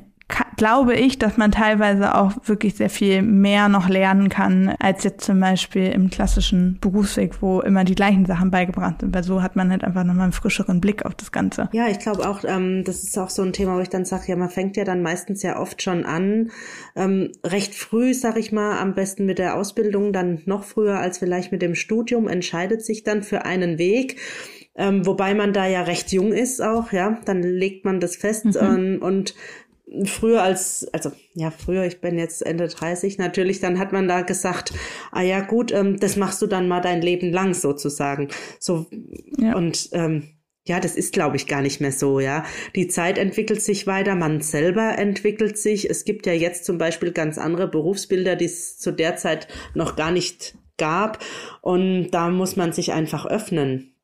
glaube 0.57 0.95
ich, 0.95 1.19
dass 1.19 1.37
man 1.37 1.51
teilweise 1.51 2.15
auch 2.15 2.31
wirklich 2.45 2.75
sehr 2.75 2.89
viel 2.89 3.21
mehr 3.21 3.69
noch 3.69 3.89
lernen 3.89 4.29
kann, 4.29 4.73
als 4.79 5.03
jetzt 5.03 5.25
zum 5.25 5.39
Beispiel 5.39 5.91
im 5.91 6.09
klassischen 6.09 6.77
Berufsweg, 6.81 7.41
wo 7.41 7.61
immer 7.61 7.83
die 7.83 7.95
gleichen 7.95 8.25
Sachen 8.25 8.51
beigebracht 8.51 9.01
sind, 9.01 9.13
weil 9.13 9.23
so 9.23 9.41
hat 9.43 9.55
man 9.55 9.69
halt 9.69 9.83
einfach 9.83 10.03
nochmal 10.03 10.23
einen 10.23 10.33
frischeren 10.33 10.81
Blick 10.81 11.05
auf 11.05 11.15
das 11.15 11.31
Ganze. 11.31 11.69
Ja, 11.73 11.87
ich 11.87 11.99
glaube 11.99 12.27
auch, 12.27 12.43
ähm, 12.43 12.83
das 12.83 13.03
ist 13.03 13.17
auch 13.17 13.29
so 13.29 13.43
ein 13.43 13.53
Thema, 13.53 13.75
wo 13.75 13.81
ich 13.81 13.89
dann 13.89 14.05
sage, 14.05 14.23
ja, 14.27 14.35
man 14.35 14.49
fängt 14.49 14.77
ja 14.77 14.83
dann 14.83 15.01
meistens 15.01 15.43
ja 15.43 15.59
oft 15.59 15.81
schon 15.81 16.05
an, 16.05 16.51
ähm, 16.95 17.31
recht 17.43 17.75
früh, 17.75 18.13
sag 18.13 18.37
ich 18.37 18.51
mal, 18.51 18.79
am 18.79 18.95
besten 18.95 19.25
mit 19.25 19.39
der 19.39 19.55
Ausbildung, 19.55 20.13
dann 20.13 20.41
noch 20.45 20.63
früher 20.63 20.99
als 20.99 21.19
vielleicht 21.19 21.51
mit 21.51 21.61
dem 21.61 21.75
Studium, 21.75 22.27
entscheidet 22.27 22.83
sich 22.83 23.03
dann 23.03 23.23
für 23.23 23.45
einen 23.45 23.77
Weg. 23.77 24.17
Ähm, 24.77 25.05
wobei 25.05 25.33
man 25.35 25.53
da 25.53 25.65
ja 25.65 25.83
recht 25.83 26.11
jung 26.11 26.33
ist 26.33 26.61
auch, 26.61 26.91
ja, 26.91 27.17
dann 27.23 27.41
legt 27.41 27.85
man 27.85 28.01
das 28.01 28.17
fest 28.17 28.45
mhm. 28.45 28.55
und, 28.55 28.97
und 28.99 29.35
früher 30.05 30.41
als, 30.41 30.87
also 30.93 31.11
ja, 31.33 31.51
früher, 31.51 31.85
ich 31.85 32.01
bin 32.01 32.17
jetzt 32.17 32.45
Ende 32.45 32.67
30, 32.67 33.17
natürlich, 33.17 33.59
dann 33.59 33.79
hat 33.79 33.91
man 33.91 34.07
da 34.07 34.21
gesagt, 34.21 34.73
ah 35.11 35.21
ja, 35.21 35.41
gut, 35.41 35.71
ähm, 35.71 35.99
das 35.99 36.15
machst 36.15 36.41
du 36.41 36.47
dann 36.47 36.67
mal 36.67 36.81
dein 36.81 37.01
Leben 37.01 37.31
lang 37.31 37.53
sozusagen. 37.53 38.29
So 38.59 38.87
ja. 39.37 39.55
und 39.55 39.89
ähm, 39.93 40.35
ja, 40.67 40.79
das 40.79 40.95
ist, 40.95 41.13
glaube 41.13 41.35
ich, 41.35 41.45
gar 41.45 41.61
nicht 41.61 41.79
mehr 41.79 41.91
so, 41.91 42.19
ja. 42.19 42.43
Die 42.75 42.87
Zeit 42.87 43.19
entwickelt 43.19 43.61
sich 43.61 43.85
weiter, 43.85 44.15
man 44.15 44.41
selber 44.41 44.97
entwickelt 44.97 45.59
sich. 45.59 45.89
Es 45.89 46.05
gibt 46.05 46.25
ja 46.25 46.33
jetzt 46.33 46.65
zum 46.65 46.79
Beispiel 46.79 47.11
ganz 47.11 47.37
andere 47.37 47.67
Berufsbilder, 47.67 48.35
die 48.35 48.45
es 48.45 48.79
zu 48.79 48.91
der 48.91 49.15
Zeit 49.15 49.47
noch 49.75 49.95
gar 49.95 50.09
nicht 50.09 50.57
gab. 50.77 51.23
Und 51.61 52.09
da 52.09 52.29
muss 52.29 52.55
man 52.55 52.73
sich 52.73 52.93
einfach 52.93 53.27
öffnen 53.27 53.94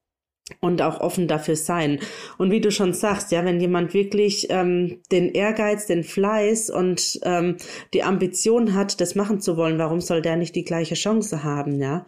und 0.59 0.81
auch 0.81 0.99
offen 0.99 1.27
dafür 1.27 1.55
sein. 1.55 1.99
Und 2.37 2.51
wie 2.51 2.61
du 2.61 2.71
schon 2.71 2.93
sagst, 2.93 3.31
ja, 3.31 3.45
wenn 3.45 3.59
jemand 3.59 3.93
wirklich 3.93 4.47
ähm, 4.49 4.99
den 5.11 5.29
Ehrgeiz, 5.29 5.85
den 5.87 6.03
Fleiß 6.03 6.69
und 6.69 7.19
ähm, 7.23 7.57
die 7.93 8.03
Ambition 8.03 8.73
hat, 8.73 9.01
das 9.01 9.15
machen 9.15 9.39
zu 9.39 9.57
wollen, 9.57 9.77
warum 9.77 10.01
soll 10.01 10.21
der 10.21 10.35
nicht 10.35 10.55
die 10.55 10.63
gleiche 10.65 10.95
Chance 10.95 11.43
haben, 11.43 11.79
ja? 11.79 12.05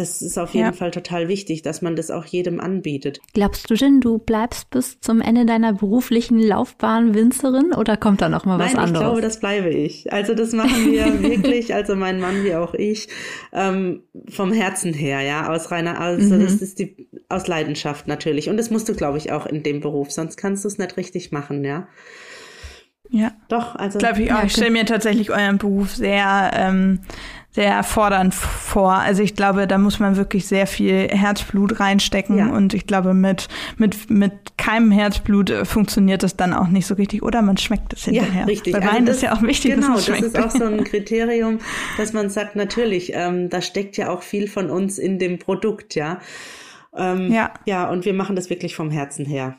Das 0.00 0.22
ist 0.22 0.38
auf 0.38 0.54
jeden 0.54 0.68
ja. 0.68 0.72
Fall 0.72 0.90
total 0.92 1.28
wichtig, 1.28 1.60
dass 1.60 1.82
man 1.82 1.94
das 1.94 2.10
auch 2.10 2.24
jedem 2.24 2.58
anbietet. 2.58 3.20
Glaubst 3.34 3.70
du 3.70 3.74
denn, 3.74 4.00
du 4.00 4.16
bleibst 4.16 4.70
bis 4.70 4.98
zum 4.98 5.20
Ende 5.20 5.44
deiner 5.44 5.74
beruflichen 5.74 6.40
Laufbahn 6.40 7.14
Winzerin 7.14 7.74
oder 7.74 7.98
kommt 7.98 8.22
da 8.22 8.30
noch 8.30 8.46
mal 8.46 8.58
was 8.58 8.72
Nein, 8.72 8.84
anderes? 8.84 9.02
Ich 9.02 9.06
glaube, 9.06 9.20
das 9.20 9.40
bleibe 9.40 9.68
ich. 9.68 10.10
Also 10.10 10.34
das 10.34 10.54
machen 10.54 10.90
wir 10.90 11.22
wirklich, 11.22 11.74
also 11.74 11.96
mein 11.96 12.18
Mann 12.18 12.44
wie 12.44 12.54
auch 12.54 12.72
ich, 12.72 13.08
ähm, 13.52 14.04
vom 14.30 14.54
Herzen 14.54 14.94
her, 14.94 15.20
ja, 15.20 15.50
aus 15.50 15.70
reiner, 15.70 16.00
also 16.00 16.34
mhm. 16.34 16.44
das 16.44 16.54
ist 16.54 16.78
die 16.78 17.10
aus 17.28 17.46
Leidenschaft 17.46 18.08
natürlich. 18.08 18.48
Und 18.48 18.56
das 18.56 18.70
musst 18.70 18.88
du, 18.88 18.94
glaube 18.94 19.18
ich, 19.18 19.32
auch 19.32 19.44
in 19.44 19.62
dem 19.62 19.80
Beruf, 19.80 20.10
sonst 20.12 20.38
kannst 20.38 20.64
du 20.64 20.68
es 20.68 20.78
nicht 20.78 20.96
richtig 20.96 21.30
machen, 21.30 21.62
ja. 21.62 21.88
Ja. 23.10 23.32
Doch, 23.48 23.74
also. 23.74 23.98
Glaube 23.98 24.22
ich 24.22 24.32
auch. 24.32 24.38
Ja, 24.38 24.44
ich 24.44 24.52
stelle 24.52 24.70
mir 24.70 24.86
tatsächlich 24.86 25.30
euren 25.30 25.58
Beruf 25.58 25.94
sehr 25.96 26.52
ähm, 26.54 27.00
sehr 27.52 27.82
fordernd 27.82 28.32
vor. 28.32 28.92
Also 28.92 29.22
ich 29.22 29.34
glaube, 29.34 29.66
da 29.66 29.76
muss 29.76 29.98
man 29.98 30.16
wirklich 30.16 30.46
sehr 30.46 30.66
viel 30.66 31.08
Herzblut 31.08 31.80
reinstecken 31.80 32.38
ja. 32.38 32.48
und 32.48 32.74
ich 32.74 32.86
glaube, 32.86 33.12
mit, 33.12 33.48
mit, 33.76 34.08
mit 34.08 34.32
keinem 34.56 34.92
Herzblut 34.92 35.50
äh, 35.50 35.64
funktioniert 35.64 36.22
das 36.22 36.36
dann 36.36 36.54
auch 36.54 36.68
nicht 36.68 36.86
so 36.86 36.94
richtig 36.94 37.22
oder 37.22 37.42
man 37.42 37.56
schmeckt 37.56 37.92
es 37.92 38.04
hinterher. 38.04 38.40
Ja, 38.40 38.46
richtig. 38.46 38.72
Bei 38.72 38.80
also 38.80 38.92
Wein 38.92 39.02
also 39.02 39.12
ist 39.12 39.22
ja 39.22 39.34
auch 39.34 39.42
wichtig, 39.42 39.74
genau, 39.74 39.94
dass 39.94 40.06
schmeckt. 40.06 40.22
das 40.22 40.28
ist 40.34 40.38
auch 40.38 40.50
so 40.50 40.64
ein 40.64 40.84
Kriterium, 40.84 41.58
dass 41.96 42.12
man 42.12 42.30
sagt, 42.30 42.54
natürlich, 42.54 43.12
ähm, 43.14 43.50
da 43.50 43.60
steckt 43.60 43.96
ja 43.96 44.10
auch 44.10 44.22
viel 44.22 44.46
von 44.46 44.70
uns 44.70 44.98
in 44.98 45.18
dem 45.18 45.38
Produkt, 45.38 45.96
ja. 45.96 46.20
Ähm, 46.96 47.32
ja. 47.32 47.52
Ja, 47.66 47.88
und 47.88 48.04
wir 48.04 48.14
machen 48.14 48.36
das 48.36 48.50
wirklich 48.50 48.76
vom 48.76 48.90
Herzen 48.90 49.24
her. 49.24 49.56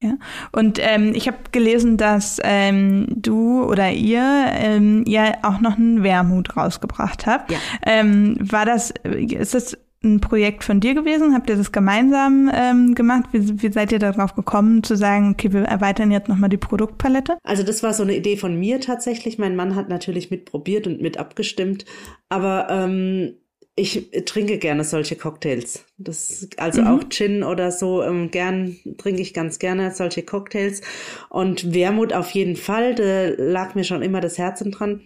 Ja, 0.00 0.14
und 0.52 0.78
ähm, 0.80 1.12
ich 1.12 1.26
habe 1.26 1.38
gelesen, 1.50 1.96
dass 1.96 2.38
ähm, 2.44 3.06
du 3.08 3.64
oder 3.64 3.90
ihr 3.90 4.22
ähm, 4.52 5.04
ja 5.08 5.32
auch 5.42 5.60
noch 5.60 5.76
einen 5.76 6.04
Wermut 6.04 6.56
rausgebracht 6.56 7.26
habt. 7.26 7.50
Ja. 7.50 7.58
Ähm, 7.84 8.36
war 8.40 8.64
das, 8.64 8.94
ist 9.02 9.54
das 9.54 9.76
ein 10.04 10.20
Projekt 10.20 10.62
von 10.62 10.78
dir 10.78 10.94
gewesen? 10.94 11.34
Habt 11.34 11.50
ihr 11.50 11.56
das 11.56 11.72
gemeinsam 11.72 12.48
ähm, 12.54 12.94
gemacht? 12.94 13.24
Wie, 13.32 13.60
wie 13.60 13.72
seid 13.72 13.90
ihr 13.90 13.98
darauf 13.98 14.36
gekommen, 14.36 14.84
zu 14.84 14.96
sagen, 14.96 15.32
okay, 15.32 15.52
wir 15.52 15.62
erweitern 15.62 16.12
jetzt 16.12 16.28
nochmal 16.28 16.50
die 16.50 16.56
Produktpalette? 16.56 17.36
Also 17.42 17.64
das 17.64 17.82
war 17.82 17.92
so 17.92 18.04
eine 18.04 18.16
Idee 18.16 18.36
von 18.36 18.58
mir 18.58 18.80
tatsächlich. 18.80 19.38
Mein 19.38 19.56
Mann 19.56 19.74
hat 19.74 19.88
natürlich 19.88 20.30
mitprobiert 20.30 20.86
und 20.86 21.00
mit 21.00 21.18
abgestimmt, 21.18 21.84
aber 22.28 22.68
ähm, 22.70 23.34
ich 23.78 24.10
trinke 24.24 24.58
gerne 24.58 24.84
solche 24.84 25.16
Cocktails. 25.16 25.84
Das, 25.96 26.48
also 26.56 26.82
mhm. 26.82 26.86
auch 26.88 27.08
Gin 27.08 27.42
oder 27.42 27.70
so, 27.70 28.02
ähm, 28.02 28.30
gern 28.30 28.76
trinke 28.98 29.22
ich 29.22 29.32
ganz 29.34 29.58
gerne 29.58 29.92
solche 29.92 30.22
Cocktails. 30.22 30.82
Und 31.28 31.72
Wermut 31.72 32.12
auf 32.12 32.30
jeden 32.30 32.56
Fall, 32.56 32.94
da 32.94 33.28
lag 33.28 33.74
mir 33.74 33.84
schon 33.84 34.02
immer 34.02 34.20
das 34.20 34.38
Herzen 34.38 34.72
dran. 34.72 35.00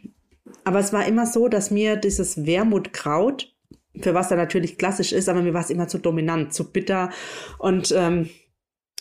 Aber 0.64 0.78
es 0.78 0.92
war 0.92 1.06
immer 1.06 1.26
so, 1.26 1.48
dass 1.48 1.70
mir 1.70 1.96
dieses 1.96 2.46
Wermutkraut, 2.46 3.52
für 4.00 4.14
was 4.14 4.28
da 4.28 4.36
natürlich 4.36 4.78
klassisch 4.78 5.12
ist, 5.12 5.28
aber 5.28 5.42
mir 5.42 5.54
war 5.54 5.60
es 5.60 5.70
immer 5.70 5.88
zu 5.88 5.98
dominant, 5.98 6.54
zu 6.54 6.72
bitter. 6.72 7.10
Und 7.58 7.92
ähm, 7.96 8.30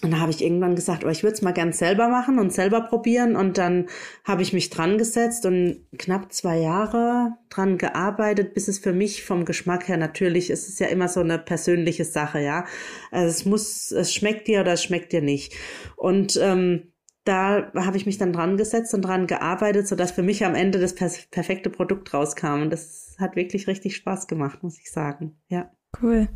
und 0.04 0.12
da 0.12 0.20
habe 0.20 0.32
ich 0.32 0.44
irgendwann 0.44 0.76
gesagt, 0.76 1.04
aber 1.04 1.12
ich 1.12 1.22
würde 1.22 1.36
es 1.36 1.42
mal 1.42 1.52
gern 1.52 1.74
selber 1.74 2.08
machen 2.10 2.40
und 2.40 2.52
selber 2.52 2.82
probieren. 2.82 3.36
Und 3.36 3.58
dann 3.58 3.88
habe 4.24 4.42
ich 4.42 4.52
mich 4.52 4.70
dran 4.72 4.98
gesetzt 4.98 5.46
und 5.46 5.86
knapp 5.98 6.34
zwei 6.34 6.58
Jahre 6.58 7.34
dran 7.50 7.78
gearbeitet, 7.78 8.54
bis 8.54 8.68
es 8.68 8.80
für 8.80 8.94
mich 8.94 9.24
vom 9.24 9.46
Geschmack 9.46 9.88
her 9.88 9.98
natürlich, 9.98 10.50
es 10.50 10.68
ist 10.68 10.80
ja 10.80 10.88
immer 10.88 11.08
so 11.08 11.20
eine 11.20 11.38
persönliche 11.38 12.06
Sache, 12.06 12.40
ja. 12.40 12.66
Also 13.12 13.28
es 13.28 13.46
muss, 13.46 13.92
es 13.92 14.14
schmeckt 14.14 14.48
dir 14.48 14.62
oder 14.62 14.74
es 14.74 14.84
schmeckt 14.84 15.12
dir 15.12 15.22
nicht. 15.22 15.54
Und 15.98 16.38
ähm, 16.42 16.92
da 17.24 17.72
habe 17.76 17.98
ich 17.98 18.08
mich 18.08 18.18
dann 18.18 18.34
dran 18.34 18.58
gesetzt 18.58 18.96
und 18.96 19.04
dran 19.04 19.28
gearbeitet, 19.28 19.88
sodass 19.88 20.12
für 20.12 20.24
mich 20.24 20.44
am 20.44 20.56
Ende 20.56 20.80
das 20.80 20.96
perfekte 20.96 21.70
Produkt 21.70 22.12
rauskam. 22.14 22.64
Und 22.64 22.72
das 22.72 23.16
hat 23.20 23.36
wirklich 23.36 23.68
richtig 23.68 23.96
Spaß 23.96 24.26
gemacht, 24.26 24.64
muss 24.64 24.80
ich 24.80 24.92
sagen. 24.92 25.40
Ja. 25.48 25.72
Cool. 26.02 26.30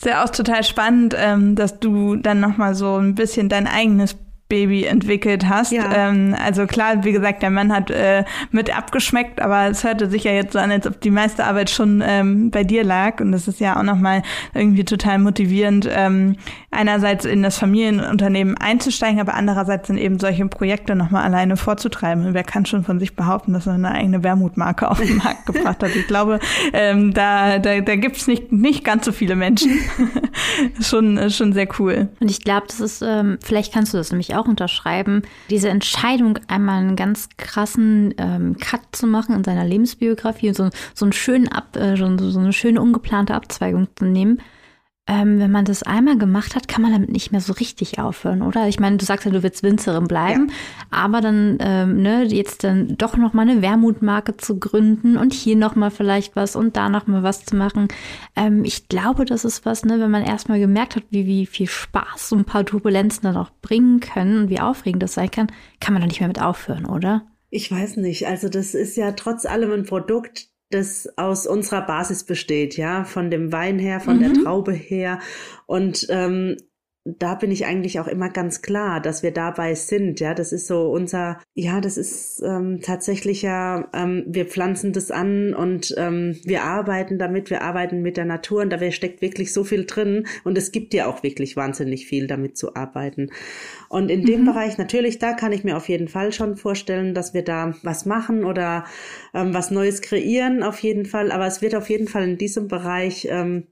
Ist 0.00 0.06
ja 0.06 0.24
auch 0.24 0.30
total 0.30 0.62
spannend, 0.62 1.14
ähm, 1.18 1.56
dass 1.56 1.80
du 1.80 2.14
dann 2.14 2.38
nochmal 2.38 2.76
so 2.76 2.96
ein 2.96 3.16
bisschen 3.16 3.48
dein 3.48 3.66
eigenes 3.66 4.16
Baby 4.48 4.84
entwickelt 4.84 5.46
hast. 5.46 5.72
Ja. 5.72 6.08
Ähm, 6.08 6.34
also 6.42 6.66
klar, 6.66 7.04
wie 7.04 7.12
gesagt, 7.12 7.42
der 7.42 7.50
Mann 7.50 7.72
hat 7.72 7.90
äh, 7.90 8.24
mit 8.50 8.74
abgeschmeckt, 8.74 9.42
aber 9.42 9.66
es 9.68 9.84
hörte 9.84 10.08
sich 10.08 10.24
ja 10.24 10.32
jetzt 10.32 10.54
so 10.54 10.58
an, 10.58 10.70
als 10.70 10.86
ob 10.86 11.00
die 11.02 11.10
meiste 11.10 11.44
Arbeit 11.44 11.68
schon 11.68 12.02
ähm, 12.04 12.50
bei 12.50 12.64
dir 12.64 12.82
lag. 12.82 13.20
Und 13.20 13.32
das 13.32 13.46
ist 13.46 13.60
ja 13.60 13.78
auch 13.78 13.82
nochmal 13.82 14.22
irgendwie 14.54 14.84
total 14.84 15.18
motivierend, 15.18 15.86
ähm, 15.90 16.36
einerseits 16.70 17.26
in 17.26 17.42
das 17.42 17.58
Familienunternehmen 17.58 18.56
einzusteigen, 18.56 19.20
aber 19.20 19.34
andererseits 19.34 19.88
dann 19.88 19.98
eben 19.98 20.18
solche 20.18 20.46
Projekte 20.46 20.96
nochmal 20.96 21.24
alleine 21.24 21.58
vorzutreiben. 21.58 22.24
Und 22.24 22.34
wer 22.34 22.44
kann 22.44 22.64
schon 22.64 22.84
von 22.84 22.98
sich 22.98 23.16
behaupten, 23.16 23.52
dass 23.52 23.66
er 23.66 23.74
eine 23.74 23.92
eigene 23.92 24.22
Wermutmarke 24.22 24.90
auf 24.90 24.98
den 24.98 25.16
Markt 25.18 25.44
gebracht 25.52 25.82
hat? 25.82 25.94
Ich 25.94 26.06
glaube, 26.06 26.40
ähm, 26.72 27.12
da, 27.12 27.58
da, 27.58 27.80
da 27.82 27.96
gibt 27.96 28.16
es 28.16 28.26
nicht, 28.26 28.50
nicht 28.50 28.82
ganz 28.82 29.04
so 29.04 29.12
viele 29.12 29.36
Menschen. 29.36 29.78
schon, 30.80 31.30
schon 31.30 31.52
sehr 31.52 31.68
cool. 31.78 32.08
Und 32.20 32.30
ich 32.30 32.40
glaube, 32.40 32.66
das 32.66 32.80
ist, 32.80 33.02
ähm, 33.02 33.38
vielleicht 33.42 33.74
kannst 33.74 33.92
du 33.92 33.98
das 33.98 34.10
nämlich 34.10 34.34
auch 34.34 34.37
auch 34.38 34.46
unterschreiben, 34.46 35.22
diese 35.50 35.68
Entscheidung, 35.68 36.38
einmal 36.48 36.80
einen 36.80 36.96
ganz 36.96 37.28
krassen 37.36 38.14
ähm, 38.18 38.56
Cut 38.58 38.80
zu 38.92 39.06
machen 39.06 39.34
in 39.34 39.44
seiner 39.44 39.64
Lebensbiografie 39.64 40.48
und 40.48 40.56
so, 40.56 40.70
so, 40.94 41.04
einen 41.04 41.12
schönen 41.12 41.48
Ab, 41.48 41.76
äh, 41.76 41.96
so, 41.96 42.16
so 42.30 42.38
eine 42.38 42.52
schöne 42.52 42.80
ungeplante 42.80 43.34
Abzweigung 43.34 43.88
zu 43.96 44.04
nehmen, 44.04 44.40
ähm, 45.08 45.40
wenn 45.40 45.50
man 45.50 45.64
das 45.64 45.82
einmal 45.82 46.18
gemacht 46.18 46.54
hat, 46.54 46.68
kann 46.68 46.82
man 46.82 46.92
damit 46.92 47.10
nicht 47.10 47.32
mehr 47.32 47.40
so 47.40 47.54
richtig 47.54 47.98
aufhören, 47.98 48.42
oder? 48.42 48.68
Ich 48.68 48.78
meine, 48.78 48.98
du 48.98 49.06
sagst 49.06 49.24
ja, 49.24 49.32
du 49.32 49.42
willst 49.42 49.62
Winzerin 49.62 50.06
bleiben, 50.06 50.48
ja. 50.50 50.54
aber 50.90 51.22
dann 51.22 51.56
ähm, 51.60 52.02
ne, 52.02 52.24
jetzt 52.24 52.62
dann 52.62 52.96
doch 52.98 53.16
noch 53.16 53.32
mal 53.32 53.48
eine 53.48 53.62
Wermutmarke 53.62 54.36
zu 54.36 54.58
gründen 54.58 55.16
und 55.16 55.32
hier 55.32 55.56
noch 55.56 55.74
mal 55.76 55.90
vielleicht 55.90 56.36
was 56.36 56.54
und 56.54 56.76
da 56.76 56.90
noch 56.90 57.06
mal 57.06 57.22
was 57.22 57.46
zu 57.46 57.56
machen. 57.56 57.88
Ähm, 58.36 58.64
ich 58.64 58.88
glaube, 58.88 59.24
das 59.24 59.46
ist 59.46 59.64
was, 59.64 59.84
ne, 59.86 59.98
wenn 59.98 60.10
man 60.10 60.24
erstmal 60.24 60.60
gemerkt 60.60 60.96
hat, 60.96 61.04
wie, 61.08 61.26
wie 61.26 61.46
viel 61.46 61.66
Spaß 61.66 62.28
so 62.28 62.36
ein 62.36 62.44
paar 62.44 62.66
Turbulenzen 62.66 63.22
dann 63.22 63.38
auch 63.38 63.50
bringen 63.62 64.00
können 64.00 64.42
und 64.42 64.50
wie 64.50 64.60
aufregend 64.60 65.02
das 65.02 65.14
sein 65.14 65.30
kann, 65.30 65.46
kann 65.80 65.94
man 65.94 66.02
doch 66.02 66.08
nicht 66.08 66.20
mehr 66.20 66.28
mit 66.28 66.42
aufhören, 66.42 66.84
oder? 66.84 67.22
Ich 67.48 67.72
weiß 67.72 67.96
nicht. 67.96 68.26
Also 68.26 68.50
das 68.50 68.74
ist 68.74 68.96
ja 68.96 69.12
trotz 69.12 69.46
allem 69.46 69.72
ein 69.72 69.84
Produkt, 69.86 70.48
das 70.70 71.08
aus 71.16 71.46
unserer 71.46 71.82
Basis 71.82 72.24
besteht, 72.24 72.76
ja, 72.76 73.04
von 73.04 73.30
dem 73.30 73.52
Wein 73.52 73.78
her, 73.78 74.00
von 74.00 74.16
mhm. 74.16 74.20
der 74.20 74.44
Traube 74.44 74.72
her. 74.72 75.20
Und 75.66 76.06
ähm, 76.10 76.56
da 77.18 77.34
bin 77.34 77.50
ich 77.50 77.64
eigentlich 77.66 78.00
auch 78.00 78.08
immer 78.08 78.28
ganz 78.28 78.60
klar, 78.60 79.00
dass 79.00 79.22
wir 79.22 79.30
dabei 79.30 79.74
sind. 79.74 80.20
Ja, 80.20 80.34
das 80.34 80.52
ist 80.52 80.66
so 80.66 80.90
unser, 80.90 81.40
ja, 81.54 81.80
das 81.80 81.96
ist 81.96 82.42
ähm, 82.44 82.80
tatsächlich 82.82 83.42
ja, 83.42 83.88
ähm, 83.94 84.24
wir 84.26 84.46
pflanzen 84.46 84.92
das 84.92 85.10
an 85.10 85.54
und 85.54 85.94
ähm, 85.96 86.38
wir 86.44 86.64
arbeiten 86.64 87.18
damit, 87.18 87.50
wir 87.50 87.62
arbeiten 87.62 88.02
mit 88.02 88.16
der 88.16 88.24
Natur 88.24 88.62
und 88.62 88.70
da 88.70 88.90
steckt 88.90 89.22
wirklich 89.22 89.52
so 89.52 89.64
viel 89.64 89.86
drin 89.86 90.26
und 90.44 90.58
es 90.58 90.72
gibt 90.72 90.92
ja 90.92 91.06
auch 91.06 91.22
wirklich 91.22 91.56
wahnsinnig 91.56 92.06
viel 92.06 92.26
damit 92.26 92.58
zu 92.58 92.74
arbeiten. 92.74 93.30
Und 93.88 94.10
in 94.10 94.24
dem 94.24 94.42
mhm. 94.42 94.46
Bereich 94.46 94.76
natürlich, 94.76 95.18
da 95.18 95.32
kann 95.32 95.52
ich 95.52 95.64
mir 95.64 95.76
auf 95.76 95.88
jeden 95.88 96.08
Fall 96.08 96.32
schon 96.32 96.56
vorstellen, 96.56 97.14
dass 97.14 97.32
wir 97.32 97.42
da 97.42 97.74
was 97.82 98.04
machen 98.06 98.44
oder 98.44 98.84
ähm, 99.34 99.54
was 99.54 99.70
Neues 99.70 100.02
kreieren, 100.02 100.62
auf 100.62 100.80
jeden 100.80 101.06
Fall. 101.06 101.32
Aber 101.32 101.46
es 101.46 101.62
wird 101.62 101.74
auf 101.74 101.88
jeden 101.88 102.08
Fall 102.08 102.24
in 102.24 102.38
diesem 102.38 102.68
Bereich 102.68 103.28
ähm, 103.30 103.66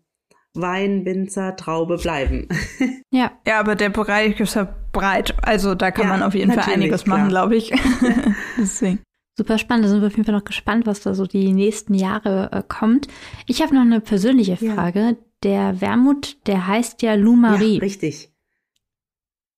Wein, 0.61 1.05
Winzer, 1.05 1.57
Traube 1.57 1.97
bleiben. 1.99 2.49
ja. 3.11 3.33
Ja, 3.47 3.61
aber 3.61 3.75
der 3.75 3.91
Bereich 3.91 4.39
ist 4.41 4.55
ja 4.55 4.75
breit. 4.93 5.35
Also 5.43 5.75
da 5.75 5.91
kann 5.91 6.07
ja, 6.07 6.11
man 6.11 6.23
auf 6.23 6.35
jeden 6.35 6.53
Fall 6.53 6.73
einiges 6.73 7.05
klar. 7.05 7.19
machen, 7.19 7.29
glaube 7.29 7.57
ich. 7.57 7.73
Deswegen. 8.59 9.01
Super 9.37 9.59
spannend. 9.59 9.85
Da 9.85 9.89
sind 9.91 10.01
wir 10.01 10.07
auf 10.07 10.17
jeden 10.17 10.25
Fall 10.25 10.35
noch 10.35 10.45
gespannt, 10.45 10.87
was 10.87 11.01
da 11.01 11.15
so 11.15 11.27
die 11.27 11.53
nächsten 11.53 11.95
Jahre 11.95 12.51
äh, 12.53 12.63
kommt. 12.67 13.09
Ich 13.47 13.61
habe 13.63 13.75
noch 13.75 13.83
eine 13.83 14.01
persönliche 14.01 14.57
Frage. 14.57 15.01
Ja. 15.01 15.17
Der 15.43 15.81
Wermut, 15.83 16.39
der 16.47 16.67
heißt 16.67 17.03
ja 17.03 17.15
Lou 17.15 17.37
Marie. 17.37 17.75
Ja, 17.75 17.81
richtig. 17.81 18.33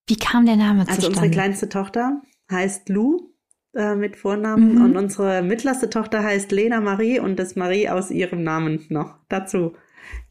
Wie 0.08 0.16
kam 0.16 0.44
der 0.46 0.56
Name 0.56 0.80
also 0.80 0.94
zustande? 0.94 1.06
Also 1.06 1.26
unsere 1.26 1.30
kleinste 1.30 1.68
Tochter 1.68 2.22
heißt 2.50 2.88
Lou 2.88 3.30
äh, 3.78 3.94
mit 3.94 4.16
Vornamen 4.16 4.74
mhm. 4.74 4.84
und 4.84 4.96
unsere 4.96 5.42
mittlerste 5.42 5.88
Tochter 5.88 6.22
heißt 6.22 6.50
Lena 6.50 6.80
Marie 6.80 7.20
und 7.20 7.38
das 7.38 7.56
Marie 7.56 7.88
aus 7.88 8.10
ihrem 8.10 8.42
Namen 8.42 8.84
noch 8.88 9.14
dazu. 9.28 9.74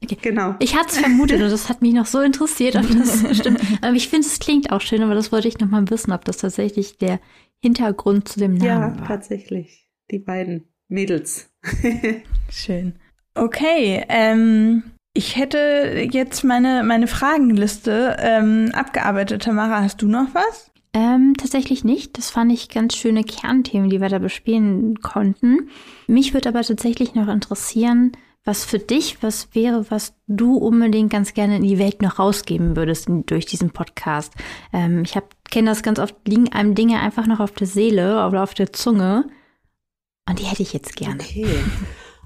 Okay. 0.04 0.18
Genau. 0.22 0.56
Ich 0.60 0.76
hatte 0.76 0.89
es 0.89 0.98
vermutet 1.00 1.41
und 1.41 1.50
das 1.50 1.70
hat 1.70 1.82
mich 1.82 1.93
noch 1.93 2.06
so 2.06 2.20
interessiert, 2.22 2.76
ob 2.76 2.88
das 2.89 3.26
stimmt. 3.38 3.62
Aber 3.82 3.93
ich 3.93 4.10
finde, 4.10 4.28
es 4.28 4.39
klingt 4.39 4.72
auch 4.72 4.82
schön, 4.82 5.02
aber 5.02 5.16
das 5.16 5.32
wollte 5.32 5.48
ich 5.48 5.60
noch 5.60 5.70
mal 5.70 5.89
wissen, 5.89 6.12
ob 6.12 6.26
das 6.26 6.38
tatsächlich 6.38 6.98
der 6.98 7.20
Hintergrund 7.60 8.28
zu 8.28 8.39
dem 8.39 8.56
Namen 8.56 8.68
ja, 8.68 8.82
war. 8.82 8.98
Ja, 8.98 9.06
tatsächlich. 9.06 9.88
Die 10.12 10.20
beiden 10.20 10.68
Mädels. 10.88 11.50
schön. 12.52 12.95
Okay, 13.34 14.04
ähm, 14.10 14.84
ich 15.14 15.38
hätte 15.38 16.08
jetzt 16.12 16.43
meine, 16.43 16.84
meine 16.84 17.08
Fragenliste 17.08 18.18
ähm, 18.20 18.72
abgearbeitet. 18.74 19.43
Tamara, 19.43 19.82
hast 19.82 20.02
du 20.02 20.08
noch 20.08 20.28
was? 20.34 20.72
Ähm, 20.94 21.36
tatsächlich 21.38 21.84
nicht. 21.84 22.18
Das 22.18 22.30
fand 22.30 22.52
ich 22.52 22.70
ganz 22.70 22.96
schöne 22.96 23.24
Kernthemen, 23.24 23.90
die 23.90 24.02
wir 24.02 24.10
da 24.10 24.20
bespielen 24.20 25.00
konnten. 25.02 25.70
Mich 26.08 26.34
würde 26.34 26.50
aber 26.50 26.62
tatsächlich 26.62 27.14
noch 27.14 27.28
interessieren, 27.28 28.14
was 28.48 28.64
für 28.64 28.80
dich 28.80 29.22
was 29.22 29.50
wäre, 29.54 29.86
was 29.92 30.14
du 30.28 30.56
unbedingt 30.56 31.12
ganz 31.12 31.34
gerne 31.34 31.58
in 31.58 31.64
die 31.64 31.78
Welt 31.78 32.02
noch 32.02 32.18
rausgeben 32.18 32.78
würdest 32.78 33.10
durch 33.26 33.46
diesen 33.46 33.72
Podcast. 33.72 34.34
Ähm, 34.72 35.04
ich 35.04 35.18
kenne 35.52 35.70
das 35.70 35.84
ganz 35.84 36.00
oft, 36.00 36.16
liegen 36.26 36.52
einem 36.54 36.74
Dinge 36.74 37.00
einfach 37.00 37.28
noch 37.28 37.42
auf 37.42 37.52
der 37.52 37.68
Seele 37.68 38.26
oder 38.26 38.44
auf 38.44 38.54
der 38.54 38.72
Zunge. 38.72 39.30
Und 40.28 40.40
die 40.40 40.46
hätte 40.46 40.64
ich 40.64 40.74
jetzt 40.74 40.96
gerne. 40.96 41.22
Okay. 41.22 41.46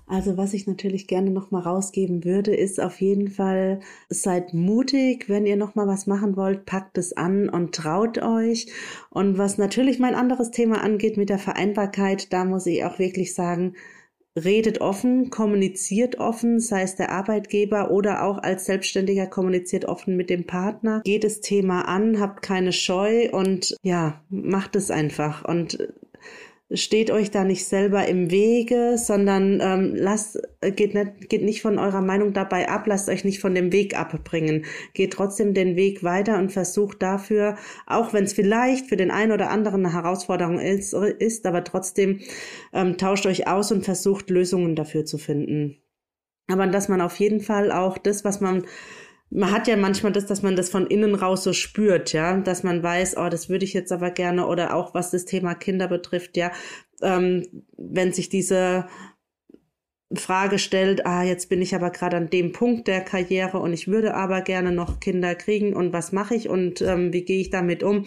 Also 0.07 0.37
was 0.37 0.53
ich 0.53 0.67
natürlich 0.67 1.07
gerne 1.07 1.29
noch 1.29 1.51
mal 1.51 1.61
rausgeben 1.61 2.23
würde, 2.23 2.53
ist 2.53 2.81
auf 2.81 2.99
jeden 3.01 3.29
Fall 3.29 3.79
seid 4.09 4.53
mutig, 4.53 5.29
wenn 5.29 5.45
ihr 5.45 5.55
noch 5.55 5.75
mal 5.75 5.87
was 5.87 6.07
machen 6.07 6.35
wollt, 6.35 6.65
packt 6.65 6.97
es 6.97 7.15
an 7.15 7.47
und 7.49 7.73
traut 7.73 8.21
euch. 8.21 8.67
Und 9.09 9.37
was 9.37 9.57
natürlich 9.57 9.99
mein 9.99 10.15
anderes 10.15 10.51
Thema 10.51 10.81
angeht 10.83 11.17
mit 11.17 11.29
der 11.29 11.39
Vereinbarkeit, 11.39 12.33
da 12.33 12.45
muss 12.45 12.65
ich 12.65 12.83
auch 12.83 12.99
wirklich 12.99 13.33
sagen, 13.33 13.75
redet 14.35 14.79
offen, 14.79 15.29
kommuniziert 15.29 16.17
offen, 16.19 16.59
sei 16.59 16.83
es 16.83 16.95
der 16.95 17.11
Arbeitgeber 17.11 17.91
oder 17.91 18.23
auch 18.23 18.37
als 18.37 18.65
Selbstständiger 18.65 19.27
kommuniziert 19.27 19.85
offen 19.85 20.15
mit 20.15 20.29
dem 20.29 20.45
Partner. 20.45 21.01
Geht 21.03 21.23
das 21.23 21.41
Thema 21.41 21.87
an, 21.87 22.19
habt 22.19 22.41
keine 22.41 22.71
Scheu 22.71 23.29
und 23.31 23.75
ja, 23.83 24.21
macht 24.29 24.75
es 24.75 24.89
einfach 24.89 25.43
und 25.43 25.87
steht 26.73 27.11
euch 27.11 27.31
da 27.31 27.43
nicht 27.43 27.65
selber 27.65 28.07
im 28.07 28.31
Wege, 28.31 28.97
sondern 28.97 29.59
ähm, 29.61 29.93
lasst, 29.95 30.39
geht, 30.61 30.93
nicht, 30.93 31.29
geht 31.29 31.43
nicht 31.43 31.61
von 31.61 31.77
eurer 31.77 32.01
Meinung 32.01 32.33
dabei 32.33 32.69
ab, 32.69 32.87
lasst 32.87 33.09
euch 33.09 33.23
nicht 33.23 33.39
von 33.39 33.53
dem 33.53 33.71
Weg 33.71 33.97
abbringen. 33.97 34.65
Geht 34.93 35.13
trotzdem 35.13 35.53
den 35.53 35.75
Weg 35.75 36.03
weiter 36.03 36.37
und 36.37 36.51
versucht 36.51 37.01
dafür, 37.01 37.57
auch 37.87 38.13
wenn 38.13 38.23
es 38.23 38.33
vielleicht 38.33 38.87
für 38.87 38.97
den 38.97 39.11
einen 39.11 39.31
oder 39.31 39.49
anderen 39.49 39.85
eine 39.85 39.93
Herausforderung 39.93 40.59
ist, 40.59 40.93
ist 40.93 41.45
aber 41.45 41.63
trotzdem 41.63 42.19
ähm, 42.73 42.97
tauscht 42.97 43.25
euch 43.25 43.47
aus 43.47 43.71
und 43.71 43.83
versucht 43.83 44.29
Lösungen 44.29 44.75
dafür 44.75 45.05
zu 45.05 45.17
finden. 45.17 45.77
Aber 46.47 46.67
dass 46.67 46.89
man 46.89 47.01
auf 47.01 47.17
jeden 47.17 47.41
Fall 47.41 47.71
auch 47.71 47.97
das, 47.97 48.25
was 48.25 48.41
man 48.41 48.65
man 49.31 49.51
hat 49.51 49.67
ja 49.67 49.77
manchmal 49.77 50.11
das, 50.11 50.25
dass 50.25 50.41
man 50.43 50.55
das 50.55 50.69
von 50.69 50.85
innen 50.87 51.15
raus 51.15 51.43
so 51.43 51.53
spürt, 51.53 52.11
ja, 52.13 52.37
dass 52.37 52.63
man 52.63 52.83
weiß, 52.83 53.17
oh, 53.17 53.29
das 53.29 53.49
würde 53.49 53.65
ich 53.65 53.73
jetzt 53.73 53.91
aber 53.91 54.11
gerne 54.11 54.45
oder 54.45 54.75
auch 54.75 54.93
was 54.93 55.11
das 55.11 55.25
Thema 55.25 55.55
Kinder 55.55 55.87
betrifft, 55.87 56.35
ja, 56.37 56.51
ähm, 57.01 57.47
wenn 57.77 58.11
sich 58.11 58.29
diese 58.29 58.87
Frage 60.13 60.59
stellt, 60.59 61.05
ah, 61.05 61.23
jetzt 61.23 61.47
bin 61.47 61.61
ich 61.61 61.73
aber 61.73 61.89
gerade 61.91 62.17
an 62.17 62.29
dem 62.29 62.51
Punkt 62.51 62.89
der 62.89 62.99
Karriere 63.01 63.59
und 63.59 63.71
ich 63.71 63.87
würde 63.87 64.13
aber 64.13 64.41
gerne 64.41 64.73
noch 64.73 64.99
Kinder 64.99 65.33
kriegen 65.35 65.73
und 65.73 65.93
was 65.93 66.11
mache 66.11 66.35
ich 66.35 66.49
und 66.49 66.81
ähm, 66.81 67.13
wie 67.13 67.23
gehe 67.23 67.39
ich 67.39 67.49
damit 67.49 67.83
um? 67.83 68.05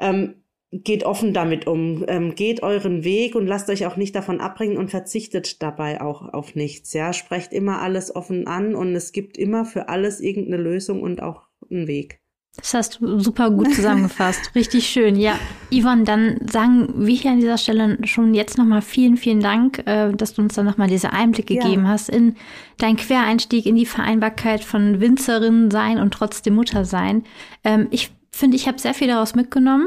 Ähm, 0.00 0.42
geht 0.70 1.04
offen 1.04 1.32
damit 1.32 1.66
um, 1.66 2.04
ähm, 2.08 2.34
geht 2.34 2.62
euren 2.62 3.02
Weg 3.02 3.34
und 3.34 3.46
lasst 3.46 3.70
euch 3.70 3.86
auch 3.86 3.96
nicht 3.96 4.14
davon 4.14 4.40
abbringen 4.40 4.76
und 4.76 4.90
verzichtet 4.90 5.62
dabei 5.62 6.00
auch 6.00 6.32
auf 6.32 6.54
nichts. 6.54 6.92
Ja, 6.92 7.12
sprecht 7.12 7.52
immer 7.52 7.80
alles 7.80 8.14
offen 8.14 8.46
an 8.46 8.74
und 8.74 8.94
es 8.94 9.12
gibt 9.12 9.38
immer 9.38 9.64
für 9.64 9.88
alles 9.88 10.20
irgendeine 10.20 10.62
Lösung 10.62 11.02
und 11.02 11.22
auch 11.22 11.46
einen 11.70 11.86
Weg. 11.86 12.20
Das 12.56 12.74
hast 12.74 13.00
du 13.00 13.20
super 13.20 13.50
gut 13.50 13.72
zusammengefasst. 13.72 14.50
Richtig 14.54 14.88
schön. 14.88 15.16
Ja, 15.16 15.38
Yvonne, 15.70 16.02
dann 16.02 16.40
sagen 16.50 16.92
wir 16.96 17.14
hier 17.14 17.30
an 17.30 17.40
dieser 17.40 17.56
Stelle 17.56 17.98
schon 18.04 18.34
jetzt 18.34 18.58
nochmal 18.58 18.82
vielen, 18.82 19.16
vielen 19.16 19.40
Dank, 19.40 19.86
äh, 19.86 20.12
dass 20.12 20.34
du 20.34 20.42
uns 20.42 20.54
dann 20.54 20.66
nochmal 20.66 20.88
diese 20.88 21.12
Einblicke 21.12 21.54
ja. 21.54 21.62
gegeben 21.62 21.86
hast 21.86 22.08
in 22.08 22.34
deinen 22.78 22.96
Quereinstieg 22.96 23.64
in 23.64 23.76
die 23.76 23.86
Vereinbarkeit 23.86 24.64
von 24.64 25.00
Winzerin 25.00 25.70
sein 25.70 25.98
und 25.98 26.12
trotzdem 26.12 26.56
Mutter 26.56 26.84
sein. 26.84 27.22
Ähm, 27.62 27.86
ich 27.90 28.10
finde, 28.32 28.56
ich 28.56 28.66
habe 28.66 28.78
sehr 28.78 28.94
viel 28.94 29.06
daraus 29.06 29.36
mitgenommen. 29.36 29.86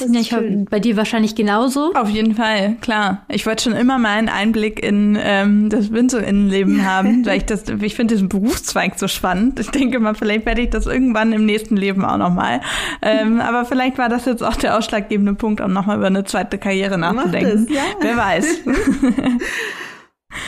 Ja, 0.00 0.20
ich 0.20 0.34
bei 0.68 0.80
dir 0.80 0.96
wahrscheinlich 0.96 1.34
genauso. 1.34 1.92
Auf 1.94 2.08
jeden 2.08 2.34
Fall, 2.34 2.76
klar. 2.80 3.24
Ich 3.28 3.46
wollte 3.46 3.64
schon 3.64 3.72
immer 3.74 3.98
mal 3.98 4.10
einen 4.18 4.28
Einblick 4.28 4.82
in 4.82 5.18
ähm, 5.20 5.68
das 5.68 5.92
Winzerinnenleben 5.92 6.84
haben, 6.90 7.24
weil 7.26 7.38
ich 7.38 7.44
das, 7.44 7.64
ich 7.68 7.94
finde 7.94 8.14
diesen 8.14 8.28
Berufszweig 8.28 8.98
so 8.98 9.08
spannend. 9.08 9.60
Ich 9.60 9.70
denke 9.70 10.00
mal, 10.00 10.14
vielleicht 10.14 10.46
werde 10.46 10.62
ich 10.62 10.70
das 10.70 10.86
irgendwann 10.86 11.32
im 11.32 11.46
nächsten 11.46 11.76
Leben 11.76 12.04
auch 12.04 12.18
noch 12.18 12.32
mal. 12.32 12.60
Ähm, 13.02 13.40
aber 13.40 13.64
vielleicht 13.64 13.98
war 13.98 14.08
das 14.08 14.24
jetzt 14.24 14.42
auch 14.42 14.56
der 14.56 14.76
ausschlaggebende 14.76 15.34
Punkt, 15.34 15.60
um 15.60 15.72
noch 15.72 15.86
mal 15.86 15.96
über 15.96 16.06
eine 16.06 16.24
zweite 16.24 16.58
Karriere 16.58 16.98
nachzudenken. 16.98 17.66
Es, 17.68 17.74
ja. 17.74 17.82
Wer 18.00 18.16
weiß. 18.16 18.60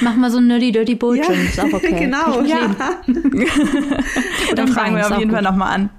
Mach 0.00 0.16
mal 0.16 0.30
so 0.30 0.38
ein 0.38 0.46
Nerdy 0.46 0.70
Dirty 0.72 0.94
Bullshit, 0.94 1.28
ja, 1.28 1.42
ist 1.42 1.60
auch 1.60 1.72
okay. 1.72 1.94
Genau, 1.98 2.42
ja. 2.42 2.74
Dann 4.54 4.68
fragen 4.68 4.96
wir 4.96 5.06
auf 5.10 5.18
jeden 5.18 5.30
Fall 5.30 5.42
noch 5.42 5.56
mal 5.56 5.70
an. 5.70 5.90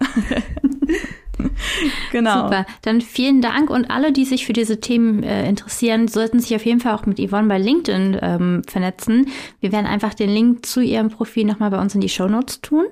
genau. 2.12 2.44
Super. 2.44 2.66
Dann 2.82 3.02
vielen 3.02 3.42
Dank 3.42 3.70
und 3.70 3.90
alle, 3.90 4.12
die 4.12 4.26
sich 4.26 4.46
für 4.46 4.54
diese 4.54 4.80
Themen 4.80 5.24
äh, 5.24 5.48
interessieren, 5.48 6.08
sollten 6.08 6.40
sich 6.40 6.56
auf 6.56 6.66
jeden 6.66 6.80
Fall 6.80 6.94
auch 6.94 7.06
mit 7.06 7.20
Yvonne 7.20 7.48
bei 7.48 7.58
LinkedIn 7.58 8.18
ähm, 8.22 8.62
vernetzen. 8.68 9.28
Wir 9.60 9.72
werden 9.72 9.86
einfach 9.86 10.14
den 10.14 10.30
Link 10.30 10.66
zu 10.66 10.82
ihrem 10.82 11.10
Profil 11.10 11.46
nochmal 11.46 11.72
bei 11.72 11.80
uns 11.80 11.96
in 11.96 12.02
die 12.02 12.10
Show 12.10 12.28
Notes 12.28 12.62
tun. 12.62 12.86